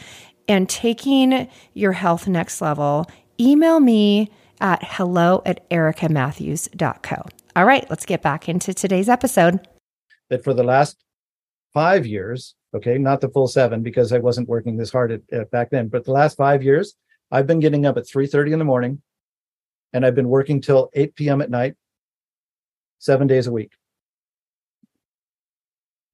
and 0.48 0.68
taking 0.68 1.48
your 1.72 1.92
health 1.92 2.26
next 2.26 2.60
level, 2.60 3.08
email 3.40 3.78
me 3.78 4.30
at 4.60 4.82
hello 4.82 5.42
at 5.46 5.68
ericamatthews.co. 5.70 7.22
All 7.54 7.64
right, 7.64 7.88
let's 7.90 8.06
get 8.06 8.22
back 8.22 8.48
into 8.48 8.74
today's 8.74 9.08
episode. 9.08 9.66
That 10.30 10.42
for 10.42 10.54
the 10.54 10.64
last 10.64 10.96
five 11.72 12.06
years, 12.06 12.54
okay, 12.74 12.98
not 12.98 13.20
the 13.20 13.28
full 13.28 13.48
seven 13.48 13.82
because 13.82 14.12
I 14.12 14.18
wasn't 14.18 14.48
working 14.48 14.76
this 14.76 14.90
hard 14.90 15.12
at, 15.12 15.20
at 15.32 15.50
back 15.50 15.70
then, 15.70 15.88
but 15.88 16.04
the 16.04 16.12
last 16.12 16.36
five 16.36 16.62
years, 16.62 16.94
I've 17.30 17.46
been 17.46 17.60
getting 17.60 17.86
up 17.86 17.96
at 17.96 18.04
3.30 18.04 18.52
in 18.52 18.58
the 18.58 18.64
morning 18.64 19.02
and 19.92 20.04
I've 20.04 20.14
been 20.14 20.28
working 20.28 20.60
till 20.60 20.90
8 20.94 21.14
p.m. 21.14 21.42
at 21.42 21.50
night 21.50 21.74
seven 22.98 23.26
days 23.26 23.46
a 23.46 23.52
week. 23.52 23.72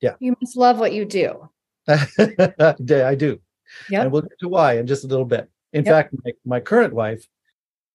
Yeah. 0.01 0.15
You 0.21 0.37
must 0.41 0.57
love 0.57 0.79
what 0.79 0.93
you 0.93 1.05
do. 1.05 1.49
Day 2.85 3.03
I 3.03 3.15
do. 3.15 3.41
Yeah. 3.91 4.03
And 4.03 4.13
we'll 4.13 4.23
get 4.23 4.39
to 4.41 4.49
why 4.49 4.79
in 4.79 4.87
just 4.87 5.05
a 5.05 5.09
little 5.09 5.25
bit. 5.25 5.51
In 5.73 5.85
yep. 5.85 5.93
fact, 5.93 6.15
my, 6.25 6.33
my 6.45 6.61
current 6.61 6.95
wife 6.95 7.27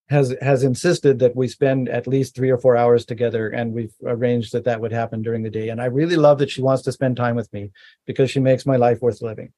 has 0.09 0.35
has 0.41 0.63
insisted 0.63 1.19
that 1.19 1.35
we 1.35 1.47
spend 1.47 1.87
at 1.89 2.07
least 2.07 2.35
three 2.35 2.49
or 2.49 2.57
four 2.57 2.75
hours 2.75 3.05
together 3.05 3.49
and 3.49 3.73
we've 3.73 3.93
arranged 4.05 4.51
that 4.51 4.65
that 4.65 4.81
would 4.81 4.91
happen 4.91 5.21
during 5.21 5.43
the 5.43 5.49
day 5.49 5.69
and 5.69 5.81
i 5.81 5.85
really 5.85 6.17
love 6.17 6.37
that 6.37 6.49
she 6.49 6.61
wants 6.61 6.83
to 6.83 6.91
spend 6.91 7.15
time 7.15 7.35
with 7.35 7.51
me 7.53 7.71
because 8.05 8.29
she 8.29 8.39
makes 8.39 8.65
my 8.65 8.75
life 8.75 9.01
worth 9.01 9.21
living 9.21 9.51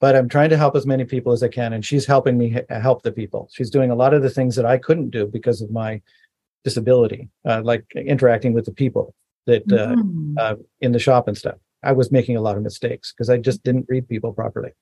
but 0.00 0.16
i'm 0.16 0.30
trying 0.30 0.48
to 0.48 0.56
help 0.56 0.74
as 0.74 0.86
many 0.86 1.04
people 1.04 1.30
as 1.30 1.42
i 1.42 1.48
can 1.48 1.74
and 1.74 1.84
she's 1.84 2.06
helping 2.06 2.38
me 2.38 2.56
help 2.70 3.02
the 3.02 3.12
people 3.12 3.48
she's 3.52 3.70
doing 3.70 3.90
a 3.90 3.94
lot 3.94 4.14
of 4.14 4.22
the 4.22 4.30
things 4.30 4.56
that 4.56 4.64
i 4.64 4.78
couldn't 4.78 5.10
do 5.10 5.26
because 5.26 5.60
of 5.60 5.70
my 5.70 6.00
disability, 6.66 7.28
uh, 7.48 7.62
like 7.62 7.84
interacting 7.94 8.52
with 8.52 8.64
the 8.64 8.72
people 8.72 9.14
that 9.46 9.62
uh, 9.72 9.94
mm. 9.94 10.34
uh, 10.36 10.56
in 10.80 10.90
the 10.90 10.98
shop 10.98 11.28
and 11.28 11.38
stuff. 11.38 11.58
I 11.84 11.92
was 11.92 12.10
making 12.10 12.36
a 12.36 12.40
lot 12.40 12.56
of 12.56 12.64
mistakes 12.64 13.12
because 13.12 13.30
I 13.30 13.36
just 13.36 13.62
didn't 13.62 13.86
read 13.88 14.08
people 14.08 14.32
properly. 14.32 14.72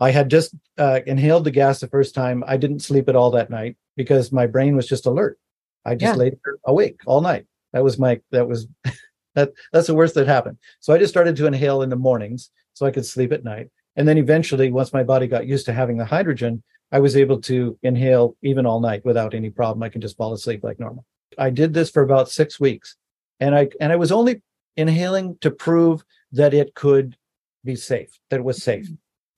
I 0.00 0.10
had 0.10 0.30
just 0.30 0.54
uh, 0.78 1.00
inhaled 1.06 1.44
the 1.44 1.50
gas 1.50 1.80
the 1.80 1.88
first 1.88 2.14
time. 2.14 2.42
I 2.46 2.56
didn't 2.56 2.80
sleep 2.80 3.08
at 3.08 3.16
all 3.16 3.30
that 3.32 3.50
night 3.50 3.76
because 3.96 4.32
my 4.32 4.46
brain 4.46 4.74
was 4.74 4.88
just 4.88 5.06
alert. 5.06 5.38
I 5.84 5.94
just 5.94 6.14
yeah. 6.14 6.18
laid 6.18 6.38
awake 6.64 7.00
all 7.06 7.20
night. 7.20 7.46
That 7.72 7.84
was 7.84 7.98
my 7.98 8.20
that 8.30 8.48
was 8.48 8.66
that 9.34 9.52
that's 9.72 9.86
the 9.86 9.94
worst 9.94 10.14
that 10.14 10.26
happened. 10.26 10.58
So 10.80 10.92
I 10.92 10.98
just 10.98 11.12
started 11.12 11.36
to 11.36 11.46
inhale 11.46 11.82
in 11.82 11.90
the 11.90 11.96
mornings 11.96 12.50
so 12.72 12.86
I 12.86 12.90
could 12.90 13.06
sleep 13.06 13.32
at 13.32 13.44
night. 13.44 13.68
And 13.96 14.08
then 14.08 14.18
eventually, 14.18 14.70
once 14.70 14.92
my 14.92 15.02
body 15.02 15.26
got 15.26 15.46
used 15.46 15.66
to 15.66 15.72
having 15.72 15.98
the 15.98 16.04
hydrogen, 16.04 16.62
I 16.92 17.00
was 17.00 17.16
able 17.16 17.40
to 17.42 17.78
inhale 17.82 18.36
even 18.42 18.66
all 18.66 18.80
night 18.80 19.04
without 19.04 19.34
any 19.34 19.50
problem. 19.50 19.82
I 19.82 19.88
can 19.88 20.00
just 20.00 20.16
fall 20.16 20.32
asleep 20.32 20.64
like 20.64 20.80
normal. 20.80 21.04
I 21.38 21.50
did 21.50 21.74
this 21.74 21.90
for 21.90 22.02
about 22.02 22.30
six 22.30 22.58
weeks, 22.58 22.96
and 23.38 23.54
I 23.54 23.68
and 23.80 23.92
I 23.92 23.96
was 23.96 24.12
only 24.12 24.42
inhaling 24.76 25.36
to 25.42 25.50
prove 25.50 26.02
that 26.32 26.54
it 26.54 26.74
could 26.74 27.16
be 27.64 27.76
safe, 27.76 28.18
that 28.30 28.40
it 28.40 28.44
was 28.44 28.62
safe. 28.62 28.88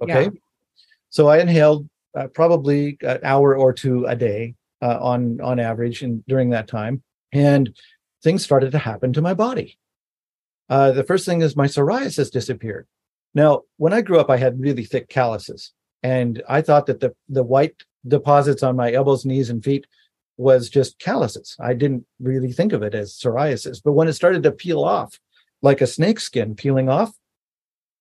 Okay, 0.00 0.24
yeah. 0.24 0.30
So 1.12 1.28
I 1.28 1.38
inhaled 1.38 1.88
uh, 2.18 2.26
probably 2.28 2.98
an 3.02 3.20
hour 3.22 3.54
or 3.56 3.72
two 3.72 4.06
a 4.06 4.16
day 4.16 4.54
uh, 4.80 4.98
on 5.00 5.40
on 5.40 5.60
average, 5.60 6.02
and 6.02 6.24
during 6.26 6.50
that 6.50 6.66
time, 6.66 7.02
and 7.32 7.74
things 8.24 8.42
started 8.42 8.72
to 8.72 8.78
happen 8.78 9.12
to 9.12 9.22
my 9.22 9.34
body. 9.34 9.78
Uh, 10.68 10.90
the 10.90 11.04
first 11.04 11.26
thing 11.26 11.42
is 11.42 11.54
my 11.54 11.66
psoriasis 11.66 12.30
disappeared. 12.30 12.86
Now, 13.34 13.62
when 13.76 13.92
I 13.92 14.00
grew 14.00 14.18
up, 14.18 14.30
I 14.30 14.38
had 14.38 14.60
really 14.60 14.84
thick 14.84 15.08
calluses, 15.08 15.72
and 16.02 16.42
I 16.48 16.62
thought 16.62 16.86
that 16.86 17.00
the 17.00 17.14
the 17.28 17.44
white 17.44 17.84
deposits 18.08 18.62
on 18.62 18.74
my 18.74 18.92
elbows, 18.92 19.24
knees, 19.26 19.50
and 19.50 19.62
feet 19.62 19.86
was 20.38 20.70
just 20.70 20.98
calluses. 20.98 21.56
I 21.60 21.74
didn't 21.74 22.06
really 22.20 22.52
think 22.52 22.72
of 22.72 22.82
it 22.82 22.94
as 22.94 23.12
psoriasis. 23.12 23.82
But 23.84 23.92
when 23.92 24.08
it 24.08 24.14
started 24.14 24.42
to 24.44 24.50
peel 24.50 24.82
off, 24.82 25.20
like 25.60 25.82
a 25.82 25.86
snake 25.86 26.20
skin 26.20 26.54
peeling 26.54 26.88
off, 26.88 27.12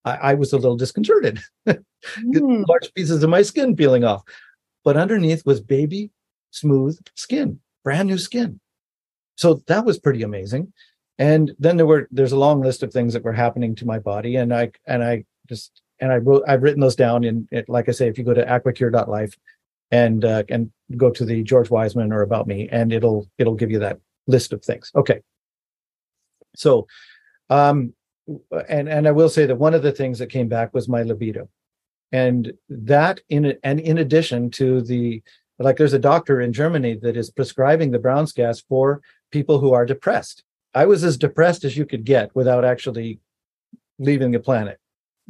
I, 0.05 0.15
I 0.15 0.33
was 0.33 0.53
a 0.53 0.57
little 0.57 0.77
disconcerted. 0.77 1.39
mm. 1.67 2.67
Large 2.67 2.93
pieces 2.93 3.23
of 3.23 3.29
my 3.29 3.41
skin 3.41 3.75
peeling 3.75 4.03
off. 4.03 4.23
But 4.83 4.97
underneath 4.97 5.45
was 5.45 5.61
baby, 5.61 6.09
smooth 6.51 6.97
skin, 7.15 7.59
brand 7.83 8.09
new 8.09 8.17
skin. 8.17 8.59
So 9.35 9.61
that 9.67 9.85
was 9.85 9.99
pretty 9.99 10.23
amazing. 10.23 10.73
And 11.17 11.51
then 11.59 11.77
there 11.77 11.85
were 11.85 12.07
there's 12.11 12.31
a 12.31 12.39
long 12.39 12.61
list 12.61 12.81
of 12.83 12.91
things 12.91 13.13
that 13.13 13.23
were 13.23 13.33
happening 13.33 13.75
to 13.75 13.85
my 13.85 13.99
body. 13.99 14.37
And 14.37 14.53
I 14.53 14.71
and 14.87 15.03
I 15.03 15.25
just 15.47 15.81
and 15.99 16.11
I 16.11 16.17
wrote 16.17 16.43
I've 16.47 16.63
written 16.63 16.81
those 16.81 16.95
down 16.95 17.23
in 17.23 17.47
it, 17.51 17.69
like 17.69 17.89
I 17.89 17.91
say, 17.91 18.07
if 18.07 18.17
you 18.17 18.23
go 18.23 18.33
to 18.33 18.45
aquacure.life, 18.45 19.37
and 19.91 20.23
uh, 20.25 20.43
and 20.49 20.71
go 20.97 21.11
to 21.11 21.25
the 21.25 21.43
George 21.43 21.69
Wiseman 21.69 22.11
or 22.11 22.21
about 22.21 22.47
me, 22.47 22.67
and 22.71 22.91
it'll 22.91 23.29
it'll 23.37 23.55
give 23.55 23.69
you 23.69 23.79
that 23.79 23.99
list 24.27 24.53
of 24.53 24.63
things. 24.63 24.91
Okay. 24.95 25.21
So, 26.55 26.87
um, 27.49 27.93
and 28.69 28.87
and 28.89 29.07
I 29.07 29.11
will 29.11 29.29
say 29.29 29.45
that 29.45 29.55
one 29.55 29.73
of 29.73 29.83
the 29.83 29.91
things 29.91 30.19
that 30.19 30.27
came 30.27 30.47
back 30.47 30.73
was 30.73 30.87
my 30.87 31.03
libido, 31.03 31.49
and 32.11 32.53
that 32.69 33.21
in 33.29 33.57
and 33.63 33.79
in 33.79 33.97
addition 33.97 34.49
to 34.51 34.81
the 34.81 35.21
like, 35.59 35.77
there's 35.77 35.93
a 35.93 35.99
doctor 35.99 36.41
in 36.41 36.53
Germany 36.53 36.95
that 37.01 37.15
is 37.15 37.29
prescribing 37.29 37.91
the 37.91 37.99
Brown's 37.99 38.31
gas 38.31 38.61
for 38.61 39.01
people 39.31 39.59
who 39.59 39.73
are 39.73 39.85
depressed. 39.85 40.43
I 40.73 40.85
was 40.85 41.03
as 41.03 41.17
depressed 41.17 41.63
as 41.63 41.77
you 41.77 41.85
could 41.85 42.03
get 42.03 42.35
without 42.35 42.65
actually 42.65 43.19
leaving 43.99 44.31
the 44.31 44.39
planet. 44.39 44.79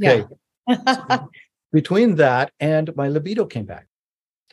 Okay. 0.01 0.25
Yeah. 0.67 1.25
between 1.71 2.15
that 2.15 2.51
and 2.59 2.95
my 2.95 3.07
libido 3.07 3.45
came 3.45 3.65
back. 3.65 3.87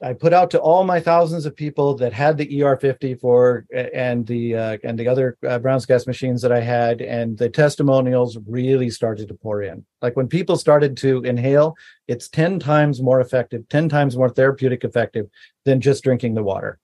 I 0.01 0.13
put 0.13 0.33
out 0.33 0.51
to 0.53 0.61
all 0.61 0.85
my 0.85 1.01
thousands 1.01 1.45
of 1.45 1.57
people 1.57 1.95
that 1.97 2.13
had 2.13 2.37
the 2.37 2.47
ER50 2.47 3.21
for 3.21 3.67
and 3.73 4.27
the 4.27 4.55
uh, 4.55 4.79
and 4.85 4.99
the 4.99 5.09
other 5.09 5.37
uh, 5.47 5.59
Brown's 5.59 5.87
gas 5.87 6.07
machines 6.07 6.41
that 6.43 6.53
I 6.53 6.61
had, 6.61 7.01
and 7.01 7.37
the 7.37 7.49
testimonials 7.49 8.39
really 8.47 8.91
started 8.91 9.29
to 9.29 9.35
pour 9.35 9.63
in. 9.63 9.85
Like 10.01 10.17
when 10.17 10.29
people 10.29 10.57
started 10.57 10.97
to 10.99 11.23
inhale, 11.23 11.77
it's 12.07 12.29
ten 12.29 12.61
times 12.61 13.03
more 13.03 13.21
effective, 13.21 13.69
ten 13.69 13.89
times 13.89 14.17
more 14.17 14.31
therapeutic 14.31 14.85
effective 14.85 15.27
than 15.65 15.81
just 15.81 16.05
drinking 16.05 16.35
the 16.35 16.45
water. 16.45 16.79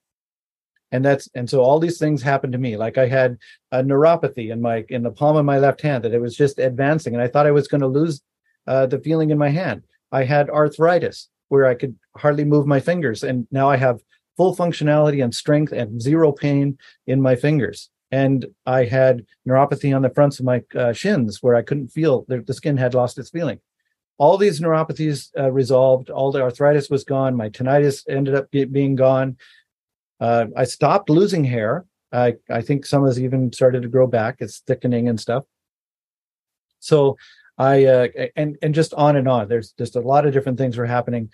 And 0.90 1.04
that's 1.04 1.28
and 1.34 1.48
so 1.48 1.60
all 1.60 1.78
these 1.78 1.98
things 1.98 2.22
happened 2.22 2.52
to 2.54 2.58
me. 2.58 2.76
Like 2.76 2.98
I 2.98 3.06
had 3.06 3.38
a 3.70 3.82
neuropathy 3.82 4.50
in 4.50 4.60
my 4.60 4.84
in 4.88 5.02
the 5.02 5.10
palm 5.12 5.36
of 5.36 5.44
my 5.44 5.58
left 5.58 5.80
hand 5.82 6.04
that 6.04 6.14
it 6.14 6.20
was 6.20 6.36
just 6.36 6.58
advancing, 6.58 7.14
and 7.14 7.22
I 7.22 7.28
thought 7.28 7.46
I 7.46 7.52
was 7.52 7.68
going 7.68 7.80
to 7.80 7.86
lose 7.86 8.22
uh, 8.66 8.86
the 8.86 8.98
feeling 8.98 9.30
in 9.30 9.38
my 9.38 9.50
hand. 9.50 9.84
I 10.10 10.24
had 10.24 10.50
arthritis 10.50 11.28
where 11.54 11.66
I 11.66 11.76
could 11.76 11.94
hardly 12.16 12.44
move 12.44 12.66
my 12.66 12.80
fingers. 12.80 13.22
And 13.22 13.46
now 13.52 13.70
I 13.70 13.76
have 13.76 14.00
full 14.36 14.56
functionality 14.56 15.22
and 15.22 15.32
strength 15.32 15.72
and 15.72 16.02
zero 16.02 16.32
pain 16.32 16.76
in 17.06 17.22
my 17.22 17.36
fingers. 17.36 17.90
And 18.10 18.44
I 18.66 18.84
had 18.84 19.24
neuropathy 19.48 19.94
on 19.94 20.02
the 20.02 20.10
fronts 20.10 20.40
of 20.40 20.44
my 20.44 20.64
uh, 20.74 20.92
shins 20.92 21.42
where 21.42 21.54
I 21.54 21.62
couldn't 21.62 21.88
feel 21.88 22.24
the, 22.26 22.40
the, 22.40 22.54
skin 22.54 22.76
had 22.76 22.92
lost 22.94 23.18
its 23.18 23.30
feeling. 23.30 23.60
All 24.18 24.36
these 24.36 24.60
neuropathies 24.60 25.30
uh, 25.38 25.52
resolved. 25.52 26.10
All 26.10 26.32
the 26.32 26.42
arthritis 26.42 26.90
was 26.90 27.04
gone. 27.04 27.36
My 27.36 27.48
tinnitus 27.48 28.04
ended 28.08 28.34
up 28.34 28.50
being 28.50 28.96
gone. 28.96 29.36
Uh, 30.20 30.46
I 30.56 30.64
stopped 30.64 31.08
losing 31.08 31.44
hair. 31.44 31.84
I, 32.12 32.34
I 32.50 32.62
think 32.62 32.84
some 32.84 33.04
has 33.06 33.20
even 33.20 33.52
started 33.52 33.82
to 33.82 33.88
grow 33.88 34.08
back. 34.08 34.36
It's 34.40 34.60
thickening 34.60 35.08
and 35.08 35.20
stuff. 35.20 35.44
So 36.80 37.16
I 37.56 37.84
uh, 37.84 38.08
and 38.36 38.56
and 38.62 38.74
just 38.74 38.94
on 38.94 39.16
and 39.16 39.28
on. 39.28 39.48
There's 39.48 39.72
just 39.72 39.96
a 39.96 40.00
lot 40.00 40.26
of 40.26 40.32
different 40.32 40.58
things 40.58 40.76
were 40.76 40.86
happening, 40.86 41.30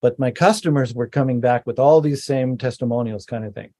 but 0.00 0.18
my 0.18 0.30
customers 0.30 0.94
were 0.94 1.08
coming 1.08 1.40
back 1.40 1.66
with 1.66 1.78
all 1.78 2.00
these 2.00 2.24
same 2.24 2.56
testimonials, 2.56 3.26
kind 3.26 3.44
of 3.44 3.54
thing. 3.54 3.72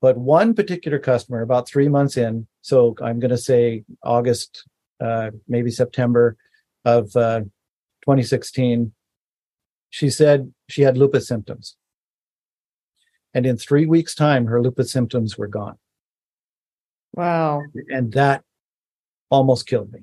But 0.00 0.16
one 0.16 0.54
particular 0.54 0.98
customer, 0.98 1.42
about 1.42 1.68
three 1.68 1.88
months 1.88 2.16
in, 2.16 2.46
so 2.62 2.96
I'm 3.02 3.20
going 3.20 3.30
to 3.30 3.38
say 3.38 3.84
August, 4.02 4.66
uh, 5.00 5.30
maybe 5.46 5.70
September 5.70 6.36
of 6.84 7.14
uh, 7.14 7.40
2016, 8.02 8.92
she 9.90 10.08
said 10.08 10.52
she 10.68 10.82
had 10.82 10.96
lupus 10.96 11.28
symptoms. 11.28 11.76
And 13.34 13.44
in 13.46 13.58
three 13.58 13.86
weeks' 13.86 14.14
time, 14.14 14.46
her 14.46 14.62
lupus 14.62 14.90
symptoms 14.90 15.36
were 15.36 15.46
gone. 15.46 15.76
Wow. 17.12 17.62
And 17.88 18.12
that 18.14 18.42
almost 19.30 19.66
killed 19.66 19.92
me. 19.92 20.00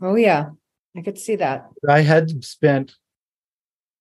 Oh, 0.00 0.16
yeah. 0.16 0.50
I 0.96 1.02
could 1.02 1.18
see 1.18 1.36
that. 1.36 1.68
I 1.88 2.00
had 2.00 2.44
spent 2.44 2.94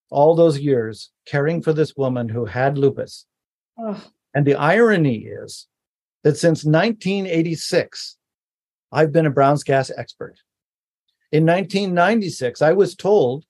all 0.10 0.36
those 0.36 0.60
years 0.60 1.12
caring 1.26 1.62
for 1.62 1.74
this 1.74 1.96
woman 1.96 2.30
who 2.30 2.46
had 2.46 2.78
lupus. 2.78 3.26
Oh, 3.78 4.02
And 4.34 4.46
the 4.46 4.56
irony 4.56 5.26
is 5.26 5.68
that 6.24 6.38
since 6.38 6.64
1986, 6.64 8.18
I've 8.92 9.12
been 9.12 9.26
a 9.26 9.32
Brown's 9.32 9.64
gas 9.64 9.92
expert. 9.96 10.36
In 11.32 11.46
1996, 11.46 12.62
I 12.62 12.72
was 12.74 12.96
told 12.96 13.46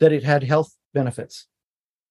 that 0.00 0.12
it 0.12 0.24
had 0.24 0.42
health 0.42 0.74
benefits. 0.92 1.46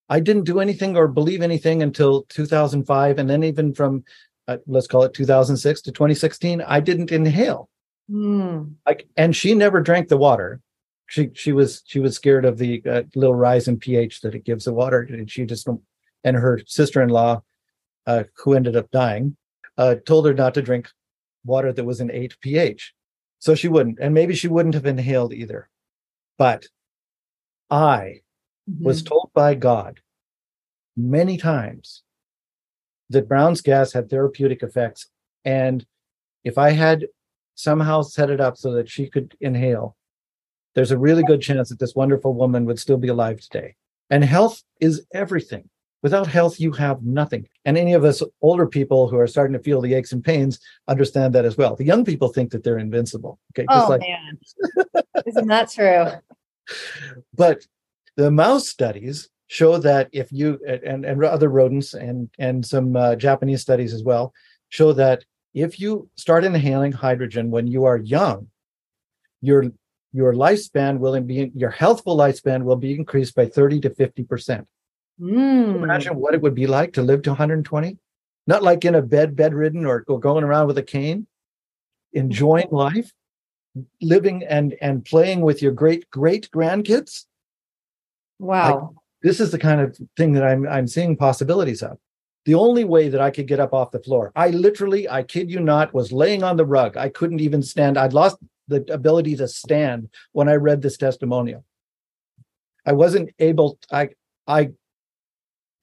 I 0.10 0.20
didn't 0.20 0.44
do 0.44 0.60
anything 0.60 0.98
or 0.98 1.08
believe 1.08 1.42
anything 1.42 1.84
until 1.84 2.24
2005. 2.24 3.20
And 3.20 3.30
then, 3.30 3.44
even 3.44 3.74
from 3.74 4.04
uh, 4.48 4.58
let's 4.68 4.88
call 4.88 5.04
it 5.04 5.14
2006 5.14 5.82
to 5.84 5.92
2016, 5.92 6.62
I 6.62 6.80
didn't 6.80 7.12
inhale. 7.12 7.70
Mm. 8.12 8.74
Like, 8.86 9.08
and 9.16 9.36
she 9.36 9.56
never 9.56 9.82
drank 9.82 10.08
the 10.10 10.18
water. 10.18 10.62
She 11.08 11.30
she 11.34 11.52
was 11.52 11.84
she 11.86 12.00
was 12.00 12.16
scared 12.16 12.46
of 12.46 12.58
the 12.58 12.82
uh, 12.90 13.04
little 13.16 13.36
rise 13.36 13.68
in 13.68 13.78
pH 13.78 14.22
that 14.22 14.36
it 14.36 14.46
gives 14.46 14.66
the 14.66 14.74
water, 14.74 15.02
and 15.02 15.30
she 15.30 15.46
just 15.46 15.68
and 16.24 16.38
her 16.38 16.62
sister-in-law, 16.66 17.42
uh, 18.08 18.24
who 18.38 18.54
ended 18.54 18.76
up 18.76 18.92
dying, 18.92 19.36
uh, 19.78 19.96
told 20.06 20.26
her 20.26 20.34
not 20.34 20.54
to 20.54 20.62
drink 20.62 20.90
water 21.44 21.74
that 21.74 21.84
was 21.84 22.00
an 22.00 22.12
eight 22.12 22.36
pH. 22.42 22.94
So 23.40 23.56
she 23.56 23.68
wouldn't, 23.68 23.98
and 24.00 24.14
maybe 24.14 24.36
she 24.36 24.48
wouldn't 24.48 24.76
have 24.76 24.86
inhaled 24.86 25.34
either. 25.34 25.68
But 26.38 26.68
I 27.70 28.22
was 28.80 29.02
told 29.02 29.32
by 29.34 29.56
God 29.56 30.00
many 30.96 31.38
times 31.38 32.04
that 33.10 33.28
Brown's 33.28 33.62
gas 33.62 33.94
had 33.94 34.10
therapeutic 34.10 34.64
effects. 34.64 35.08
And 35.44 35.86
if 36.44 36.58
I 36.58 36.72
had 36.72 37.08
somehow 37.62 38.02
set 38.02 38.30
it 38.30 38.42
up 38.42 38.58
so 38.58 38.74
that 38.74 38.90
she 38.90 39.08
could 39.08 39.36
inhale, 39.42 39.96
there's 40.76 40.92
a 40.92 40.98
really 40.98 41.24
good 41.24 41.42
chance 41.42 41.70
that 41.70 41.80
this 41.80 41.96
wonderful 41.96 42.34
woman 42.34 42.66
would 42.66 42.80
still 42.80 42.98
be 42.98 43.10
alive 43.10 43.40
today. 43.40 43.76
And 44.10 44.24
health 44.24 44.64
is 44.80 45.06
everything. 45.14 45.70
Without 46.04 46.26
health, 46.26 46.60
you 46.60 46.72
have 46.72 47.04
nothing. 47.04 47.48
And 47.64 47.78
any 47.78 47.94
of 47.94 48.04
us 48.04 48.24
older 48.42 48.66
people 48.66 49.08
who 49.08 49.18
are 49.18 49.28
starting 49.28 49.54
to 49.54 49.64
feel 49.64 49.82
the 49.82 49.94
aches 49.94 50.12
and 50.12 50.24
pains 50.24 50.60
understand 50.88 51.36
that 51.36 51.46
as 51.46 51.58
well. 51.58 51.76
The 51.76 51.86
young 51.86 52.04
people 52.04 52.30
think 52.30 52.52
that 52.52 52.64
they're 52.64 52.80
invincible. 52.80 53.40
Okay. 53.54 53.68
Oh, 53.70 53.88
like 53.88 54.02
man. 54.02 54.40
Isn't 55.28 55.48
that 55.48 55.70
true? 55.70 56.06
but 57.36 57.66
the 58.18 58.32
mouse 58.32 58.68
studies 58.68 59.30
show 59.48 59.78
that 59.78 60.10
if 60.12 60.32
you 60.32 60.60
and, 60.68 61.06
and 61.06 61.24
other 61.24 61.50
rodents 61.50 61.94
and 61.94 62.30
and 62.40 62.66
some 62.66 62.96
uh, 62.96 63.16
japanese 63.16 63.62
studies 63.62 63.94
as 63.94 64.02
well 64.02 64.34
show 64.70 64.94
that 64.94 65.26
if 65.54 65.80
you 65.80 66.10
start 66.16 66.44
inhaling 66.44 66.92
hydrogen 66.92 67.52
when 67.52 67.68
you 67.68 67.86
are 67.86 67.98
young 67.98 68.48
your 69.42 69.66
your 70.14 70.34
lifespan 70.34 71.00
will 71.00 71.20
be 71.22 71.52
your 71.56 71.70
healthful 71.70 72.18
lifespan 72.18 72.64
will 72.64 72.76
be 72.76 72.94
increased 72.96 73.36
by 73.36 73.46
30 73.46 73.82
to 73.82 73.90
50 73.90 74.24
percent 74.24 74.68
Mm. 75.20 75.84
imagine 75.84 76.16
what 76.16 76.34
it 76.34 76.42
would 76.42 76.56
be 76.56 76.66
like 76.66 76.94
to 76.94 77.04
live 77.04 77.22
to 77.24 77.30
120 77.32 77.98
not 78.48 78.64
like 78.64 78.86
in 78.86 78.96
a 78.96 79.04
bed 79.04 79.36
bedridden 79.36 79.86
or, 79.86 80.04
or 80.08 80.20
going 80.20 80.44
around 80.44 80.66
with 80.68 80.78
a 80.80 80.84
cane 80.84 81.28
enjoying 82.14 82.70
life 82.72 83.12
living 84.02 84.44
and 84.44 84.76
and 84.82 85.06
playing 85.06 85.42
with 85.42 85.62
your 85.62 85.74
great 85.74 86.10
great 86.10 86.50
grandkids 86.50 87.26
Wow. 88.40 88.96
this 89.22 89.40
is 89.40 89.52
the 89.52 89.60
kind 89.60 89.80
of 89.82 89.96
thing 90.18 90.34
that 90.34 90.44
I'm 90.44 90.68
I'm 90.68 90.88
seeing 90.88 91.16
possibilities 91.16 91.84
of. 91.84 91.98
The 92.46 92.56
only 92.56 92.84
way 92.84 93.08
that 93.10 93.22
I 93.22 93.30
could 93.30 93.48
get 93.48 93.60
up 93.60 93.74
off 93.74 93.92
the 93.92 94.00
floor, 94.00 94.32
I 94.36 94.50
literally, 94.50 95.08
I 95.08 95.22
kid 95.24 95.52
you 95.52 95.60
not, 95.60 95.94
was 95.94 96.12
laying 96.12 96.42
on 96.44 96.58
the 96.58 96.66
rug. 96.66 96.98
I 96.98 97.10
couldn't 97.10 97.40
even 97.40 97.62
stand. 97.62 97.98
I'd 97.98 98.14
lost 98.14 98.38
the 98.68 98.84
ability 98.92 99.36
to 99.38 99.48
stand 99.48 100.10
when 100.32 100.50
I 100.50 100.56
read 100.56 100.82
this 100.82 100.98
testimonial. 100.98 101.64
I 102.86 102.94
wasn't 102.94 103.30
able. 103.38 103.78
I 103.92 104.10
I 104.48 104.72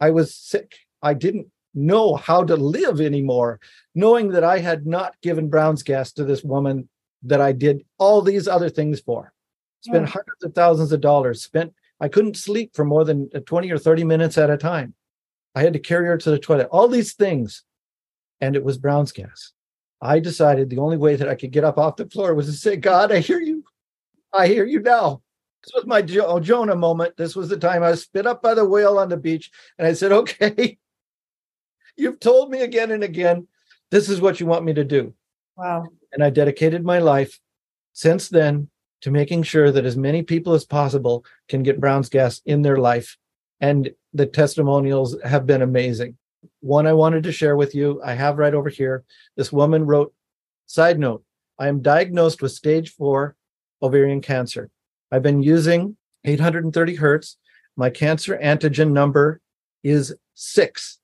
I 0.01 0.11
was 0.11 0.35
sick. 0.35 0.75
I 1.01 1.15
didn't 1.15 1.47
know 1.75 2.17
how 2.17 2.43
to 2.43 2.57
live 2.57 3.01
anymore, 3.01 3.61
knowing 3.95 4.31
that 4.31 4.43
I 4.43 4.59
had 4.59 4.85
not 4.87 5.15
given 5.23 5.49
Brown's 5.49 5.85
gas 5.85 6.13
to 6.13 6.25
this 6.25 6.43
woman 6.43 6.89
that 7.23 7.41
I 7.41 7.53
did 7.53 7.85
all 7.99 8.21
these 8.23 8.49
other 8.49 8.69
things 8.69 9.01
for. 9.01 9.33
Spent 9.83 10.07
Yeah. 10.07 10.11
hundreds 10.11 10.43
of 10.43 10.55
thousands 10.55 10.91
of 10.91 11.01
dollars. 11.01 11.43
Spent 11.45 11.73
I 12.01 12.09
couldn't 12.09 12.37
sleep 12.37 12.75
for 12.75 12.85
more 12.85 13.05
than 13.05 13.29
uh, 13.35 13.41
20 13.41 13.71
or 13.71 13.79
30 13.79 14.05
minutes 14.05 14.39
at 14.39 14.51
a 14.51 14.57
time. 14.57 14.95
I 15.59 15.63
had 15.63 15.73
to 15.73 15.81
carry 15.81 16.07
her 16.07 16.17
to 16.19 16.31
the 16.31 16.39
toilet, 16.39 16.69
all 16.71 16.87
these 16.87 17.15
things. 17.15 17.65
And 18.41 18.55
it 18.55 18.63
was 18.63 18.79
Brown's 18.79 19.11
gas. 19.11 19.53
I 20.01 20.21
decided 20.21 20.71
the 20.71 20.79
only 20.79 20.97
way 20.97 21.17
that 21.17 21.29
I 21.29 21.35
could 21.35 21.51
get 21.51 21.65
up 21.65 21.79
off 21.79 21.97
the 21.97 22.09
floor 22.09 22.33
was 22.33 22.47
to 22.47 22.53
say, 22.53 22.77
God, 22.77 23.11
I 23.11 23.19
hear 23.19 23.41
you. 23.41 23.65
I 24.33 24.47
hear 24.47 24.65
you 24.65 24.79
now. 24.79 25.21
This 25.65 25.73
was 25.75 25.85
my 25.85 26.01
jo- 26.03 26.27
oh, 26.29 26.39
Jonah 26.39 26.77
moment. 26.77 27.17
This 27.17 27.35
was 27.35 27.49
the 27.49 27.57
time 27.57 27.83
I 27.83 27.91
was 27.91 28.03
spit 28.03 28.25
up 28.25 28.41
by 28.41 28.55
the 28.55 28.65
whale 28.65 28.99
on 28.99 29.09
the 29.09 29.17
beach. 29.17 29.51
And 29.77 29.89
I 29.89 29.95
said, 29.95 30.13
okay, 30.13 30.79
you've 31.97 32.21
told 32.21 32.53
me 32.53 32.61
again 32.61 32.93
and 32.93 33.03
again, 33.03 33.49
this 33.91 34.09
is 34.09 34.21
what 34.21 34.39
you 34.39 34.47
want 34.47 34.65
me 34.65 34.75
to 34.75 34.85
do 34.85 35.13
Wow. 35.57 35.89
and 36.13 36.23
I 36.23 36.31
dedicated 36.31 36.85
my 36.85 37.01
life 37.01 37.41
since 37.95 38.29
then 38.29 38.69
to 39.01 39.11
making 39.11 39.43
sure 39.43 39.73
that 39.73 39.85
as 39.85 39.97
many 39.97 40.23
people 40.23 40.53
as 40.55 40.65
possible 40.65 41.25
can 41.49 41.65
get 41.65 41.81
Brown's 41.81 42.09
gas 42.09 42.41
in 42.47 42.63
their 42.63 42.77
life. 42.77 43.17
And 43.61 43.91
the 44.13 44.27
testimonials 44.27 45.17
have 45.25 45.47
been 45.47 45.63
amazing. 45.63 46.17
One 46.61 46.87
I 46.87 46.93
wanted 46.93 47.23
to 47.25 47.33
share 47.33 47.57
with 47.57 47.75
you, 47.75 48.01
I 48.05 48.15
have 48.15 48.39
right 48.39 48.55
over 48.55 48.69
here. 48.69 49.05
This 49.37 49.53
woman 49.53 49.85
wrote, 49.87 50.13
side 50.67 50.99
note, 50.99 51.25
I 51.59 51.69
am 51.69 51.83
diagnosed 51.83 52.41
with 52.41 52.53
stage 52.53 52.91
four 52.91 53.37
ovarian 53.83 54.21
cancer. 54.21 54.71
I've 55.11 55.23
been 55.23 55.43
using 55.43 55.97
830 56.25 56.95
hertz. 56.97 57.37
My 57.77 57.91
cancer 57.91 58.39
antigen 58.43 58.93
number 58.93 59.41
is 59.83 60.15
six. 60.35 60.99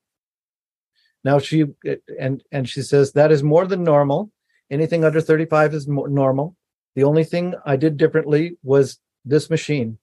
Now 1.25 1.39
she 1.39 1.65
and 2.21 2.43
and 2.53 2.69
she 2.69 2.83
says 2.83 3.13
that 3.13 3.33
is 3.33 3.43
more 3.43 3.67
than 3.67 3.83
normal. 3.83 4.31
Anything 4.71 5.05
under 5.05 5.21
35 5.21 5.75
is 5.75 5.89
normal. 5.89 6.57
The 6.95 7.05
only 7.05 7.25
thing 7.25 7.55
I 7.65 7.77
did 7.77 7.97
differently 7.97 8.57
was 8.63 8.99
this 9.25 9.51
machine. 9.51 9.99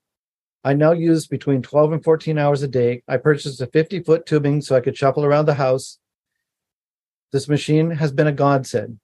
I 0.63 0.73
now 0.73 0.91
use 0.91 1.27
between 1.27 1.61
12 1.61 1.93
and 1.93 2.03
14 2.03 2.37
hours 2.37 2.61
a 2.61 2.67
day. 2.67 3.01
I 3.07 3.17
purchased 3.17 3.61
a 3.61 3.67
50 3.67 4.03
foot 4.03 4.25
tubing 4.25 4.61
so 4.61 4.75
I 4.75 4.81
could 4.81 4.97
shuffle 4.97 5.25
around 5.25 5.45
the 5.45 5.55
house. 5.55 5.97
This 7.31 7.47
machine 7.47 7.91
has 7.91 8.11
been 8.11 8.27
a 8.27 8.31
godsend. 8.31 8.99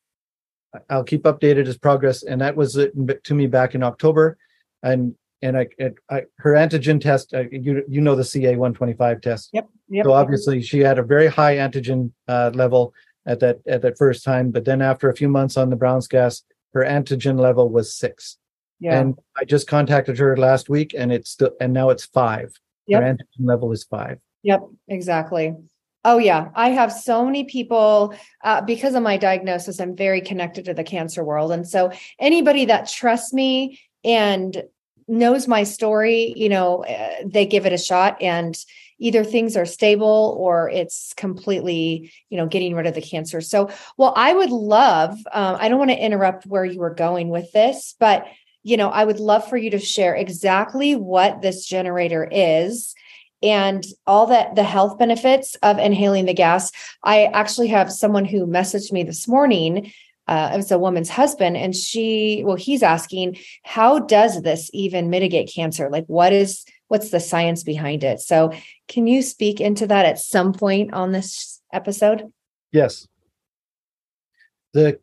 I'll 0.89 1.03
keep 1.03 1.23
updated 1.23 1.67
as 1.67 1.77
progress. 1.77 2.23
And 2.23 2.41
that 2.41 2.55
was 2.55 2.75
it 2.75 2.93
to 3.23 3.33
me 3.33 3.47
back 3.47 3.73
in 3.73 3.83
October. 3.83 4.37
And 4.83 5.15
and 5.41 5.57
I, 5.57 5.67
I 6.09 6.23
her 6.37 6.53
antigen 6.53 6.99
test, 6.99 7.33
uh, 7.33 7.43
you 7.51 7.83
you 7.87 8.01
know 8.01 8.15
the 8.15 8.23
CA 8.23 8.55
125 8.55 9.21
test. 9.21 9.49
Yep. 9.53 9.69
Yep. 9.89 10.05
So 10.05 10.13
obviously 10.13 10.61
she 10.61 10.79
had 10.79 10.99
a 10.99 11.03
very 11.03 11.27
high 11.27 11.55
antigen 11.55 12.11
uh, 12.27 12.51
level 12.53 12.93
at 13.25 13.39
that 13.39 13.59
at 13.67 13.81
that 13.83 13.97
first 13.97 14.23
time, 14.23 14.51
but 14.51 14.65
then 14.65 14.81
after 14.81 15.09
a 15.09 15.15
few 15.15 15.29
months 15.29 15.57
on 15.57 15.69
the 15.69 15.75
Brown's 15.75 16.07
gas, 16.07 16.43
her 16.73 16.83
antigen 16.83 17.39
level 17.39 17.69
was 17.69 17.95
six. 17.95 18.37
Yeah. 18.79 18.99
And 18.99 19.17
I 19.35 19.45
just 19.45 19.67
contacted 19.67 20.17
her 20.19 20.37
last 20.37 20.69
week, 20.69 20.93
and 20.97 21.11
it's 21.11 21.31
still 21.31 21.51
and 21.59 21.73
now 21.73 21.89
it's 21.89 22.05
five. 22.05 22.53
Yep. 22.87 23.01
Her 23.01 23.07
antigen 23.13 23.45
level 23.45 23.71
is 23.71 23.83
five. 23.83 24.19
Yep, 24.43 24.61
exactly. 24.87 25.55
Oh, 26.05 26.19
yeah. 26.19 26.49
I 26.55 26.69
have 26.69 26.93
so 26.93 27.25
many 27.25 27.43
people 27.43 28.15
uh, 28.43 28.61
because 28.61 28.95
of 28.95 29.03
my 29.03 29.17
diagnosis. 29.17 29.81
I'm 29.81 29.95
very 29.95 30.21
connected 30.21 30.65
to 30.65 30.73
the 30.73 30.83
cancer 30.83 31.23
world. 31.23 31.51
And 31.51 31.67
so, 31.67 31.91
anybody 32.19 32.65
that 32.65 32.87
trusts 32.87 33.33
me 33.33 33.81
and 34.05 34.63
knows 35.09 35.47
my 35.47 35.63
story, 35.63 36.33
you 36.37 36.47
know, 36.47 36.85
uh, 36.85 37.23
they 37.25 37.45
give 37.45 37.65
it 37.65 37.73
a 37.73 37.77
shot 37.77 38.21
and 38.21 38.57
either 38.99 39.23
things 39.23 39.57
are 39.57 39.65
stable 39.65 40.37
or 40.39 40.69
it's 40.69 41.13
completely, 41.15 42.11
you 42.29 42.37
know, 42.37 42.47
getting 42.47 42.73
rid 42.73 42.87
of 42.87 42.95
the 42.95 43.01
cancer. 43.01 43.41
So, 43.41 43.69
well, 43.97 44.13
I 44.15 44.33
would 44.33 44.49
love, 44.49 45.11
um, 45.31 45.57
I 45.59 45.67
don't 45.67 45.77
want 45.77 45.91
to 45.91 46.03
interrupt 46.03 46.45
where 46.45 46.65
you 46.65 46.79
were 46.79 46.93
going 46.93 47.29
with 47.29 47.51
this, 47.51 47.95
but, 47.99 48.25
you 48.63 48.77
know, 48.77 48.89
I 48.89 49.05
would 49.05 49.19
love 49.19 49.47
for 49.47 49.57
you 49.57 49.69
to 49.71 49.79
share 49.79 50.15
exactly 50.15 50.95
what 50.95 51.41
this 51.41 51.65
generator 51.65 52.27
is 52.31 52.93
and 53.43 53.85
all 54.05 54.27
that 54.27 54.55
the 54.55 54.63
health 54.63 54.97
benefits 54.97 55.55
of 55.63 55.77
inhaling 55.79 56.25
the 56.25 56.33
gas. 56.33 56.71
I 57.03 57.25
actually 57.25 57.67
have 57.67 57.91
someone 57.91 58.25
who 58.25 58.47
messaged 58.47 58.91
me 58.91 59.03
this 59.03 59.27
morning. 59.27 59.91
Uh, 60.27 60.51
it 60.53 60.57
was 60.57 60.71
a 60.71 60.79
woman's 60.79 61.09
husband, 61.09 61.55
and 61.55 61.73
she, 61.73 62.43
well, 62.45 62.57
he's 62.57 62.83
asking, 62.83 63.37
how 63.63 63.99
does 63.99 64.41
this 64.41 64.69
even 64.73 65.09
mitigate 65.09 65.49
cancer? 65.53 65.89
Like, 65.89 66.05
what 66.07 66.33
is 66.33 66.65
what's 66.89 67.11
the 67.11 67.19
science 67.19 67.63
behind 67.63 68.03
it? 68.03 68.19
So, 68.19 68.51
can 68.89 69.07
you 69.07 69.21
speak 69.21 69.61
into 69.61 69.87
that 69.87 70.05
at 70.05 70.19
some 70.19 70.51
point 70.51 70.93
on 70.93 71.13
this 71.13 71.61
episode? 71.71 72.23
Yes. 72.73 73.07
The 74.73 74.99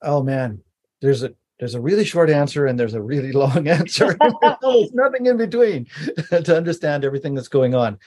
oh 0.00 0.22
man, 0.22 0.62
there's 1.02 1.22
a 1.22 1.34
there's 1.58 1.74
a 1.74 1.80
really 1.80 2.04
short 2.04 2.30
answer 2.30 2.66
and 2.66 2.78
there's 2.78 2.94
a 2.94 3.02
really 3.02 3.32
long 3.44 3.68
answer. 3.68 4.16
there's 4.62 4.92
nothing 4.92 5.26
in 5.26 5.36
between 5.36 5.86
to 6.30 6.56
understand 6.56 7.04
everything 7.04 7.34
that's 7.34 7.48
going 7.48 7.74
on. 7.74 7.98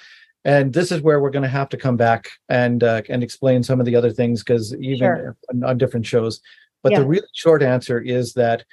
And 0.46 0.72
this 0.74 0.92
is 0.92 1.02
where 1.02 1.20
we're 1.20 1.32
going 1.32 1.44
to 1.44 1.50
have 1.50 1.70
to 1.70 1.78
come 1.78 1.98
back 1.98 2.30
and 2.48 2.82
uh, 2.82 3.02
and 3.10 3.22
explain 3.22 3.62
some 3.62 3.82
of 3.82 3.86
the 3.86 3.96
other 3.96 4.10
things 4.10 4.42
because 4.42 4.74
even 4.76 4.98
sure. 4.98 5.38
on, 5.50 5.64
on, 5.64 5.78
different 5.78 6.06
shows. 6.06 6.40
But 6.82 6.94
yeah. 6.94 7.00
the 7.00 7.08
really 7.08 7.28
short 7.34 7.62
answer 7.62 8.00
is 8.00 8.34
that 8.34 8.64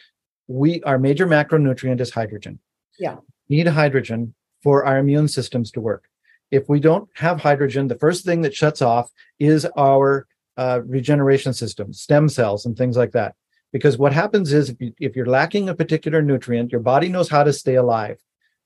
we 0.47 0.81
our 0.85 0.97
major 0.97 1.27
macronutrient 1.27 2.01
is 2.01 2.11
hydrogen. 2.11 2.61
Yeah, 3.01 3.17
need 3.49 3.67
hydrogen 3.67 4.33
for 4.63 4.85
our 4.85 4.99
immune 4.99 5.27
systems 5.27 5.73
to 5.73 5.81
work. 5.81 6.05
If 6.53 6.69
we 6.69 6.79
don't 6.79 7.09
have 7.15 7.41
hydrogen, 7.41 7.89
the 7.89 7.99
first 7.99 8.25
thing 8.25 8.43
that 8.43 8.55
shuts 8.55 8.81
off 8.81 9.11
is 9.41 9.67
our 9.77 10.29
uh, 10.57 10.83
regeneration 10.87 11.53
system, 11.53 11.93
stem 11.93 12.29
cells, 12.29 12.65
and 12.65 12.79
things 12.79 12.97
like 12.97 13.11
that. 13.11 13.35
Because 13.73 13.99
what 13.99 14.13
happens 14.13 14.53
is 14.53 14.71
if, 14.71 14.81
you, 14.81 14.93
if 15.01 15.17
you're 15.17 15.27
lacking 15.27 15.69
a 15.69 15.75
particular 15.75 16.23
nutrient, 16.23 16.73
your 16.73 16.81
body 16.81 17.09
knows 17.09 17.29
how 17.29 17.45
to 17.45 17.53
stay 17.53 17.75
alive. 17.75 18.19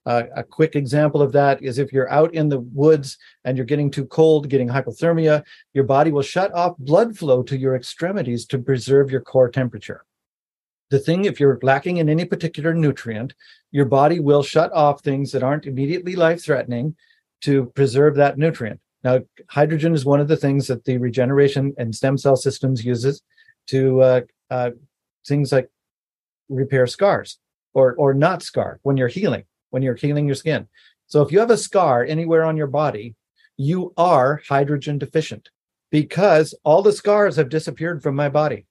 Uh, 0.06 0.22
a 0.34 0.42
quick 0.42 0.76
example 0.76 1.20
of 1.20 1.32
that 1.32 1.62
is 1.62 1.78
if 1.78 1.92
you're 1.92 2.10
out 2.10 2.34
in 2.34 2.48
the 2.48 2.60
woods 2.60 3.18
and 3.44 3.56
you're 3.56 3.66
getting 3.66 3.90
too 3.90 4.06
cold, 4.06 4.48
getting 4.48 4.68
hypothermia, 4.68 5.42
your 5.74 5.84
body 5.84 6.10
will 6.10 6.22
shut 6.22 6.52
off 6.54 6.76
blood 6.78 7.16
flow 7.16 7.42
to 7.42 7.58
your 7.58 7.76
extremities 7.76 8.46
to 8.46 8.58
preserve 8.58 9.10
your 9.10 9.20
core 9.20 9.50
temperature. 9.50 10.04
The 10.90 10.98
thing, 10.98 11.24
if 11.24 11.38
you're 11.38 11.58
lacking 11.62 11.98
in 11.98 12.08
any 12.08 12.24
particular 12.24 12.74
nutrient, 12.74 13.34
your 13.70 13.84
body 13.84 14.20
will 14.20 14.42
shut 14.42 14.72
off 14.72 15.02
things 15.02 15.30
that 15.32 15.42
aren't 15.42 15.66
immediately 15.66 16.16
life 16.16 16.42
threatening 16.42 16.96
to 17.42 17.66
preserve 17.74 18.16
that 18.16 18.38
nutrient. 18.38 18.80
Now, 19.04 19.20
hydrogen 19.48 19.94
is 19.94 20.04
one 20.04 20.20
of 20.20 20.28
the 20.28 20.36
things 20.36 20.66
that 20.66 20.84
the 20.84 20.98
regeneration 20.98 21.74
and 21.78 21.94
stem 21.94 22.18
cell 22.18 22.36
systems 22.36 22.84
uses 22.84 23.22
to 23.68 24.02
uh, 24.02 24.20
uh, 24.50 24.70
things 25.26 25.52
like 25.52 25.68
repair 26.48 26.86
scars 26.86 27.38
or 27.74 27.94
or 27.94 28.14
not 28.14 28.42
scar 28.42 28.80
when 28.82 28.96
you're 28.96 29.08
healing 29.08 29.44
when 29.70 29.82
you're 29.82 29.94
healing 29.94 30.26
your 30.26 30.34
skin. 30.34 30.68
So 31.06 31.22
if 31.22 31.32
you 31.32 31.38
have 31.38 31.50
a 31.50 31.56
scar 31.56 32.04
anywhere 32.04 32.44
on 32.44 32.56
your 32.56 32.66
body, 32.66 33.14
you 33.56 33.92
are 33.96 34.42
hydrogen 34.48 34.98
deficient 34.98 35.48
because 35.90 36.54
all 36.64 36.82
the 36.82 36.92
scars 36.92 37.36
have 37.36 37.48
disappeared 37.48 38.02
from 38.02 38.14
my 38.14 38.28
body. 38.28 38.66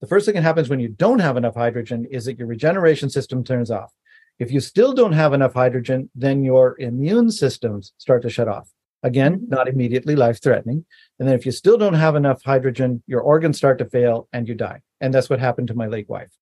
The 0.00 0.06
first 0.06 0.26
thing 0.26 0.34
that 0.34 0.42
happens 0.42 0.68
when 0.68 0.80
you 0.80 0.88
don't 0.88 1.20
have 1.20 1.36
enough 1.36 1.54
hydrogen 1.54 2.06
is 2.10 2.24
that 2.24 2.38
your 2.38 2.48
regeneration 2.48 3.10
system 3.10 3.44
turns 3.44 3.70
off. 3.70 3.92
If 4.38 4.52
you 4.52 4.60
still 4.60 4.92
don't 4.92 5.12
have 5.12 5.32
enough 5.32 5.54
hydrogen, 5.54 6.10
then 6.14 6.44
your 6.44 6.78
immune 6.78 7.30
systems 7.30 7.92
start 7.96 8.22
to 8.22 8.30
shut 8.30 8.48
off. 8.48 8.68
Again, 9.02 9.46
not 9.48 9.68
immediately 9.68 10.16
life 10.16 10.42
threatening. 10.42 10.84
And 11.18 11.28
then 11.28 11.34
if 11.34 11.46
you 11.46 11.52
still 11.52 11.78
don't 11.78 11.94
have 11.94 12.16
enough 12.16 12.42
hydrogen, 12.42 13.02
your 13.06 13.20
organs 13.20 13.56
start 13.56 13.78
to 13.78 13.84
fail 13.84 14.28
and 14.32 14.48
you 14.48 14.54
die. 14.54 14.80
And 15.00 15.12
that's 15.12 15.30
what 15.30 15.38
happened 15.38 15.68
to 15.68 15.74
my 15.74 15.86
late 15.86 16.08
wife. 16.08 16.32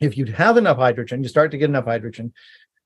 If 0.00 0.16
you 0.16 0.26
have 0.26 0.56
enough 0.56 0.78
hydrogen, 0.78 1.22
you 1.22 1.28
start 1.28 1.50
to 1.52 1.58
get 1.58 1.70
enough 1.70 1.84
hydrogen. 1.84 2.32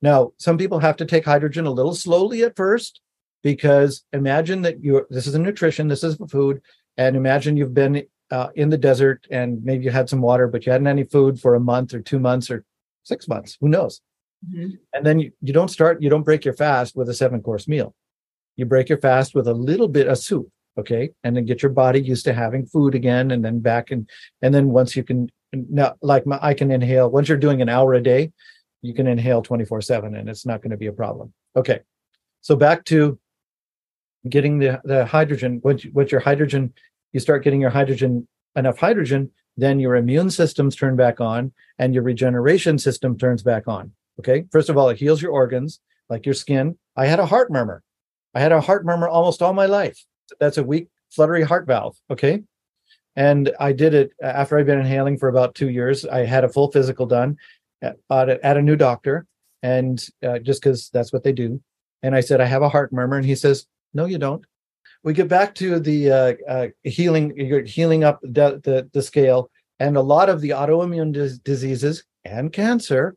Now, 0.02 0.32
some 0.38 0.58
people 0.58 0.80
have 0.80 0.96
to 0.96 1.06
take 1.06 1.24
hydrogen 1.24 1.66
a 1.66 1.70
little 1.70 1.94
slowly 1.94 2.42
at 2.42 2.56
first 2.56 3.00
because 3.42 4.04
imagine 4.12 4.62
that 4.62 4.82
you 4.82 5.06
this 5.08 5.26
is 5.26 5.34
a 5.34 5.38
nutrition, 5.38 5.88
this 5.88 6.04
is 6.04 6.18
food, 6.28 6.60
and 6.96 7.16
imagine 7.16 7.56
you've 7.56 7.74
been 7.74 8.02
uh, 8.30 8.48
in 8.54 8.70
the 8.70 8.78
desert 8.78 9.26
and 9.30 9.62
maybe 9.64 9.84
you 9.84 9.90
had 9.90 10.08
some 10.08 10.20
water, 10.20 10.48
but 10.48 10.66
you 10.66 10.72
hadn't 10.72 10.88
any 10.88 11.04
food 11.04 11.40
for 11.40 11.54
a 11.54 11.60
month 11.60 11.94
or 11.94 12.00
two 12.00 12.18
months 12.18 12.50
or 12.50 12.64
six 13.04 13.28
months. 13.28 13.56
Who 13.60 13.68
knows? 13.68 14.00
Mm-hmm. 14.50 14.74
And 14.92 15.06
then 15.06 15.18
you, 15.18 15.32
you 15.40 15.52
don't 15.52 15.68
start, 15.70 16.02
you 16.02 16.10
don't 16.10 16.22
break 16.24 16.44
your 16.44 16.54
fast 16.54 16.96
with 16.96 17.08
a 17.08 17.14
seven 17.14 17.40
course 17.40 17.68
meal. 17.68 17.94
You 18.56 18.64
break 18.66 18.88
your 18.88 18.98
fast 18.98 19.34
with 19.34 19.46
a 19.48 19.54
little 19.54 19.88
bit 19.88 20.08
of 20.08 20.18
soup, 20.18 20.48
okay, 20.78 21.10
and 21.22 21.36
then 21.36 21.44
get 21.44 21.62
your 21.62 21.72
body 21.72 22.00
used 22.00 22.24
to 22.24 22.32
having 22.32 22.66
food 22.66 22.94
again, 22.94 23.30
and 23.30 23.44
then 23.44 23.60
back 23.60 23.90
and 23.90 24.08
and 24.42 24.54
then 24.54 24.70
once 24.70 24.96
you 24.96 25.04
can 25.04 25.30
now, 25.52 25.94
like 26.02 26.26
my, 26.26 26.38
I 26.42 26.54
can 26.54 26.70
inhale. 26.70 27.10
Once 27.10 27.28
you're 27.28 27.38
doing 27.38 27.62
an 27.62 27.68
hour 27.68 27.94
a 27.94 28.02
day, 28.02 28.32
you 28.82 28.94
can 28.94 29.06
inhale 29.06 29.42
24 29.42 29.80
7 29.80 30.14
and 30.14 30.28
it's 30.28 30.46
not 30.46 30.62
going 30.62 30.70
to 30.70 30.76
be 30.76 30.86
a 30.86 30.92
problem. 30.92 31.32
Okay. 31.56 31.80
So 32.40 32.56
back 32.56 32.84
to 32.86 33.18
getting 34.28 34.58
the, 34.58 34.80
the 34.84 35.04
hydrogen. 35.06 35.60
Once, 35.64 35.86
once 35.92 36.12
your 36.12 36.20
hydrogen, 36.20 36.72
you 37.12 37.20
start 37.20 37.44
getting 37.44 37.60
your 37.60 37.70
hydrogen, 37.70 38.28
enough 38.54 38.78
hydrogen, 38.78 39.30
then 39.56 39.80
your 39.80 39.96
immune 39.96 40.30
systems 40.30 40.76
turn 40.76 40.96
back 40.96 41.20
on 41.20 41.52
and 41.78 41.94
your 41.94 42.02
regeneration 42.02 42.78
system 42.78 43.16
turns 43.16 43.42
back 43.42 43.66
on. 43.66 43.92
Okay. 44.18 44.44
First 44.50 44.68
of 44.68 44.76
all, 44.76 44.88
it 44.88 44.98
heals 44.98 45.22
your 45.22 45.32
organs 45.32 45.80
like 46.08 46.24
your 46.24 46.34
skin. 46.34 46.78
I 46.96 47.06
had 47.06 47.20
a 47.20 47.26
heart 47.26 47.50
murmur. 47.50 47.82
I 48.36 48.40
had 48.40 48.52
a 48.52 48.60
heart 48.60 48.84
murmur 48.84 49.08
almost 49.08 49.40
all 49.40 49.54
my 49.54 49.64
life. 49.64 50.04
That's 50.38 50.58
a 50.58 50.62
weak, 50.62 50.88
fluttery 51.10 51.42
heart 51.42 51.66
valve. 51.66 51.96
Okay. 52.10 52.42
And 53.16 53.50
I 53.58 53.72
did 53.72 53.94
it 53.94 54.10
after 54.22 54.58
I'd 54.58 54.66
been 54.66 54.78
inhaling 54.78 55.16
for 55.16 55.30
about 55.30 55.54
two 55.54 55.70
years. 55.70 56.04
I 56.04 56.26
had 56.26 56.44
a 56.44 56.50
full 56.50 56.70
physical 56.70 57.06
done 57.06 57.38
at, 57.80 57.96
at 58.10 58.56
a 58.58 58.62
new 58.62 58.76
doctor, 58.76 59.26
and 59.62 60.06
uh, 60.22 60.38
just 60.40 60.60
because 60.60 60.90
that's 60.90 61.14
what 61.14 61.24
they 61.24 61.32
do. 61.32 61.62
And 62.02 62.14
I 62.14 62.20
said, 62.20 62.42
I 62.42 62.44
have 62.44 62.60
a 62.60 62.68
heart 62.68 62.92
murmur, 62.92 63.16
and 63.16 63.24
he 63.24 63.34
says, 63.34 63.66
No, 63.94 64.04
you 64.04 64.18
don't. 64.18 64.44
We 65.02 65.14
get 65.14 65.28
back 65.28 65.54
to 65.54 65.80
the 65.80 66.10
uh, 66.10 66.34
uh, 66.46 66.66
healing, 66.82 67.32
you're 67.38 67.62
healing 67.62 68.04
up 68.04 68.20
the, 68.20 68.60
the, 68.62 68.90
the 68.92 69.00
scale, 69.00 69.50
and 69.80 69.96
a 69.96 70.02
lot 70.02 70.28
of 70.28 70.42
the 70.42 70.50
autoimmune 70.50 71.12
dis- 71.12 71.38
diseases 71.38 72.04
and 72.26 72.52
cancer 72.52 73.16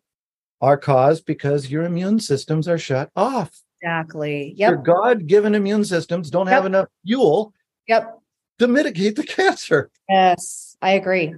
are 0.61 0.77
caused 0.77 1.25
because 1.25 1.69
your 1.69 1.83
immune 1.83 2.21
systems 2.21 2.69
are 2.69 2.77
shut 2.77 3.09
off. 3.17 3.63
Exactly. 3.81 4.53
Yep. 4.57 4.69
Your 4.69 4.77
God-given 4.77 5.55
immune 5.55 5.85
systems 5.85 6.29
don't 6.29 6.47
yep. 6.47 6.53
have 6.53 6.65
enough 6.65 6.87
fuel. 7.05 7.53
Yep. 7.87 8.19
To 8.59 8.67
mitigate 8.67 9.15
the 9.15 9.23
cancer. 9.37 9.89
Yes, 10.07 10.75
I 10.81 10.91
agree. 10.91 11.35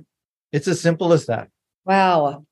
It's 0.52 0.68
as 0.68 0.82
simple 0.82 1.14
as 1.14 1.28
that. 1.28 1.50
Wow. 1.86 2.46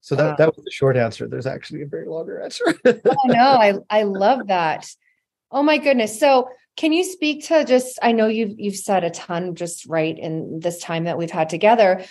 So 0.00 0.14
that, 0.14 0.30
wow. 0.30 0.36
that 0.36 0.56
was 0.56 0.64
the 0.64 0.70
short 0.70 0.96
answer. 0.96 1.26
There's 1.26 1.46
actually 1.46 1.82
a 1.82 1.86
very 1.86 2.06
longer 2.06 2.40
answer. 2.40 2.64
oh 2.84 3.20
no, 3.26 3.40
I 3.40 3.74
I 3.90 4.04
love 4.04 4.46
that. 4.46 4.88
Oh 5.50 5.62
my 5.62 5.78
goodness. 5.78 6.20
So 6.20 6.48
can 6.76 6.92
you 6.92 7.02
speak 7.02 7.46
to 7.46 7.64
just 7.64 7.98
I 8.02 8.12
know 8.12 8.28
you've 8.28 8.54
you've 8.58 8.76
said 8.76 9.02
a 9.02 9.10
ton 9.10 9.56
just 9.56 9.86
right 9.86 10.16
in 10.16 10.60
this 10.60 10.80
time 10.80 11.04
that 11.04 11.18
we've 11.18 11.30
had 11.30 11.48
together 11.48 12.04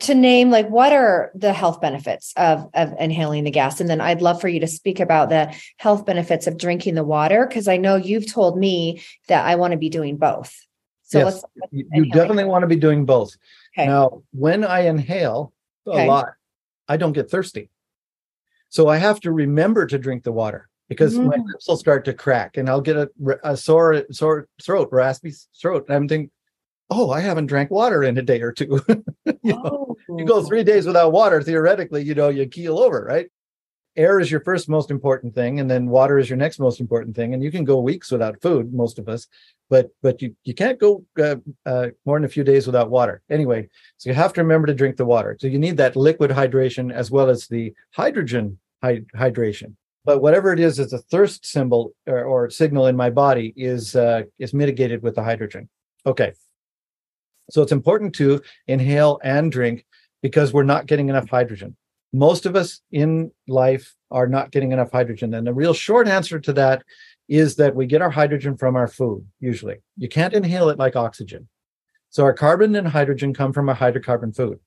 to 0.00 0.14
name 0.14 0.50
like 0.50 0.68
what 0.68 0.92
are 0.92 1.30
the 1.34 1.52
health 1.52 1.80
benefits 1.80 2.32
of 2.36 2.68
of 2.74 2.94
inhaling 2.98 3.44
the 3.44 3.50
gas 3.50 3.80
and 3.80 3.88
then 3.88 4.00
I'd 4.00 4.22
love 4.22 4.40
for 4.40 4.48
you 4.48 4.60
to 4.60 4.66
speak 4.66 4.98
about 4.98 5.28
the 5.28 5.54
health 5.76 6.06
benefits 6.06 6.46
of 6.46 6.56
drinking 6.56 6.94
the 6.94 7.04
water 7.04 7.46
because 7.46 7.68
I 7.68 7.76
know 7.76 7.96
you've 7.96 8.30
told 8.30 8.58
me 8.58 9.02
that 9.28 9.44
I 9.44 9.56
want 9.56 9.72
to 9.72 9.78
be 9.78 9.90
doing 9.90 10.16
both. 10.16 10.54
So 11.02 11.18
yes, 11.18 11.44
you 11.70 12.10
definitely 12.10 12.44
want 12.44 12.62
to 12.62 12.66
be 12.66 12.76
doing 12.76 13.04
both. 13.04 13.36
Okay. 13.76 13.86
Now, 13.86 14.22
when 14.32 14.64
I 14.64 14.80
inhale 14.86 15.52
a 15.86 15.90
okay. 15.90 16.08
lot, 16.08 16.28
I 16.88 16.96
don't 16.96 17.12
get 17.12 17.30
thirsty. 17.30 17.68
So 18.70 18.88
I 18.88 18.96
have 18.96 19.20
to 19.20 19.32
remember 19.32 19.86
to 19.86 19.98
drink 19.98 20.24
the 20.24 20.32
water 20.32 20.68
because 20.88 21.14
mm. 21.14 21.26
my 21.26 21.36
lips 21.36 21.68
will 21.68 21.76
start 21.76 22.06
to 22.06 22.14
crack 22.14 22.56
and 22.56 22.68
I'll 22.68 22.80
get 22.80 22.96
a, 22.96 23.10
a 23.44 23.56
sore, 23.56 24.02
sore 24.10 24.48
throat, 24.62 24.88
raspy 24.92 25.32
throat. 25.60 25.84
And 25.88 25.96
I'm 25.96 26.08
thinking, 26.08 26.30
oh, 26.92 27.10
I 27.10 27.20
haven't 27.20 27.46
drank 27.46 27.70
water 27.70 28.02
in 28.02 28.18
a 28.18 28.22
day 28.22 28.40
or 28.40 28.52
two. 28.52 28.80
you, 28.88 29.34
know, 29.44 29.96
oh. 30.08 30.18
you 30.18 30.24
go 30.24 30.42
three 30.42 30.64
days 30.64 30.86
without 30.86 31.12
water, 31.12 31.42
theoretically, 31.42 32.02
you 32.02 32.14
know, 32.14 32.28
you 32.28 32.46
keel 32.46 32.78
over, 32.78 33.04
right? 33.04 33.28
air 33.96 34.18
is 34.18 34.30
your 34.30 34.40
first 34.40 34.68
most 34.68 34.90
important 34.90 35.34
thing 35.34 35.60
and 35.60 35.70
then 35.70 35.86
water 35.86 36.18
is 36.18 36.30
your 36.30 36.36
next 36.36 36.58
most 36.58 36.80
important 36.80 37.14
thing 37.14 37.34
and 37.34 37.42
you 37.42 37.50
can 37.50 37.64
go 37.64 37.78
weeks 37.78 38.10
without 38.10 38.40
food 38.40 38.72
most 38.72 38.98
of 38.98 39.08
us 39.08 39.26
but 39.68 39.90
but 40.02 40.22
you 40.22 40.34
you 40.44 40.54
can't 40.54 40.78
go 40.78 41.04
uh, 41.20 41.36
uh, 41.66 41.88
more 42.06 42.18
than 42.18 42.24
a 42.24 42.28
few 42.28 42.44
days 42.44 42.66
without 42.66 42.90
water 42.90 43.22
anyway 43.28 43.68
so 43.98 44.08
you 44.08 44.14
have 44.14 44.32
to 44.32 44.42
remember 44.42 44.66
to 44.66 44.74
drink 44.74 44.96
the 44.96 45.04
water 45.04 45.36
so 45.38 45.46
you 45.46 45.58
need 45.58 45.76
that 45.76 45.96
liquid 45.96 46.30
hydration 46.30 46.92
as 46.92 47.10
well 47.10 47.28
as 47.28 47.46
the 47.48 47.72
hydrogen 47.90 48.58
hy- 48.82 49.04
hydration 49.14 49.74
but 50.04 50.22
whatever 50.22 50.52
it 50.52 50.60
is 50.60 50.78
it's 50.78 50.94
a 50.94 50.98
thirst 50.98 51.44
symbol 51.44 51.92
or, 52.06 52.24
or 52.24 52.50
signal 52.50 52.86
in 52.86 52.96
my 52.96 53.10
body 53.10 53.52
is 53.56 53.94
uh, 53.94 54.22
is 54.38 54.54
mitigated 54.54 55.02
with 55.02 55.14
the 55.14 55.22
hydrogen 55.22 55.68
okay 56.06 56.32
so 57.52 57.62
it's 57.62 57.72
important 57.72 58.14
to 58.14 58.40
inhale 58.66 59.20
and 59.22 59.52
drink 59.52 59.84
because 60.22 60.52
we're 60.52 60.62
not 60.62 60.86
getting 60.86 61.08
enough 61.08 61.28
hydrogen 61.28 61.76
most 62.12 62.46
of 62.46 62.56
us 62.56 62.80
in 62.90 63.30
life 63.48 63.94
are 64.10 64.26
not 64.26 64.50
getting 64.50 64.72
enough 64.72 64.92
hydrogen. 64.92 65.34
And 65.34 65.46
the 65.46 65.54
real 65.54 65.72
short 65.72 66.06
answer 66.06 66.38
to 66.40 66.52
that 66.54 66.84
is 67.28 67.56
that 67.56 67.74
we 67.74 67.86
get 67.86 68.02
our 68.02 68.10
hydrogen 68.10 68.56
from 68.56 68.76
our 68.76 68.88
food, 68.88 69.26
usually. 69.40 69.76
You 69.96 70.08
can't 70.08 70.34
inhale 70.34 70.68
it 70.68 70.78
like 70.78 70.96
oxygen. 70.96 71.48
So 72.10 72.24
our 72.24 72.34
carbon 72.34 72.74
and 72.76 72.86
hydrogen 72.86 73.32
come 73.32 73.54
from 73.54 73.70
a 73.70 73.74
hydrocarbon 73.74 74.36
food. 74.36 74.60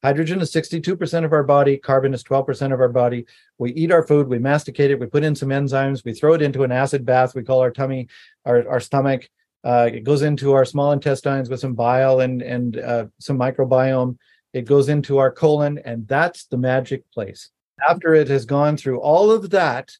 Hydrogen 0.00 0.40
is 0.40 0.52
62% 0.52 1.24
of 1.24 1.32
our 1.32 1.42
body, 1.42 1.76
carbon 1.76 2.14
is 2.14 2.22
12% 2.22 2.72
of 2.72 2.78
our 2.78 2.88
body. 2.88 3.26
We 3.58 3.72
eat 3.72 3.90
our 3.90 4.06
food, 4.06 4.28
we 4.28 4.38
masticate 4.38 4.92
it, 4.92 5.00
we 5.00 5.06
put 5.06 5.24
in 5.24 5.34
some 5.34 5.48
enzymes, 5.48 6.04
we 6.04 6.14
throw 6.14 6.34
it 6.34 6.42
into 6.42 6.62
an 6.62 6.70
acid 6.70 7.04
bath 7.04 7.34
we 7.34 7.42
call 7.42 7.58
our 7.58 7.72
tummy, 7.72 8.06
our, 8.44 8.68
our 8.68 8.78
stomach. 8.78 9.28
Uh, 9.68 9.88
it 9.92 10.02
goes 10.10 10.22
into 10.22 10.46
our 10.56 10.64
small 10.64 10.92
intestines 10.92 11.48
with 11.50 11.60
some 11.60 11.74
bile 11.74 12.20
and, 12.20 12.40
and 12.40 12.78
uh, 12.78 13.04
some 13.18 13.38
microbiome 13.38 14.16
it 14.52 14.64
goes 14.64 14.88
into 14.88 15.18
our 15.18 15.30
colon, 15.30 15.78
and 15.84 16.08
that's 16.08 16.46
the 16.46 16.56
magic 16.56 17.02
place. 17.12 17.50
After 17.88 18.14
it 18.14 18.28
has 18.28 18.44
gone 18.44 18.76
through 18.76 19.00
all 19.00 19.30
of 19.30 19.50
that, 19.50 19.92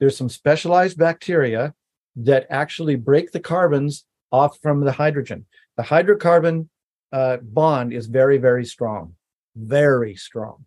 there's 0.00 0.16
some 0.16 0.28
specialized 0.30 0.96
bacteria 0.98 1.74
that 2.16 2.46
actually 2.50 2.96
break 2.96 3.32
the 3.32 3.40
carbons 3.40 4.04
off 4.30 4.58
from 4.62 4.80
the 4.80 4.92
hydrogen. 4.92 5.44
The 5.76 5.82
hydrocarbon 5.82 6.68
uh, 7.12 7.36
bond 7.42 7.92
is 7.92 8.06
very, 8.06 8.38
very 8.38 8.64
strong. 8.64 9.14
very 9.54 10.14
strong. 10.14 10.64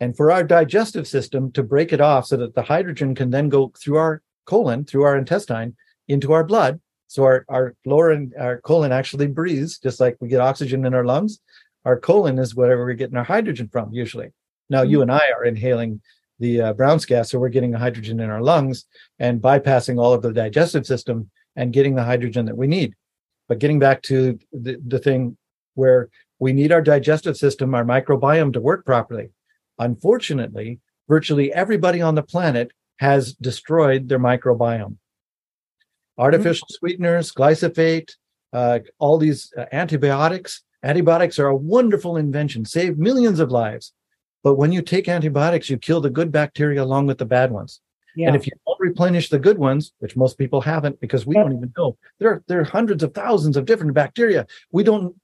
And 0.00 0.16
for 0.16 0.32
our 0.32 0.42
digestive 0.42 1.06
system 1.06 1.52
to 1.52 1.62
break 1.62 1.92
it 1.92 2.00
off 2.00 2.26
so 2.26 2.36
that 2.38 2.54
the 2.54 2.62
hydrogen 2.62 3.14
can 3.14 3.30
then 3.30 3.48
go 3.48 3.72
through 3.78 3.98
our 3.98 4.22
colon, 4.46 4.84
through 4.84 5.02
our 5.02 5.16
intestine, 5.16 5.76
into 6.08 6.32
our 6.32 6.44
blood. 6.44 6.80
So 7.12 7.24
our, 7.24 7.44
our 7.50 7.74
lower 7.84 8.10
and 8.10 8.32
our 8.40 8.62
colon 8.62 8.90
actually 8.90 9.26
breathes, 9.26 9.78
just 9.78 10.00
like 10.00 10.16
we 10.18 10.28
get 10.28 10.40
oxygen 10.40 10.86
in 10.86 10.94
our 10.94 11.04
lungs. 11.04 11.40
Our 11.84 12.00
colon 12.00 12.38
is 12.38 12.54
whatever 12.54 12.86
we're 12.86 12.94
getting 12.94 13.18
our 13.18 13.24
hydrogen 13.24 13.68
from, 13.70 13.92
usually. 13.92 14.30
Now, 14.70 14.80
mm-hmm. 14.80 14.92
you 14.92 15.02
and 15.02 15.12
I 15.12 15.20
are 15.36 15.44
inhaling 15.44 16.00
the 16.38 16.62
uh, 16.62 16.72
Brown's 16.72 17.04
gas, 17.04 17.30
so 17.30 17.38
we're 17.38 17.50
getting 17.50 17.70
the 17.70 17.78
hydrogen 17.78 18.18
in 18.18 18.30
our 18.30 18.40
lungs 18.40 18.86
and 19.18 19.42
bypassing 19.42 20.00
all 20.00 20.14
of 20.14 20.22
the 20.22 20.32
digestive 20.32 20.86
system 20.86 21.28
and 21.54 21.70
getting 21.74 21.94
the 21.94 22.02
hydrogen 22.02 22.46
that 22.46 22.56
we 22.56 22.66
need. 22.66 22.94
But 23.46 23.58
getting 23.58 23.78
back 23.78 24.00
to 24.04 24.38
the, 24.50 24.80
the 24.86 24.98
thing 24.98 25.36
where 25.74 26.08
we 26.38 26.54
need 26.54 26.72
our 26.72 26.80
digestive 26.80 27.36
system, 27.36 27.74
our 27.74 27.84
microbiome 27.84 28.54
to 28.54 28.60
work 28.62 28.86
properly. 28.86 29.32
Unfortunately, 29.78 30.80
virtually 31.10 31.52
everybody 31.52 32.00
on 32.00 32.14
the 32.14 32.22
planet 32.22 32.70
has 33.00 33.34
destroyed 33.34 34.08
their 34.08 34.18
microbiome. 34.18 34.96
Artificial 36.22 36.66
mm-hmm. 36.66 36.78
sweeteners, 36.78 37.32
glyphosate, 37.32 38.10
uh, 38.52 38.78
all 38.98 39.18
these 39.18 39.52
uh, 39.58 39.64
antibiotics. 39.72 40.62
Antibiotics 40.84 41.38
are 41.40 41.48
a 41.48 41.56
wonderful 41.56 42.16
invention, 42.16 42.64
save 42.64 42.96
millions 42.96 43.40
of 43.40 43.50
lives. 43.50 43.92
But 44.44 44.54
when 44.54 44.72
you 44.72 44.82
take 44.82 45.08
antibiotics, 45.08 45.68
you 45.70 45.78
kill 45.78 46.00
the 46.00 46.10
good 46.10 46.30
bacteria 46.30 46.82
along 46.82 47.06
with 47.06 47.18
the 47.18 47.24
bad 47.36 47.50
ones. 47.50 47.80
Yeah. 48.14 48.26
And 48.28 48.36
if 48.36 48.46
you 48.46 48.52
don't 48.66 48.78
replenish 48.78 49.30
the 49.30 49.38
good 49.38 49.58
ones, 49.58 49.92
which 50.00 50.16
most 50.16 50.38
people 50.38 50.60
haven't 50.60 51.00
because 51.00 51.26
we 51.26 51.34
yeah. 51.34 51.42
don't 51.42 51.56
even 51.56 51.72
know, 51.76 51.96
there 52.18 52.30
are, 52.30 52.42
there 52.46 52.60
are 52.60 52.64
hundreds 52.64 53.02
of 53.02 53.14
thousands 53.14 53.56
of 53.56 53.64
different 53.64 53.94
bacteria. 53.94 54.46
We 54.70 54.84
don't, 54.84 55.14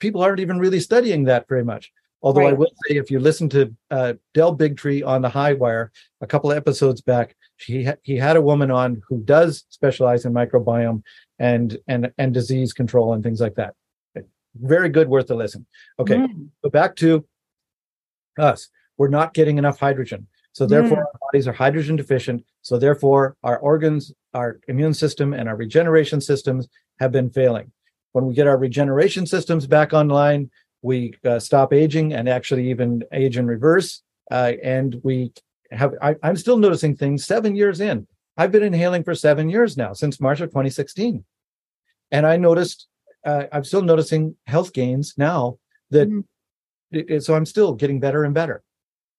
people 0.00 0.22
aren't 0.22 0.40
even 0.40 0.58
really 0.58 0.80
studying 0.80 1.24
that 1.24 1.48
very 1.48 1.64
much. 1.64 1.92
Although 2.22 2.42
right. 2.42 2.50
I 2.50 2.60
will 2.60 2.72
say, 2.86 2.96
if 2.96 3.10
you 3.10 3.20
listen 3.20 3.48
to 3.50 3.74
uh, 3.90 4.14
Del 4.34 4.56
Bigtree 4.56 5.06
on 5.06 5.22
the 5.22 5.28
High 5.28 5.54
Wire 5.54 5.92
a 6.20 6.26
couple 6.26 6.50
of 6.50 6.56
episodes 6.56 7.00
back, 7.00 7.36
he 7.62 7.84
ha- 7.84 7.96
he 8.02 8.16
had 8.16 8.36
a 8.36 8.42
woman 8.42 8.70
on 8.70 9.02
who 9.08 9.20
does 9.22 9.64
specialize 9.68 10.24
in 10.24 10.32
microbiome 10.32 11.02
and 11.38 11.78
and 11.88 12.12
and 12.18 12.34
disease 12.34 12.72
control 12.72 13.12
and 13.12 13.22
things 13.22 13.40
like 13.40 13.54
that. 13.54 13.74
Very 14.54 14.90
good, 14.90 15.08
worth 15.08 15.30
a 15.30 15.34
listen. 15.34 15.66
Okay, 15.98 16.16
mm. 16.16 16.48
but 16.62 16.72
back 16.72 16.96
to 16.96 17.24
us. 18.38 18.68
We're 18.98 19.08
not 19.08 19.34
getting 19.34 19.58
enough 19.58 19.80
hydrogen. 19.80 20.26
So 20.52 20.66
therefore, 20.66 20.98
mm. 20.98 21.06
our 21.06 21.18
bodies 21.32 21.48
are 21.48 21.52
hydrogen 21.52 21.96
deficient. 21.96 22.44
So 22.60 22.78
therefore, 22.78 23.36
our 23.42 23.58
organs, 23.58 24.12
our 24.34 24.60
immune 24.68 24.94
system, 24.94 25.32
and 25.32 25.48
our 25.48 25.56
regeneration 25.56 26.20
systems 26.20 26.68
have 27.00 27.10
been 27.10 27.30
failing. 27.30 27.72
When 28.12 28.26
we 28.26 28.34
get 28.34 28.46
our 28.46 28.58
regeneration 28.58 29.26
systems 29.26 29.66
back 29.66 29.94
online, 29.94 30.50
we 30.82 31.14
uh, 31.24 31.38
stop 31.38 31.72
aging 31.72 32.12
and 32.12 32.28
actually 32.28 32.68
even 32.68 33.02
age 33.12 33.38
in 33.38 33.46
reverse. 33.46 34.02
Uh, 34.30 34.52
and 34.62 35.00
we 35.02 35.32
have, 35.72 35.94
I, 36.00 36.16
I'm 36.22 36.36
still 36.36 36.58
noticing 36.58 36.96
things 36.96 37.24
seven 37.24 37.56
years 37.56 37.80
in. 37.80 38.06
I've 38.36 38.52
been 38.52 38.62
inhaling 38.62 39.04
for 39.04 39.14
seven 39.14 39.48
years 39.48 39.76
now, 39.76 39.92
since 39.92 40.20
March 40.20 40.40
of 40.40 40.50
2016. 40.50 41.24
And 42.10 42.26
I 42.26 42.36
noticed, 42.36 42.88
uh, 43.24 43.44
I'm 43.52 43.64
still 43.64 43.82
noticing 43.82 44.36
health 44.46 44.72
gains 44.72 45.14
now 45.16 45.58
that, 45.90 46.08
mm 46.08 46.24
it, 46.92 47.24
so 47.24 47.34
I'm 47.34 47.46
still 47.46 47.74
getting 47.74 48.00
better 48.00 48.24
and 48.24 48.34
better. 48.34 48.62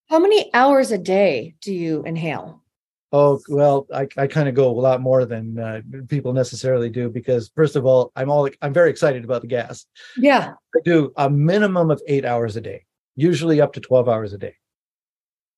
How 0.10 0.20
many 0.20 0.54
hours 0.54 0.92
a 0.92 0.98
day 0.98 1.56
do 1.62 1.74
you 1.74 2.04
inhale? 2.04 2.62
Oh 3.12 3.40
well, 3.48 3.86
I, 3.94 4.08
I 4.18 4.26
kind 4.26 4.50
of 4.50 4.56
go 4.56 4.70
a 4.70 4.74
lot 4.74 5.00
more 5.00 5.26
than 5.26 5.60
uh, 5.60 5.82
people 6.08 6.34
necessarily 6.34 6.90
do 6.90 7.10
because 7.10 7.52
first 7.56 7.76
of 7.76 7.86
all, 7.86 8.12
I'm 8.16 8.30
all 8.30 8.50
I'm 8.62 8.74
very 8.74 8.90
excited 8.90 9.24
about 9.24 9.42
the 9.42 9.48
gas. 9.48 9.86
Yeah, 10.18 10.54
I 10.76 10.80
do 10.84 11.14
a 11.16 11.30
minimum 11.30 11.92
of 11.92 12.02
eight 12.08 12.26
hours 12.26 12.56
a 12.56 12.62
day, 12.62 12.86
usually 13.16 13.62
up 13.62 13.74
to 13.74 13.80
twelve 13.80 14.10
hours 14.10 14.34
a 14.34 14.40
day. 14.40 14.56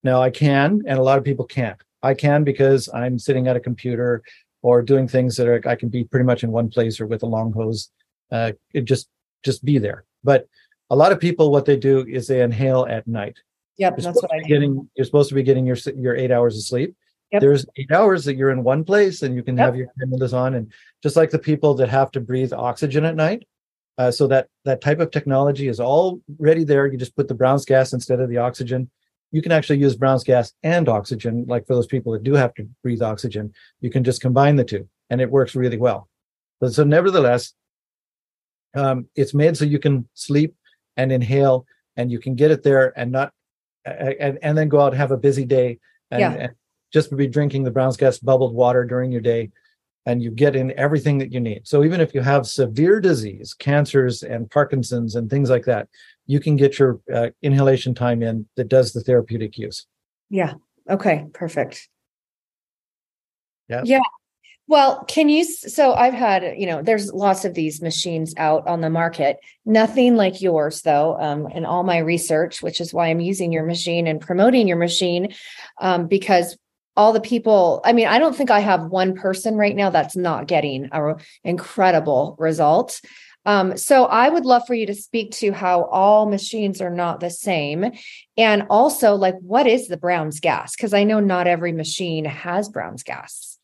Now 0.05 0.21
I 0.21 0.29
can, 0.29 0.83
and 0.85 0.99
a 0.99 1.01
lot 1.01 1.17
of 1.17 1.23
people 1.23 1.45
can't. 1.45 1.81
I 2.03 2.13
can 2.13 2.43
because 2.43 2.87
I'm 2.93 3.17
sitting 3.17 3.47
at 3.47 3.55
a 3.55 3.59
computer 3.59 4.21
or 4.61 4.83
doing 4.83 5.07
things 5.07 5.35
that 5.37 5.47
are 5.47 5.67
I 5.67 5.75
can 5.75 5.89
be 5.89 6.03
pretty 6.03 6.25
much 6.25 6.43
in 6.43 6.51
one 6.51 6.69
place 6.69 7.01
or 7.01 7.07
with 7.07 7.23
a 7.23 7.25
long 7.25 7.51
hose. 7.51 7.89
Uh, 8.31 8.51
it 8.71 8.85
just 8.85 9.09
just 9.43 9.65
be 9.65 9.79
there. 9.79 10.05
But 10.23 10.47
a 10.91 10.95
lot 10.95 11.11
of 11.11 11.19
people, 11.19 11.51
what 11.51 11.65
they 11.65 11.75
do 11.75 12.05
is 12.07 12.27
they 12.27 12.41
inhale 12.41 12.85
at 12.87 13.07
night. 13.07 13.39
Yep, 13.77 13.97
that's 13.97 14.21
what 14.21 14.31
I'm 14.31 14.43
getting. 14.43 14.87
You're 14.95 15.05
supposed 15.05 15.29
to 15.29 15.35
be 15.35 15.41
getting 15.41 15.65
your 15.65 15.77
your 15.97 16.15
eight 16.15 16.31
hours 16.31 16.55
of 16.55 16.63
sleep. 16.63 16.95
Yep. 17.31 17.41
There's 17.41 17.65
eight 17.75 17.91
hours 17.91 18.25
that 18.25 18.35
you're 18.35 18.51
in 18.51 18.63
one 18.63 18.83
place 18.83 19.23
and 19.23 19.35
you 19.35 19.41
can 19.41 19.57
yep. 19.57 19.65
have 19.65 19.75
your 19.75 19.87
cameras 19.99 20.35
on. 20.35 20.53
And 20.53 20.71
just 21.01 21.15
like 21.15 21.31
the 21.31 21.39
people 21.39 21.73
that 21.75 21.89
have 21.89 22.11
to 22.11 22.21
breathe 22.21 22.53
oxygen 22.53 23.05
at 23.05 23.15
night, 23.15 23.47
uh, 23.97 24.11
so 24.11 24.27
that 24.27 24.49
that 24.65 24.81
type 24.81 24.99
of 24.99 25.09
technology 25.09 25.67
is 25.67 25.79
already 25.79 26.63
there. 26.63 26.85
You 26.85 26.97
just 26.99 27.15
put 27.15 27.27
the 27.27 27.33
Brown's 27.33 27.65
gas 27.65 27.91
instead 27.91 28.19
of 28.19 28.29
the 28.29 28.37
oxygen. 28.37 28.91
You 29.35 29.41
can 29.41 29.51
actually 29.51 29.79
use 29.79 29.95
Brown's 29.97 30.23
gas 30.23 30.53
and 30.63 30.87
oxygen, 30.87 31.43
like 31.45 31.67
for 31.67 31.75
those 31.75 31.87
people 31.87 32.13
that 32.13 32.23
do 32.23 32.35
have 32.35 32.53
to 32.53 32.67
breathe 32.81 33.01
oxygen. 33.01 33.53
You 33.81 33.89
can 33.89 34.03
just 34.03 34.21
combine 34.21 34.55
the 34.55 34.63
two, 34.63 34.87
and 35.09 35.19
it 35.19 35.29
works 35.29 35.55
really 35.55 35.77
well. 35.77 36.07
But 36.61 36.73
so, 36.73 36.85
nevertheless, 36.85 37.53
um, 38.75 39.07
it's 39.13 39.33
made 39.33 39.57
so 39.57 39.65
you 39.65 39.79
can 39.79 40.07
sleep 40.13 40.55
and 40.95 41.11
inhale, 41.11 41.65
and 41.97 42.09
you 42.09 42.19
can 42.19 42.35
get 42.35 42.51
it 42.51 42.63
there 42.63 42.97
and 42.97 43.11
not 43.11 43.33
and, 43.85 44.39
and 44.41 44.57
then 44.57 44.69
go 44.69 44.79
out 44.79 44.93
and 44.93 44.97
have 44.97 45.11
a 45.11 45.17
busy 45.17 45.43
day 45.43 45.79
and, 46.11 46.21
yeah. 46.21 46.31
and 46.31 46.51
just 46.93 47.15
be 47.15 47.27
drinking 47.27 47.63
the 47.63 47.71
Brown's 47.71 47.97
gas 47.97 48.17
bubbled 48.17 48.53
water 48.53 48.85
during 48.85 49.11
your 49.11 49.21
day 49.21 49.51
and 50.05 50.21
you 50.21 50.31
get 50.31 50.55
in 50.55 50.77
everything 50.77 51.17
that 51.17 51.31
you 51.31 51.39
need. 51.39 51.67
So 51.67 51.83
even 51.83 51.99
if 51.99 52.13
you 52.13 52.21
have 52.21 52.45
severe 52.45 52.99
disease, 52.99 53.53
cancers 53.53 54.23
and 54.23 54.49
Parkinson's 54.49 55.15
and 55.15 55.29
things 55.29 55.49
like 55.49 55.65
that, 55.65 55.87
you 56.27 56.39
can 56.39 56.55
get 56.55 56.77
your 56.77 56.99
uh, 57.13 57.29
inhalation 57.41 57.95
time 57.95 58.21
in 58.21 58.47
that 58.55 58.67
does 58.67 58.93
the 58.93 59.01
therapeutic 59.01 59.57
use. 59.57 59.87
Yeah. 60.29 60.53
Okay. 60.89 61.25
Perfect. 61.33 61.89
Yeah. 63.67 63.81
Yeah. 63.83 63.99
Well, 64.67 65.03
can 65.05 65.29
you? 65.29 65.43
So 65.43 65.93
I've 65.93 66.13
had, 66.13 66.55
you 66.57 66.65
know, 66.65 66.81
there's 66.81 67.13
lots 67.13 67.45
of 67.45 67.53
these 67.53 67.83
machines 67.83 68.33
out 68.37 68.67
on 68.67 68.81
the 68.81 68.89
market. 68.89 69.37
Nothing 69.63 70.15
like 70.15 70.41
yours, 70.41 70.81
though. 70.81 71.19
Um, 71.19 71.47
in 71.47 71.65
all 71.65 71.83
my 71.83 71.99
research, 71.99 72.63
which 72.63 72.81
is 72.81 72.91
why 72.91 73.09
I'm 73.09 73.19
using 73.19 73.51
your 73.51 73.65
machine 73.65 74.07
and 74.07 74.19
promoting 74.19 74.67
your 74.67 74.77
machine, 74.77 75.35
um, 75.79 76.07
because 76.07 76.57
all 76.97 77.13
the 77.13 77.21
people. 77.21 77.81
I 77.83 77.93
mean, 77.93 78.07
I 78.07 78.19
don't 78.19 78.35
think 78.35 78.51
I 78.51 78.59
have 78.59 78.85
one 78.85 79.15
person 79.15 79.55
right 79.55 79.75
now 79.75 79.89
that's 79.89 80.15
not 80.15 80.47
getting 80.47 80.89
a 80.91 81.15
incredible 81.43 82.35
result. 82.39 83.01
Um, 83.47 83.77
so 83.77 84.05
I 84.05 84.29
would 84.29 84.45
love 84.45 84.63
for 84.65 84.73
you 84.73 84.87
to 84.87 84.95
speak 84.95 85.31
to 85.33 85.51
how 85.51 85.83
all 85.83 86.27
machines 86.27 86.81
are 86.81 86.89
not 86.89 87.19
the 87.19 87.29
same, 87.29 87.91
and 88.37 88.65
also 88.69 89.13
like 89.15 89.35
what 89.41 89.67
is 89.67 89.87
the 89.87 89.97
Brown's 89.97 90.39
gas? 90.39 90.75
Because 90.75 90.93
I 90.93 91.03
know 91.03 91.19
not 91.19 91.45
every 91.45 91.71
machine 91.71 92.25
has 92.25 92.69
Brown's 92.69 93.03
gas 93.03 93.55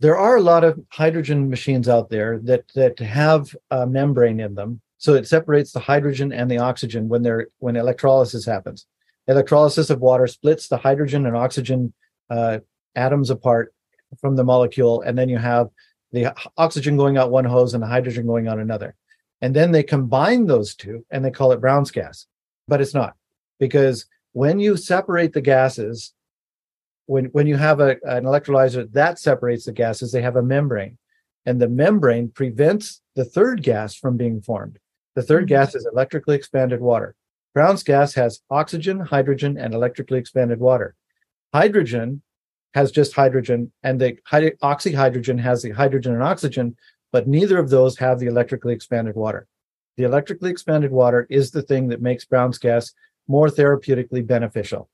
there 0.00 0.16
are 0.18 0.36
a 0.36 0.42
lot 0.42 0.64
of 0.64 0.78
hydrogen 0.90 1.48
machines 1.48 1.88
out 1.88 2.10
there 2.10 2.38
that 2.40 2.64
that 2.74 2.98
have 2.98 3.54
a 3.70 3.86
membrane 3.86 4.40
in 4.40 4.54
them 4.54 4.80
so 4.98 5.14
it 5.14 5.26
separates 5.26 5.72
the 5.72 5.80
hydrogen 5.80 6.32
and 6.32 6.50
the 6.50 6.58
oxygen 6.58 7.08
when 7.08 7.22
they're 7.22 7.48
when 7.58 7.76
electrolysis 7.76 8.44
happens 8.44 8.86
electrolysis 9.28 9.90
of 9.90 10.00
water 10.00 10.26
splits 10.26 10.68
the 10.68 10.76
hydrogen 10.76 11.26
and 11.26 11.36
oxygen 11.36 11.92
uh, 12.30 12.58
atoms 12.94 13.30
apart 13.30 13.74
from 14.20 14.36
the 14.36 14.44
molecule 14.44 15.02
and 15.02 15.18
then 15.18 15.28
you 15.28 15.38
have 15.38 15.68
the 16.12 16.32
oxygen 16.56 16.96
going 16.96 17.16
out 17.16 17.30
one 17.30 17.44
hose 17.44 17.74
and 17.74 17.82
the 17.82 17.88
hydrogen 17.88 18.26
going 18.26 18.46
out 18.46 18.58
another. 18.58 18.94
And 19.42 19.54
then 19.54 19.72
they 19.72 19.82
combine 19.82 20.46
those 20.46 20.74
two 20.74 21.04
and 21.10 21.24
they 21.24 21.30
call 21.30 21.52
it 21.52 21.60
brown's 21.60 21.90
gas. 21.90 22.26
But 22.68 22.80
it's 22.80 22.94
not 22.94 23.14
because 23.58 24.06
when 24.32 24.60
you 24.60 24.76
separate 24.76 25.32
the 25.32 25.40
gases 25.40 26.14
when 27.06 27.26
when 27.26 27.46
you 27.46 27.56
have 27.56 27.80
a, 27.80 27.96
an 28.04 28.24
electrolyzer 28.24 28.90
that 28.92 29.18
separates 29.18 29.66
the 29.66 29.72
gases 29.72 30.12
they 30.12 30.22
have 30.22 30.36
a 30.36 30.42
membrane. 30.42 30.98
And 31.46 31.60
the 31.60 31.68
membrane 31.68 32.30
prevents 32.30 33.02
the 33.16 33.24
third 33.24 33.62
gas 33.62 33.94
from 33.94 34.16
being 34.16 34.40
formed. 34.40 34.78
The 35.14 35.20
3rd 35.20 35.40
mm-hmm. 35.40 35.46
gas 35.46 35.74
is 35.74 35.86
electrically 35.86 36.36
expanded 36.36 36.80
water. 36.80 37.14
Brown's 37.52 37.82
gas 37.82 38.14
has 38.14 38.40
oxygen 38.50 38.98
hydrogen 38.98 39.58
and 39.58 39.74
electrically 39.74 40.18
expanded 40.18 40.58
water 40.58 40.94
hydrogen 41.54 42.20
has 42.74 42.90
just 42.90 43.14
hydrogen 43.14 43.72
and 43.82 44.00
the 44.00 44.16
oxyhydrogen 44.62 45.38
has 45.38 45.62
the 45.62 45.70
hydrogen 45.70 46.12
and 46.12 46.22
oxygen 46.22 46.76
but 47.12 47.28
neither 47.28 47.58
of 47.58 47.70
those 47.70 47.96
have 47.96 48.18
the 48.18 48.26
electrically 48.26 48.74
expanded 48.74 49.14
water 49.14 49.46
the 49.96 50.02
electrically 50.02 50.50
expanded 50.50 50.90
water 50.90 51.26
is 51.30 51.52
the 51.52 51.62
thing 51.62 51.88
that 51.88 52.02
makes 52.02 52.24
brown's 52.24 52.58
gas 52.58 52.92
more 53.28 53.48
therapeutically 53.48 54.26
beneficial 54.26 54.88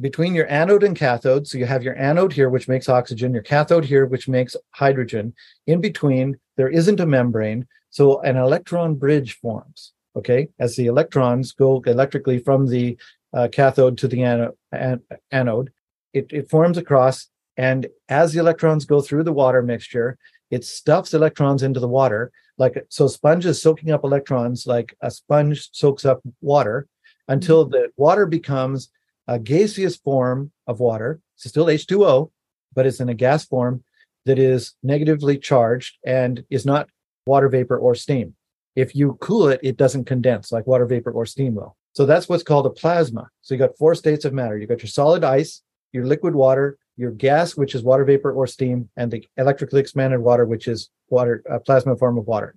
between 0.00 0.34
your 0.34 0.50
anode 0.50 0.84
and 0.84 0.96
cathode. 0.96 1.46
So 1.46 1.58
you 1.58 1.66
have 1.66 1.82
your 1.82 1.98
anode 1.98 2.32
here, 2.32 2.50
which 2.50 2.68
makes 2.68 2.88
oxygen, 2.88 3.34
your 3.34 3.42
cathode 3.42 3.84
here, 3.84 4.06
which 4.06 4.28
makes 4.28 4.56
hydrogen. 4.70 5.34
In 5.66 5.80
between, 5.80 6.38
there 6.56 6.68
isn't 6.68 7.00
a 7.00 7.06
membrane. 7.06 7.66
So 7.90 8.20
an 8.20 8.36
electron 8.36 8.94
bridge 8.94 9.38
forms. 9.40 9.92
Okay. 10.16 10.48
As 10.58 10.76
the 10.76 10.86
electrons 10.86 11.52
go 11.52 11.82
electrically 11.86 12.38
from 12.38 12.66
the 12.66 12.96
uh, 13.32 13.48
cathode 13.50 13.98
to 13.98 14.08
the 14.08 14.22
an- 14.22 15.02
anode 15.30 15.70
it, 16.12 16.26
it 16.30 16.50
forms 16.50 16.78
across. 16.78 17.28
And 17.56 17.88
as 18.08 18.32
the 18.32 18.40
electrons 18.40 18.84
go 18.84 19.00
through 19.00 19.24
the 19.24 19.32
water 19.32 19.62
mixture, 19.62 20.16
it 20.50 20.64
stuffs 20.64 21.14
electrons 21.14 21.62
into 21.62 21.80
the 21.80 21.88
water. 21.88 22.30
Like 22.56 22.86
so, 22.88 23.06
sponges 23.06 23.60
soaking 23.62 23.90
up 23.90 24.04
electrons 24.04 24.66
like 24.66 24.96
a 25.00 25.10
sponge 25.10 25.68
soaks 25.72 26.04
up 26.04 26.20
water 26.40 26.88
until 27.28 27.64
mm-hmm. 27.64 27.72
the 27.72 27.88
water 27.96 28.26
becomes 28.26 28.90
a 29.26 29.38
gaseous 29.38 29.96
form 29.96 30.50
of 30.66 30.80
water. 30.80 31.20
It's 31.36 31.48
still 31.48 31.66
H2O, 31.66 32.30
but 32.74 32.86
it's 32.86 33.00
in 33.00 33.08
a 33.08 33.14
gas 33.14 33.44
form 33.44 33.84
that 34.24 34.38
is 34.38 34.74
negatively 34.82 35.38
charged 35.38 35.98
and 36.04 36.44
is 36.50 36.66
not 36.66 36.88
water 37.26 37.48
vapor 37.48 37.78
or 37.78 37.94
steam. 37.94 38.34
If 38.74 38.94
you 38.94 39.18
cool 39.20 39.48
it, 39.48 39.60
it 39.62 39.76
doesn't 39.76 40.04
condense 40.04 40.50
like 40.50 40.66
water 40.66 40.86
vapor 40.86 41.10
or 41.10 41.26
steam 41.26 41.54
will. 41.54 41.76
So 41.92 42.06
that's 42.06 42.28
what's 42.28 42.42
called 42.42 42.66
a 42.66 42.70
plasma. 42.70 43.28
So 43.42 43.54
you 43.54 43.58
got 43.58 43.76
four 43.76 43.94
states 43.94 44.24
of 44.24 44.32
matter. 44.32 44.56
You 44.56 44.66
got 44.66 44.82
your 44.82 44.88
solid 44.88 45.24
ice, 45.24 45.62
your 45.92 46.06
liquid 46.06 46.34
water, 46.34 46.78
your 46.96 47.10
gas, 47.10 47.56
which 47.56 47.74
is 47.74 47.82
water 47.82 48.04
vapor 48.04 48.32
or 48.32 48.46
steam, 48.46 48.88
and 48.96 49.10
the 49.10 49.26
electrically 49.36 49.80
expanded 49.80 50.20
water, 50.20 50.44
which 50.44 50.66
is 50.68 50.90
water, 51.08 51.42
a 51.48 51.60
plasma 51.60 51.96
form 51.96 52.18
of 52.18 52.26
water. 52.26 52.54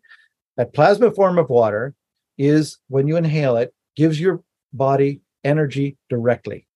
That 0.57 0.73
plasma 0.73 1.11
form 1.11 1.38
of 1.38 1.49
water 1.49 1.93
is 2.38 2.79
when 2.88 3.07
you 3.07 3.17
inhale 3.17 3.55
it, 3.57 3.73
gives 3.95 4.19
your 4.19 4.43
body 4.73 5.21
energy 5.43 5.97
directly. 6.09 6.67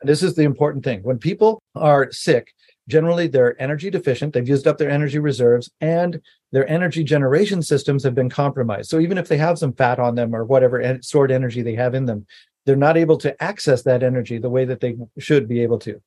And 0.00 0.08
this 0.08 0.22
is 0.22 0.34
the 0.34 0.42
important 0.42 0.84
thing. 0.84 1.02
When 1.02 1.18
people 1.18 1.62
are 1.74 2.10
sick, 2.12 2.52
generally 2.88 3.26
they're 3.26 3.60
energy 3.60 3.90
deficient, 3.90 4.32
they've 4.32 4.48
used 4.48 4.66
up 4.66 4.78
their 4.78 4.90
energy 4.90 5.18
reserves, 5.18 5.70
and 5.80 6.20
their 6.52 6.68
energy 6.68 7.02
generation 7.02 7.62
systems 7.62 8.04
have 8.04 8.14
been 8.14 8.30
compromised. 8.30 8.90
So 8.90 9.00
even 9.00 9.18
if 9.18 9.28
they 9.28 9.38
have 9.38 9.58
some 9.58 9.72
fat 9.72 9.98
on 9.98 10.14
them 10.14 10.34
or 10.34 10.44
whatever 10.44 10.98
stored 11.02 11.30
energy 11.30 11.62
they 11.62 11.74
have 11.74 11.94
in 11.94 12.04
them, 12.04 12.26
they're 12.66 12.76
not 12.76 12.96
able 12.96 13.16
to 13.18 13.42
access 13.42 13.82
that 13.82 14.02
energy 14.02 14.38
the 14.38 14.50
way 14.50 14.64
that 14.66 14.80
they 14.80 14.96
should 15.18 15.48
be 15.48 15.60
able 15.62 15.78
to. 15.78 16.02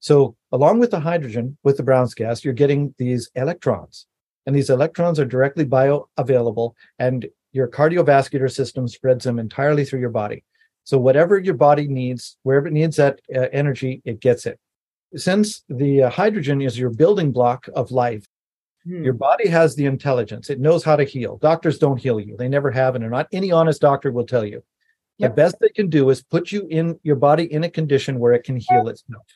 So, 0.00 0.36
along 0.50 0.80
with 0.80 0.90
the 0.90 1.00
hydrogen, 1.00 1.56
with 1.62 1.76
the 1.76 1.82
Brown's 1.82 2.14
gas, 2.14 2.44
you're 2.44 2.52
getting 2.52 2.94
these 2.98 3.30
electrons. 3.34 4.06
And 4.44 4.56
these 4.56 4.70
electrons 4.70 5.20
are 5.20 5.26
directly 5.26 5.64
bioavailable, 5.64 6.72
and 6.98 7.26
your 7.52 7.68
cardiovascular 7.68 8.50
system 8.50 8.88
spreads 8.88 9.24
them 9.24 9.38
entirely 9.38 9.84
through 9.84 10.00
your 10.00 10.10
body. 10.10 10.42
So, 10.84 10.98
whatever 10.98 11.38
your 11.38 11.54
body 11.54 11.86
needs, 11.86 12.36
wherever 12.42 12.66
it 12.66 12.72
needs 12.72 12.96
that 12.96 13.20
uh, 13.34 13.46
energy, 13.52 14.02
it 14.04 14.20
gets 14.20 14.46
it. 14.46 14.58
Since 15.14 15.64
the 15.68 16.04
uh, 16.04 16.10
hydrogen 16.10 16.60
is 16.60 16.78
your 16.78 16.90
building 16.90 17.30
block 17.30 17.68
of 17.74 17.90
life, 17.90 18.26
hmm. 18.84 19.04
your 19.04 19.12
body 19.12 19.48
has 19.48 19.76
the 19.76 19.86
intelligence. 19.86 20.50
It 20.50 20.60
knows 20.60 20.82
how 20.82 20.96
to 20.96 21.04
heal. 21.04 21.36
Doctors 21.36 21.78
don't 21.78 22.00
heal 22.00 22.18
you, 22.18 22.36
they 22.36 22.48
never 22.48 22.70
have, 22.70 22.96
and 22.96 23.08
not 23.10 23.28
any 23.32 23.52
honest 23.52 23.80
doctor 23.80 24.10
will 24.10 24.26
tell 24.26 24.44
you. 24.44 24.64
Yep. 25.20 25.30
The 25.30 25.34
best 25.34 25.56
they 25.60 25.68
can 25.68 25.90
do 25.90 26.08
is 26.08 26.22
put 26.22 26.50
you 26.50 26.66
in 26.70 26.98
your 27.02 27.16
body 27.16 27.52
in 27.52 27.64
a 27.64 27.70
condition 27.70 28.18
where 28.18 28.32
it 28.32 28.42
can 28.42 28.56
heal 28.56 28.88
itself. 28.88 29.26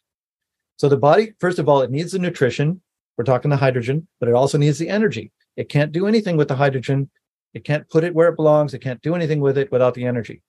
So 0.77 0.89
the 0.89 0.97
body, 0.97 1.35
first 1.39 1.59
of 1.59 1.69
all, 1.69 1.83
it 1.83 1.91
needs 1.91 2.13
the 2.13 2.19
nutrition. 2.19 2.81
We're 3.19 3.25
talking 3.25 3.51
the 3.51 3.57
hydrogen, 3.59 4.09
but 4.19 4.31
it 4.31 4.35
also 4.35 4.57
needs 4.57 4.79
the 4.79 4.89
energy. 4.89 5.31
It 5.57 5.69
can't 5.69 5.93
do 5.93 6.07
anything 6.07 6.39
with 6.39 6.49
the 6.49 6.57
hydrogen. 6.57 7.11
It 7.53 7.65
can't 7.65 7.89
put 7.91 8.03
it 8.03 8.15
where 8.15 8.29
it 8.29 8.37
belongs. 8.37 8.73
It 8.73 8.81
can't 8.81 9.03
do 9.03 9.15
anything 9.15 9.41
with 9.41 9.59
it 9.59 9.71
without 9.71 9.93
the 9.93 10.07
energy. 10.07 10.41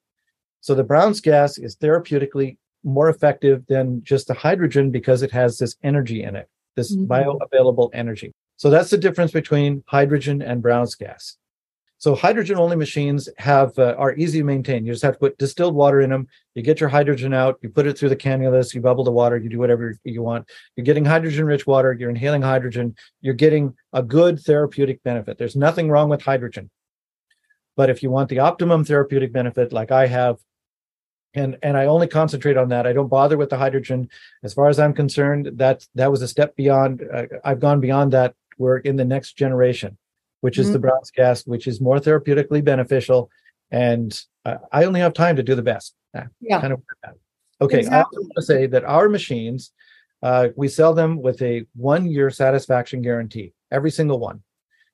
So 0.62 0.74
the 0.74 0.82
Brown's 0.82 1.20
gas 1.20 1.58
is 1.58 1.76
therapeutically 1.76 2.56
more 2.82 3.10
effective 3.10 3.66
than 3.66 4.02
just 4.04 4.28
the 4.28 4.34
hydrogen 4.34 4.90
because 4.90 5.22
it 5.22 5.30
has 5.32 5.58
this 5.58 5.76
energy 5.82 6.22
in 6.22 6.34
it, 6.34 6.48
this 6.76 6.96
mm-hmm. 6.96 7.12
bioavailable 7.12 7.90
energy. 7.92 8.32
So 8.56 8.70
that's 8.70 8.90
the 8.90 8.96
difference 8.96 9.32
between 9.32 9.84
hydrogen 9.86 10.40
and 10.40 10.62
Brown's 10.62 10.94
gas. 10.94 11.36
So 11.98 12.14
hydrogen 12.14 12.58
only 12.58 12.76
machines 12.76 13.28
have 13.38 13.78
uh, 13.78 13.94
are 13.96 14.14
easy 14.16 14.40
to 14.40 14.44
maintain. 14.44 14.84
You 14.84 14.92
just 14.92 15.02
have 15.02 15.14
to 15.14 15.18
put 15.18 15.38
distilled 15.38 15.74
water 15.74 16.02
in 16.02 16.10
them. 16.10 16.28
You 16.54 16.62
get 16.62 16.78
your 16.78 16.90
hydrogen 16.90 17.32
out, 17.32 17.58
you 17.62 17.70
put 17.70 17.86
it 17.86 17.98
through 17.98 18.10
the 18.10 18.16
cannulas, 18.16 18.74
you 18.74 18.82
bubble 18.82 19.04
the 19.04 19.10
water, 19.10 19.38
you 19.38 19.48
do 19.48 19.58
whatever 19.58 19.98
you 20.04 20.22
want. 20.22 20.46
You're 20.76 20.84
getting 20.84 21.06
hydrogen 21.06 21.46
rich 21.46 21.66
water, 21.66 21.94
you're 21.94 22.10
inhaling 22.10 22.42
hydrogen, 22.42 22.96
you're 23.22 23.34
getting 23.34 23.74
a 23.94 24.02
good 24.02 24.40
therapeutic 24.40 25.02
benefit. 25.02 25.38
There's 25.38 25.56
nothing 25.56 25.88
wrong 25.88 26.10
with 26.10 26.22
hydrogen. 26.22 26.70
But 27.76 27.88
if 27.88 28.02
you 28.02 28.10
want 28.10 28.28
the 28.28 28.40
optimum 28.40 28.84
therapeutic 28.84 29.32
benefit 29.32 29.72
like 29.72 29.90
I 29.90 30.06
have 30.06 30.38
and 31.32 31.58
and 31.62 31.76
I 31.76 31.86
only 31.86 32.08
concentrate 32.08 32.56
on 32.56 32.70
that. 32.70 32.86
I 32.86 32.92
don't 32.92 33.08
bother 33.08 33.36
with 33.36 33.50
the 33.50 33.58
hydrogen 33.58 34.08
as 34.42 34.54
far 34.54 34.68
as 34.68 34.78
I'm 34.78 34.92
concerned. 34.92 35.50
That 35.54 35.86
that 35.94 36.10
was 36.10 36.22
a 36.22 36.28
step 36.28 36.56
beyond 36.56 37.02
uh, 37.12 37.26
I've 37.44 37.60
gone 37.60 37.80
beyond 37.80 38.12
that. 38.12 38.34
We're 38.58 38.78
in 38.78 38.96
the 38.96 39.04
next 39.04 39.36
generation 39.36 39.98
which 40.40 40.58
is 40.58 40.66
mm-hmm. 40.66 40.74
the 40.74 40.78
Brown's 40.80 41.10
gas, 41.10 41.46
which 41.46 41.66
is 41.66 41.80
more 41.80 41.98
therapeutically 41.98 42.64
beneficial. 42.64 43.30
And 43.70 44.18
uh, 44.44 44.56
I 44.72 44.84
only 44.84 45.00
have 45.00 45.12
time 45.12 45.36
to 45.36 45.42
do 45.42 45.54
the 45.54 45.62
best. 45.62 45.94
Yeah. 46.40 46.60
Kind 46.60 46.72
of 46.72 46.82
okay. 47.60 47.78
Exactly. 47.78 47.96
I 47.96 48.02
also 48.02 48.20
want 48.20 48.32
to 48.36 48.42
say 48.42 48.66
that 48.66 48.84
our 48.84 49.08
machines, 49.08 49.72
uh, 50.22 50.48
we 50.56 50.68
sell 50.68 50.94
them 50.94 51.20
with 51.20 51.42
a 51.42 51.64
one 51.74 52.06
year 52.06 52.30
satisfaction 52.30 53.02
guarantee, 53.02 53.52
every 53.70 53.90
single 53.90 54.18
one. 54.18 54.42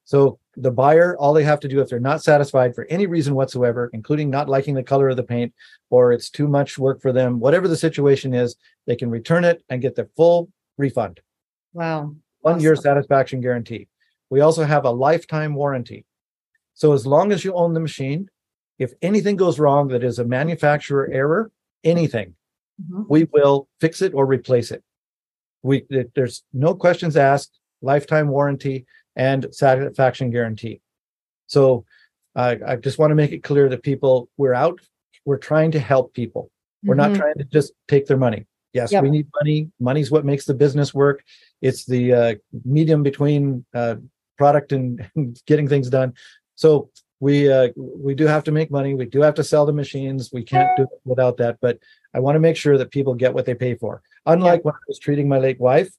So 0.05 0.39
the 0.57 0.71
buyer, 0.71 1.17
all 1.17 1.33
they 1.33 1.45
have 1.45 1.61
to 1.61 1.69
do 1.69 1.81
if 1.81 1.89
they're 1.89 2.01
not 2.01 2.23
satisfied 2.23 2.75
for 2.75 2.87
any 2.91 3.07
reason 3.07 3.35
whatsoever, 3.35 3.89
including 3.93 4.31
not 4.31 4.49
liking 4.49 4.75
the 4.75 4.83
color 4.83 5.09
of 5.09 5.17
the 5.17 5.23
paint 5.23 5.55
or 5.91 6.13
it's 6.13 6.29
too 6.29 6.49
much 6.49 6.79
work 6.79 7.01
for 7.01 7.13
them, 7.13 7.39
whatever 7.39 7.69
the 7.69 7.77
situation 7.77 8.35
is, 8.35 8.57
they 8.87 8.97
can 8.97 9.11
return 9.11 9.45
it 9.45 9.63
and 9.69 9.81
get 9.81 9.95
their 9.95 10.09
full 10.17 10.51
refund. 10.77 11.21
Wow. 11.73 12.15
One 12.41 12.55
awesome. 12.55 12.63
year 12.63 12.77
satisfaction 12.77 13.41
guarantee. 13.41 13.87
We 14.33 14.41
also 14.41 14.65
have 14.65 14.87
a 14.87 14.91
lifetime 14.91 15.55
warranty. 15.55 16.07
So 16.73 16.95
as 16.95 17.07
long 17.07 17.33
as 17.33 17.45
you 17.45 17.53
own 17.53 17.75
the 17.75 17.81
machine, 17.81 18.31
if 18.79 18.95
anything 19.03 19.37
goes 19.37 19.59
wrong 19.59 19.89
that 19.89 20.03
is 20.03 20.19
a 20.19 20.25
manufacturer 20.25 21.07
error, 21.13 21.51
anything, 21.85 22.35
mm-hmm. 22.83 23.03
we 23.11 23.25
will 23.25 23.69
fix 23.79 24.01
it 24.01 24.15
or 24.15 24.25
replace 24.25 24.71
it. 24.71 24.83
We 25.63 25.85
there's 26.15 26.45
no 26.55 26.75
questions 26.75 27.15
asked, 27.15 27.61
lifetime 27.83 28.29
warranty 28.29 28.87
and 29.17 29.49
satisfaction 29.53 30.31
guarantee. 30.31 30.81
So 31.47 31.85
uh, 32.35 32.57
I 32.67 32.77
just 32.77 32.99
want 32.99 33.11
to 33.11 33.15
make 33.15 33.33
it 33.33 33.43
clear 33.43 33.69
that 33.69 33.83
people 33.83 34.31
we're 34.39 34.55
out, 34.55 34.81
we're 35.27 35.37
trying 35.37 35.73
to 35.73 35.79
help 35.79 36.15
people. 36.15 36.51
We're 36.83 36.97
mm-hmm. 36.97 37.13
not 37.13 37.19
trying 37.19 37.35
to 37.37 37.45
just 37.45 37.75
take 37.87 38.07
their 38.07 38.17
money. 38.17 38.47
Yes, 38.73 38.93
yep. 38.93 39.03
we 39.03 39.11
need 39.11 39.27
money. 39.43 39.71
Money's 39.79 40.11
what 40.11 40.25
makes 40.25 40.47
the 40.47 40.55
business 40.55 40.95
work. 40.95 41.23
It's 41.61 41.85
the 41.85 42.15
uh, 42.15 42.35
medium 42.65 43.03
between 43.03 43.67
uh, 43.75 43.97
product 44.43 44.73
and, 44.77 45.09
getting 45.47 45.69
things 45.69 45.89
done. 45.89 46.11
So 46.55 46.91
we 47.21 47.35
uh, 47.51 47.69
we 47.77 48.15
do 48.21 48.27
have 48.27 48.45
to 48.45 48.53
make 48.59 48.71
money. 48.79 48.95
We 48.95 49.07
do 49.07 49.21
have 49.23 49.37
to 49.41 49.45
sell 49.45 49.65
the 49.67 49.73
machines. 49.83 50.31
We 50.33 50.43
can't 50.43 50.77
do 50.77 50.83
it 50.83 51.01
without 51.05 51.37
that. 51.37 51.59
But 51.61 51.79
I 52.15 52.19
want 52.19 52.35
to 52.37 52.41
make 52.47 52.57
sure 52.57 52.77
that 52.79 52.91
people 52.91 53.15
get 53.15 53.35
what 53.35 53.47
they 53.47 53.55
pay 53.55 53.75
for. 53.77 54.03
Unlike 54.27 54.61
yeah. 54.61 54.67
when 54.67 54.75
I 54.75 54.85
was 54.89 54.99
treating 54.99 55.29
my 55.29 55.39
late 55.39 55.61
wife, 55.61 55.91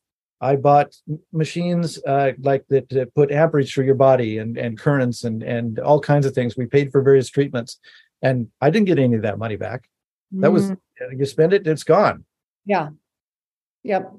I 0.41 0.57
bought 0.57 0.89
machines 1.31 1.87
uh, 2.05 2.31
like 2.49 2.65
that, 2.67 2.89
that 2.89 3.15
put 3.15 3.31
amperage 3.31 3.73
through 3.73 3.85
your 3.85 4.01
body 4.09 4.31
and 4.41 4.57
and 4.57 4.77
currents 4.77 5.23
and 5.23 5.41
and 5.43 5.79
all 5.79 6.01
kinds 6.01 6.25
of 6.25 6.33
things. 6.33 6.57
We 6.57 6.65
paid 6.65 6.91
for 6.91 7.01
various 7.01 7.29
treatments, 7.29 7.79
and 8.21 8.35
I 8.59 8.69
didn't 8.69 8.89
get 8.91 8.99
any 8.99 9.15
of 9.15 9.21
that 9.21 9.39
money 9.39 9.55
back. 9.55 9.87
That 10.41 10.51
mm. 10.51 10.53
was 10.53 10.63
you 11.17 11.25
spend 11.25 11.53
it, 11.53 11.65
it's 11.65 11.85
gone. 11.85 12.25
Yeah. 12.65 12.89
Yep. 13.83 14.13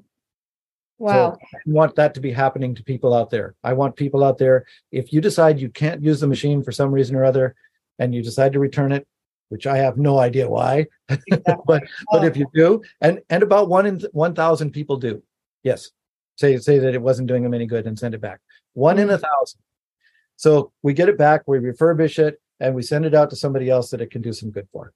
Wow. 0.97 1.33
So 1.33 1.39
I 1.53 1.59
want 1.65 1.95
that 1.95 2.13
to 2.13 2.21
be 2.21 2.31
happening 2.31 2.73
to 2.75 2.83
people 2.83 3.13
out 3.13 3.29
there. 3.29 3.55
I 3.63 3.73
want 3.73 3.95
people 3.95 4.23
out 4.23 4.37
there, 4.37 4.65
if 4.91 5.11
you 5.11 5.21
decide 5.21 5.59
you 5.59 5.69
can't 5.69 6.01
use 6.01 6.19
the 6.19 6.27
machine 6.27 6.63
for 6.63 6.71
some 6.71 6.91
reason 6.91 7.15
or 7.15 7.25
other, 7.25 7.55
and 7.99 8.13
you 8.13 8.21
decide 8.23 8.53
to 8.53 8.59
return 8.59 8.91
it, 8.91 9.07
which 9.49 9.67
I 9.67 9.77
have 9.77 9.97
no 9.97 10.19
idea 10.19 10.49
why, 10.49 10.87
exactly. 11.09 11.55
but 11.65 11.83
oh. 11.83 11.87
but 12.11 12.25
if 12.25 12.37
you 12.37 12.47
do, 12.53 12.81
and 13.01 13.19
and 13.29 13.43
about 13.43 13.69
one 13.69 13.85
in 13.85 14.01
one 14.11 14.33
thousand 14.33 14.71
people 14.71 14.97
do, 14.97 15.21
yes, 15.63 15.91
say 16.37 16.57
say 16.57 16.79
that 16.79 16.93
it 16.93 17.01
wasn't 17.01 17.27
doing 17.27 17.43
them 17.43 17.53
any 17.53 17.65
good 17.65 17.87
and 17.87 17.97
send 17.97 18.15
it 18.15 18.21
back. 18.21 18.39
One 18.73 18.97
in 18.97 19.09
a 19.09 19.17
mm. 19.17 19.21
thousand. 19.21 19.59
So 20.37 20.71
we 20.83 20.93
get 20.93 21.09
it 21.09 21.17
back, 21.17 21.43
we 21.47 21.59
refurbish 21.59 22.19
it, 22.19 22.41
and 22.59 22.75
we 22.75 22.81
send 22.81 23.05
it 23.05 23.15
out 23.15 23.29
to 23.29 23.35
somebody 23.35 23.69
else 23.69 23.89
that 23.91 24.01
it 24.01 24.11
can 24.11 24.21
do 24.21 24.33
some 24.33 24.51
good 24.51 24.67
for. 24.71 24.91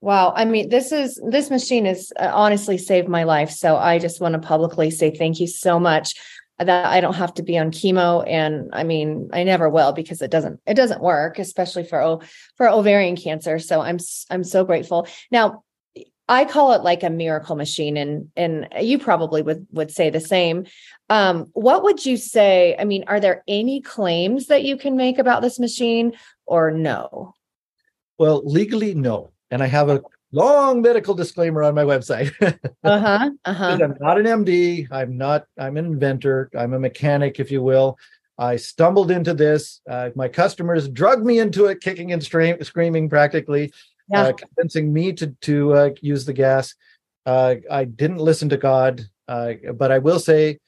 Wow. 0.00 0.32
I 0.36 0.44
mean, 0.44 0.68
this 0.68 0.92
is 0.92 1.20
this 1.28 1.50
machine 1.50 1.84
has 1.84 2.12
uh, 2.18 2.30
honestly 2.32 2.78
saved 2.78 3.08
my 3.08 3.24
life. 3.24 3.50
So 3.50 3.76
I 3.76 3.98
just 3.98 4.20
want 4.20 4.34
to 4.34 4.38
publicly 4.38 4.90
say 4.90 5.10
thank 5.10 5.40
you 5.40 5.48
so 5.48 5.80
much 5.80 6.14
that 6.58 6.86
I 6.86 7.00
don't 7.00 7.14
have 7.14 7.34
to 7.34 7.42
be 7.42 7.58
on 7.58 7.70
chemo. 7.70 8.24
And 8.26 8.70
I 8.72 8.84
mean, 8.84 9.30
I 9.32 9.42
never 9.42 9.68
will 9.68 9.92
because 9.92 10.22
it 10.22 10.30
doesn't 10.30 10.60
it 10.66 10.74
doesn't 10.74 11.02
work, 11.02 11.38
especially 11.38 11.84
for 11.84 12.20
for 12.56 12.68
ovarian 12.68 13.16
cancer. 13.16 13.58
So 13.58 13.80
I'm 13.80 13.98
I'm 14.30 14.44
so 14.44 14.64
grateful. 14.64 15.08
Now, 15.32 15.64
I 16.28 16.44
call 16.44 16.74
it 16.74 16.82
like 16.82 17.02
a 17.02 17.10
miracle 17.10 17.56
machine, 17.56 17.96
and 17.96 18.28
and 18.36 18.68
you 18.80 19.00
probably 19.00 19.42
would 19.42 19.66
would 19.72 19.90
say 19.90 20.10
the 20.10 20.20
same. 20.20 20.66
Um, 21.08 21.46
what 21.54 21.82
would 21.82 22.06
you 22.06 22.16
say? 22.16 22.76
I 22.78 22.84
mean, 22.84 23.02
are 23.08 23.18
there 23.18 23.42
any 23.48 23.80
claims 23.80 24.46
that 24.46 24.62
you 24.62 24.76
can 24.76 24.96
make 24.96 25.18
about 25.18 25.42
this 25.42 25.58
machine, 25.58 26.12
or 26.46 26.70
no? 26.70 27.34
Well, 28.18 28.42
legally, 28.44 28.94
no 28.94 29.32
and 29.50 29.62
I 29.62 29.66
have 29.66 29.88
a 29.88 30.02
long 30.32 30.82
medical 30.82 31.14
disclaimer 31.14 31.62
on 31.62 31.74
my 31.74 31.84
website. 31.84 32.32
uh-huh. 32.84 33.30
Uh-huh. 33.44 33.78
I'm 33.80 33.96
not 34.00 34.18
an 34.18 34.26
MD. 34.26 34.86
I'm 34.90 35.16
not, 35.16 35.46
I'm 35.58 35.76
an 35.76 35.86
inventor. 35.86 36.50
I'm 36.56 36.74
a 36.74 36.78
mechanic, 36.78 37.40
if 37.40 37.50
you 37.50 37.62
will. 37.62 37.98
I 38.38 38.56
stumbled 38.56 39.10
into 39.10 39.34
this. 39.34 39.80
Uh, 39.88 40.10
my 40.14 40.28
customers 40.28 40.88
drugged 40.88 41.24
me 41.24 41.40
into 41.40 41.66
it, 41.66 41.80
kicking 41.80 42.12
and 42.12 42.22
stra- 42.22 42.62
screaming 42.64 43.08
practically, 43.08 43.72
yeah. 44.08 44.22
uh, 44.22 44.32
convincing 44.32 44.92
me 44.92 45.12
to, 45.14 45.28
to 45.42 45.74
uh, 45.74 45.90
use 46.00 46.24
the 46.24 46.32
gas. 46.32 46.74
Uh, 47.26 47.56
I 47.70 47.84
didn't 47.84 48.18
listen 48.18 48.48
to 48.50 48.56
God, 48.56 49.02
uh, 49.26 49.54
but 49.74 49.90
I 49.90 49.98
will 49.98 50.20
say 50.20 50.58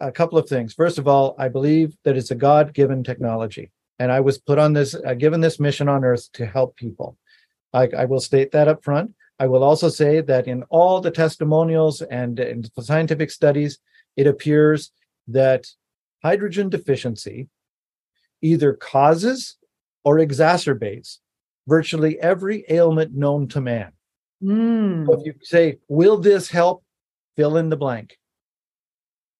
a 0.00 0.12
couple 0.12 0.38
of 0.38 0.48
things. 0.48 0.74
First 0.74 0.98
of 0.98 1.08
all, 1.08 1.34
I 1.38 1.48
believe 1.48 1.96
that 2.04 2.16
it's 2.16 2.30
a 2.30 2.36
God 2.36 2.74
given 2.74 3.02
technology. 3.02 3.70
And 3.98 4.12
I 4.12 4.20
was 4.20 4.36
put 4.36 4.58
on 4.58 4.74
this, 4.74 4.94
uh, 4.94 5.14
given 5.14 5.40
this 5.40 5.58
mission 5.58 5.88
on 5.88 6.04
earth 6.04 6.30
to 6.34 6.44
help 6.44 6.76
people. 6.76 7.16
I, 7.76 7.88
I 7.96 8.04
will 8.06 8.20
state 8.20 8.52
that 8.52 8.68
up 8.68 8.82
front. 8.82 9.12
I 9.38 9.46
will 9.46 9.62
also 9.62 9.90
say 9.90 10.22
that 10.22 10.48
in 10.48 10.62
all 10.70 11.00
the 11.00 11.10
testimonials 11.10 12.00
and 12.00 12.40
in 12.40 12.64
scientific 12.80 13.30
studies, 13.30 13.78
it 14.16 14.26
appears 14.26 14.92
that 15.28 15.66
hydrogen 16.22 16.70
deficiency 16.70 17.48
either 18.40 18.72
causes 18.72 19.56
or 20.04 20.18
exacerbates 20.18 21.18
virtually 21.68 22.18
every 22.20 22.64
ailment 22.70 23.14
known 23.14 23.46
to 23.48 23.60
man. 23.60 23.92
Mm. 24.42 25.06
So 25.06 25.20
if 25.20 25.26
you 25.26 25.34
say, 25.42 25.78
Will 25.88 26.18
this 26.18 26.48
help? 26.48 26.82
Fill 27.36 27.58
in 27.58 27.68
the 27.68 27.76
blank. 27.76 28.18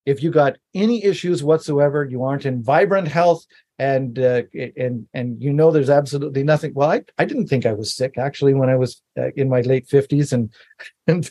If 0.04 0.22
you 0.22 0.30
got 0.30 0.58
any 0.74 1.02
issues 1.02 1.42
whatsoever, 1.42 2.04
you 2.04 2.22
aren't 2.22 2.44
in 2.44 2.62
vibrant 2.62 3.08
health, 3.08 3.46
and 3.78 4.18
uh, 4.18 4.42
and 4.76 5.06
and 5.12 5.42
you 5.42 5.52
know 5.52 5.70
there's 5.70 5.90
absolutely 5.90 6.42
nothing. 6.42 6.72
Well, 6.74 6.90
I, 6.90 7.02
I 7.18 7.24
didn't 7.24 7.48
think 7.48 7.66
I 7.66 7.72
was 7.72 7.94
sick 7.94 8.16
actually 8.18 8.54
when 8.54 8.70
I 8.70 8.76
was 8.76 9.02
uh, 9.18 9.30
in 9.36 9.48
my 9.48 9.60
late 9.60 9.86
fifties 9.88 10.32
and 10.32 10.52
and 11.06 11.30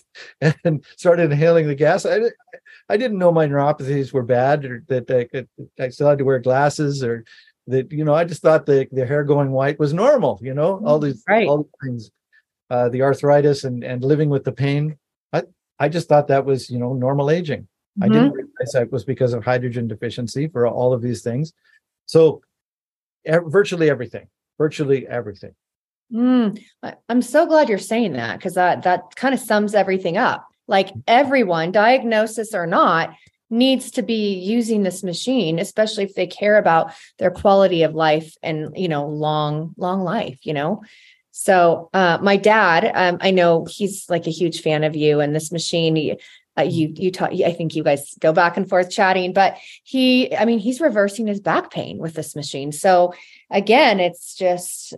and 0.64 0.86
started 0.98 1.32
inhaling 1.32 1.68
the 1.68 1.76
gas. 1.76 2.06
I 2.06 2.20
I 2.89 2.98
didn't 2.98 3.18
know 3.18 3.32
my 3.32 3.48
neuropathies 3.48 4.14
were 4.14 4.24
bad 4.24 4.66
or 4.66 4.84
that 4.89 5.10
I, 5.10 5.84
I 5.84 5.89
still 5.89 6.08
had 6.10 6.20
to 6.20 6.26
wear 6.26 6.39
glasses 6.39 7.04
or 7.04 7.24
that 7.68 7.91
you 7.91 8.06
know 8.06 8.14
I 8.14 8.26
just 8.26 8.41
thought 8.41 8.66
the 8.66 8.88
the 8.91 9.06
hair 9.06 9.24
going 9.24 9.52
white 9.52 9.80
was 9.80 9.93
normal. 9.93 10.39
You 10.41 10.54
know 10.54 10.82
all 10.86 11.00
these 11.00 11.24
Right. 11.28 11.48
all 11.48 11.58
these 11.64 11.72
things, 11.84 12.12
uh, 12.70 12.89
the 12.89 13.02
arthritis 13.02 13.64
and 13.64 13.84
and 13.84 14.04
living 14.04 14.30
with 14.30 14.43
the 14.43 14.52
pain. 14.52 14.98
I 15.34 15.43
I 15.80 15.89
just 15.89 16.08
thought 16.08 16.28
that 16.28 16.46
was 16.46 16.70
you 16.70 16.80
know 16.80 16.93
normal 16.93 17.30
aging. 17.32 17.68
I 18.02 18.08
Mhm. 18.10 18.14
didn't 18.14 18.32
realize 18.34 18.72
that 18.74 18.91
was 18.91 19.06
because 19.06 19.34
of 19.34 19.43
hydrogen 19.43 19.88
deficiency 19.88 20.48
for 20.48 20.68
all 20.68 20.93
of 20.93 21.02
these 21.02 21.22
things. 21.24 21.54
So, 22.06 22.41
virtually 23.28 23.89
everything, 23.89 24.28
virtually 24.58 25.08
everything. 25.08 25.56
Mm, 26.14 26.62
I'm 27.10 27.22
so 27.22 27.45
glad 27.45 27.68
you're 27.68 27.78
saying 27.78 28.14
that 28.14 28.38
because 28.38 28.53
that 28.53 28.84
that 28.84 29.16
kind 29.16 29.34
of 29.34 29.39
sums 29.39 29.74
everything 29.74 30.18
up. 30.18 30.47
Like 30.68 30.89
everyone, 31.08 31.72
diagnosis 31.72 32.53
or 32.53 32.68
not, 32.68 33.16
needs 33.49 33.91
to 33.91 34.01
be 34.01 34.36
using 34.36 34.84
this 34.84 35.03
machine, 35.03 35.60
especially 35.60 36.03
if 36.03 36.16
they 36.16 36.28
care 36.28 36.58
about 36.58 36.91
their 37.18 37.32
quality 37.32 37.84
of 37.84 37.95
life 37.95 38.36
and 38.43 38.70
you 38.76 38.88
know 38.88 39.08
long 39.08 39.74
long 39.78 40.03
life. 40.03 40.39
You 40.43 40.53
know, 40.53 40.84
so 41.32 41.89
uh, 41.93 42.20
my 42.22 42.38
dad, 42.38 42.91
um, 42.93 43.18
I 43.22 43.32
know 43.32 43.66
he's 43.70 44.06
like 44.10 44.28
a 44.28 44.32
huge 44.32 44.62
fan 44.62 44.84
of 44.84 44.95
you 44.95 45.20
and 45.20 45.36
this 45.36 45.51
machine. 45.51 45.95
he- 45.95 46.20
Uh, 46.58 46.62
you 46.64 46.93
you 46.95 47.12
talk. 47.12 47.32
I 47.34 47.51
think 47.51 47.76
you 47.76 47.84
guys 47.84 48.16
go 48.20 48.32
back 48.32 48.56
and 48.58 48.68
forth 48.68 48.89
chatting, 48.89 49.34
but 49.34 49.58
he, 49.84 50.34
I 50.36 50.45
mean, 50.45 50.60
he's 50.60 50.80
reversing 50.80 51.28
his 51.28 51.41
back 51.41 51.70
pain 51.72 51.97
with 51.97 52.14
this 52.14 52.36
machine. 52.36 52.72
So 52.72 53.14
again, 53.51 53.99
it's 53.99 54.36
just 54.36 54.93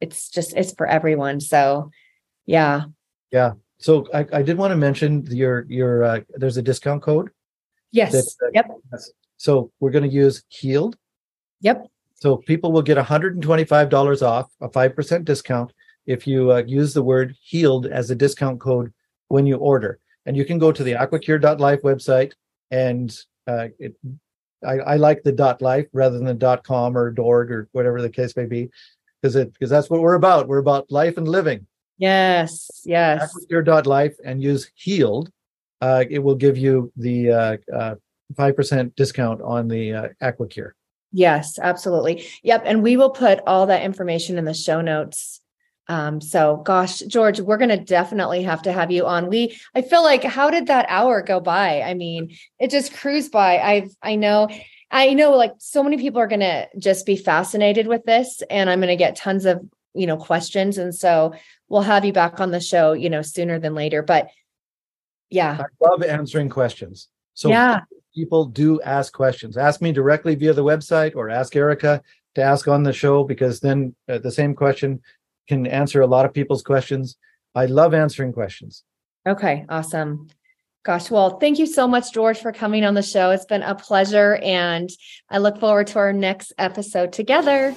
it's 0.00 0.30
just 0.30 0.54
it's 0.56 0.72
for 0.74 0.86
everyone 0.86 1.40
so 1.40 1.90
yeah 2.46 2.82
yeah 3.30 3.52
So 3.78 4.06
I, 4.12 4.26
I 4.32 4.42
did 4.42 4.58
want 4.58 4.72
to 4.72 4.76
mention 4.76 5.24
your 5.30 5.64
your 5.68 6.02
uh, 6.04 6.20
there's 6.36 6.56
a 6.56 6.62
discount 6.62 7.02
code. 7.02 7.30
yes 7.92 8.12
That- 8.12 8.46
uh, 8.46 8.50
yep 8.52 8.66
So 9.36 9.70
we're 9.80 9.90
going 9.92 10.08
to 10.08 10.14
use 10.14 10.42
healed. 10.48 10.96
yep 11.60 11.86
So 12.16 12.36
people 12.38 12.72
will 12.72 12.82
get 12.82 12.98
$125 12.98 14.22
off, 14.22 14.50
a 14.60 14.68
5% 14.68 15.24
discount 15.24 15.72
if 16.06 16.26
you 16.26 16.52
uh, 16.52 16.62
use 16.66 16.92
the 16.92 17.02
word 17.02 17.34
healed 17.42 17.86
as 17.86 18.10
a 18.10 18.14
discount 18.14 18.60
code 18.60 18.92
when 19.28 19.46
you 19.46 19.56
order. 19.56 19.98
And 20.26 20.36
you 20.36 20.44
can 20.44 20.58
go 20.58 20.72
to 20.72 20.82
the 20.82 20.92
aquacure.life 20.92 21.82
website 21.82 22.32
and 22.70 23.16
uh, 23.46 23.68
it, 23.78 23.94
I, 24.66 24.78
I 24.78 24.96
like 24.96 25.22
the 25.22 25.32
dot 25.32 25.60
life 25.60 25.86
rather 25.92 26.18
than 26.18 26.38
dot 26.38 26.64
com 26.64 26.96
or 26.96 27.12
dorg 27.12 27.50
or 27.50 27.68
whatever 27.72 28.00
the 28.00 28.08
case 28.10 28.34
may 28.36 28.46
be 28.46 28.70
because 29.20 29.36
it 29.36 29.52
because 29.52 29.68
that's 29.70 29.90
what 29.90 30.00
we're 30.00 30.14
about. 30.14 30.48
We're 30.48 30.58
about 30.58 30.90
life 30.90 31.16
and 31.18 31.28
living. 31.28 31.66
yes 31.98 32.70
yes 32.84 33.34
Aquacure.life 33.50 34.14
and 34.24 34.42
use 34.42 34.70
healed. 34.74 35.30
Uh, 35.80 36.04
it 36.08 36.18
will 36.20 36.34
give 36.34 36.56
you 36.56 36.90
the 36.96 37.30
uh, 37.30 37.56
uh, 37.74 37.94
5% 38.34 38.94
discount 38.96 39.42
on 39.42 39.68
the 39.68 39.92
uh, 39.92 40.08
Aquacure. 40.22 40.70
yes 41.12 41.58
absolutely 41.60 42.26
yep 42.42 42.62
and 42.64 42.82
we 42.82 42.96
will 42.96 43.10
put 43.10 43.40
all 43.46 43.66
that 43.66 43.82
information 43.82 44.38
in 44.38 44.44
the 44.46 44.54
show 44.54 44.80
notes 44.80 45.40
um 45.88 46.20
so 46.20 46.56
gosh 46.58 47.00
george 47.00 47.40
we're 47.40 47.58
going 47.58 47.68
to 47.68 47.76
definitely 47.76 48.42
have 48.42 48.62
to 48.62 48.72
have 48.72 48.90
you 48.90 49.06
on. 49.06 49.28
We 49.28 49.58
i 49.74 49.82
feel 49.82 50.02
like 50.02 50.24
how 50.24 50.50
did 50.50 50.66
that 50.68 50.86
hour 50.88 51.22
go 51.22 51.40
by? 51.40 51.82
I 51.82 51.94
mean 51.94 52.36
it 52.58 52.70
just 52.70 52.94
cruised 52.94 53.32
by. 53.32 53.58
I've 53.58 53.94
i 54.02 54.16
know 54.16 54.48
i 54.90 55.12
know 55.14 55.32
like 55.32 55.52
so 55.58 55.82
many 55.82 55.96
people 55.96 56.20
are 56.20 56.28
going 56.28 56.40
to 56.40 56.68
just 56.78 57.06
be 57.06 57.16
fascinated 57.16 57.86
with 57.86 58.04
this 58.04 58.42
and 58.50 58.68
i'm 58.68 58.80
going 58.80 58.88
to 58.88 58.96
get 58.96 59.16
tons 59.16 59.46
of 59.46 59.66
you 59.94 60.06
know 60.06 60.16
questions 60.16 60.76
and 60.78 60.94
so 60.94 61.32
we'll 61.68 61.82
have 61.82 62.04
you 62.04 62.12
back 62.12 62.40
on 62.40 62.50
the 62.50 62.60
show 62.60 62.92
you 62.92 63.08
know 63.08 63.22
sooner 63.22 63.58
than 63.58 63.74
later 63.74 64.02
but 64.02 64.28
yeah. 65.34 65.58
I 65.60 65.88
love 65.88 66.02
answering 66.02 66.48
questions. 66.48 67.08
So 67.34 67.48
yeah. 67.48 67.80
people 68.14 68.44
do 68.44 68.80
ask 68.82 69.12
questions. 69.12 69.56
Ask 69.56 69.82
me 69.82 69.92
directly 69.92 70.34
via 70.36 70.52
the 70.52 70.64
website 70.64 71.16
or 71.16 71.28
ask 71.28 71.54
Erica 71.56 72.02
to 72.36 72.42
ask 72.42 72.68
on 72.68 72.84
the 72.84 72.92
show 72.92 73.24
because 73.24 73.60
then 73.60 73.94
uh, 74.08 74.18
the 74.18 74.30
same 74.30 74.54
question 74.54 75.02
can 75.48 75.66
answer 75.66 76.00
a 76.00 76.06
lot 76.06 76.24
of 76.24 76.32
people's 76.32 76.62
questions. 76.62 77.16
I 77.54 77.66
love 77.66 77.94
answering 77.94 78.32
questions. 78.32 78.84
Okay, 79.26 79.64
awesome. 79.68 80.28
Gosh, 80.84 81.10
well, 81.10 81.38
thank 81.38 81.58
you 81.58 81.66
so 81.66 81.88
much, 81.88 82.12
George, 82.12 82.38
for 82.38 82.52
coming 82.52 82.84
on 82.84 82.92
the 82.92 83.02
show. 83.02 83.30
It's 83.30 83.46
been 83.46 83.62
a 83.62 83.74
pleasure, 83.74 84.38
and 84.42 84.90
I 85.30 85.38
look 85.38 85.58
forward 85.58 85.86
to 85.88 85.98
our 85.98 86.12
next 86.12 86.52
episode 86.58 87.10
together. 87.12 87.72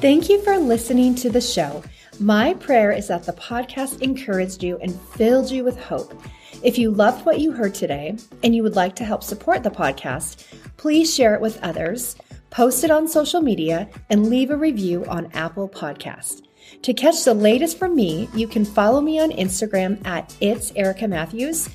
Thank 0.00 0.28
you 0.28 0.40
for 0.42 0.56
listening 0.58 1.16
to 1.16 1.30
the 1.30 1.40
show. 1.40 1.82
My 2.20 2.54
prayer 2.54 2.92
is 2.92 3.08
that 3.08 3.24
the 3.24 3.32
podcast 3.32 4.00
encouraged 4.00 4.62
you 4.62 4.78
and 4.78 4.94
filled 4.94 5.50
you 5.50 5.64
with 5.64 5.76
hope. 5.76 6.14
If 6.62 6.78
you 6.78 6.92
loved 6.92 7.26
what 7.26 7.40
you 7.40 7.50
heard 7.50 7.74
today 7.74 8.16
and 8.44 8.54
you 8.54 8.62
would 8.62 8.76
like 8.76 8.94
to 8.96 9.04
help 9.04 9.24
support 9.24 9.64
the 9.64 9.70
podcast, 9.70 10.46
please 10.76 11.12
share 11.12 11.34
it 11.34 11.40
with 11.40 11.60
others, 11.64 12.14
post 12.50 12.84
it 12.84 12.92
on 12.92 13.08
social 13.08 13.40
media, 13.40 13.88
and 14.08 14.30
leave 14.30 14.50
a 14.50 14.56
review 14.56 15.04
on 15.06 15.32
Apple 15.32 15.68
Podcast. 15.68 16.43
To 16.82 16.94
catch 16.94 17.24
the 17.24 17.34
latest 17.34 17.78
from 17.78 17.94
me, 17.94 18.28
you 18.34 18.46
can 18.46 18.64
follow 18.64 19.00
me 19.00 19.20
on 19.20 19.30
Instagram 19.30 20.04
at 20.06 20.36
It's 20.40 20.72
Erica 20.76 21.08
Matthews 21.08 21.68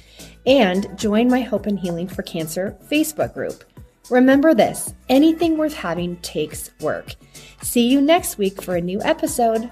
and 0.45 0.87
join 0.97 1.29
my 1.29 1.41
Hope 1.41 1.65
and 1.65 1.79
Healing 1.79 2.07
for 2.07 2.21
Cancer 2.21 2.77
Facebook 2.89 3.33
group. 3.33 3.63
Remember 4.09 4.53
this 4.53 4.93
anything 5.07 5.57
worth 5.57 5.73
having 5.73 6.17
takes 6.17 6.71
work. 6.79 7.15
See 7.61 7.87
you 7.87 8.01
next 8.01 8.37
week 8.37 8.61
for 8.61 8.75
a 8.75 8.81
new 8.81 9.01
episode. 9.01 9.69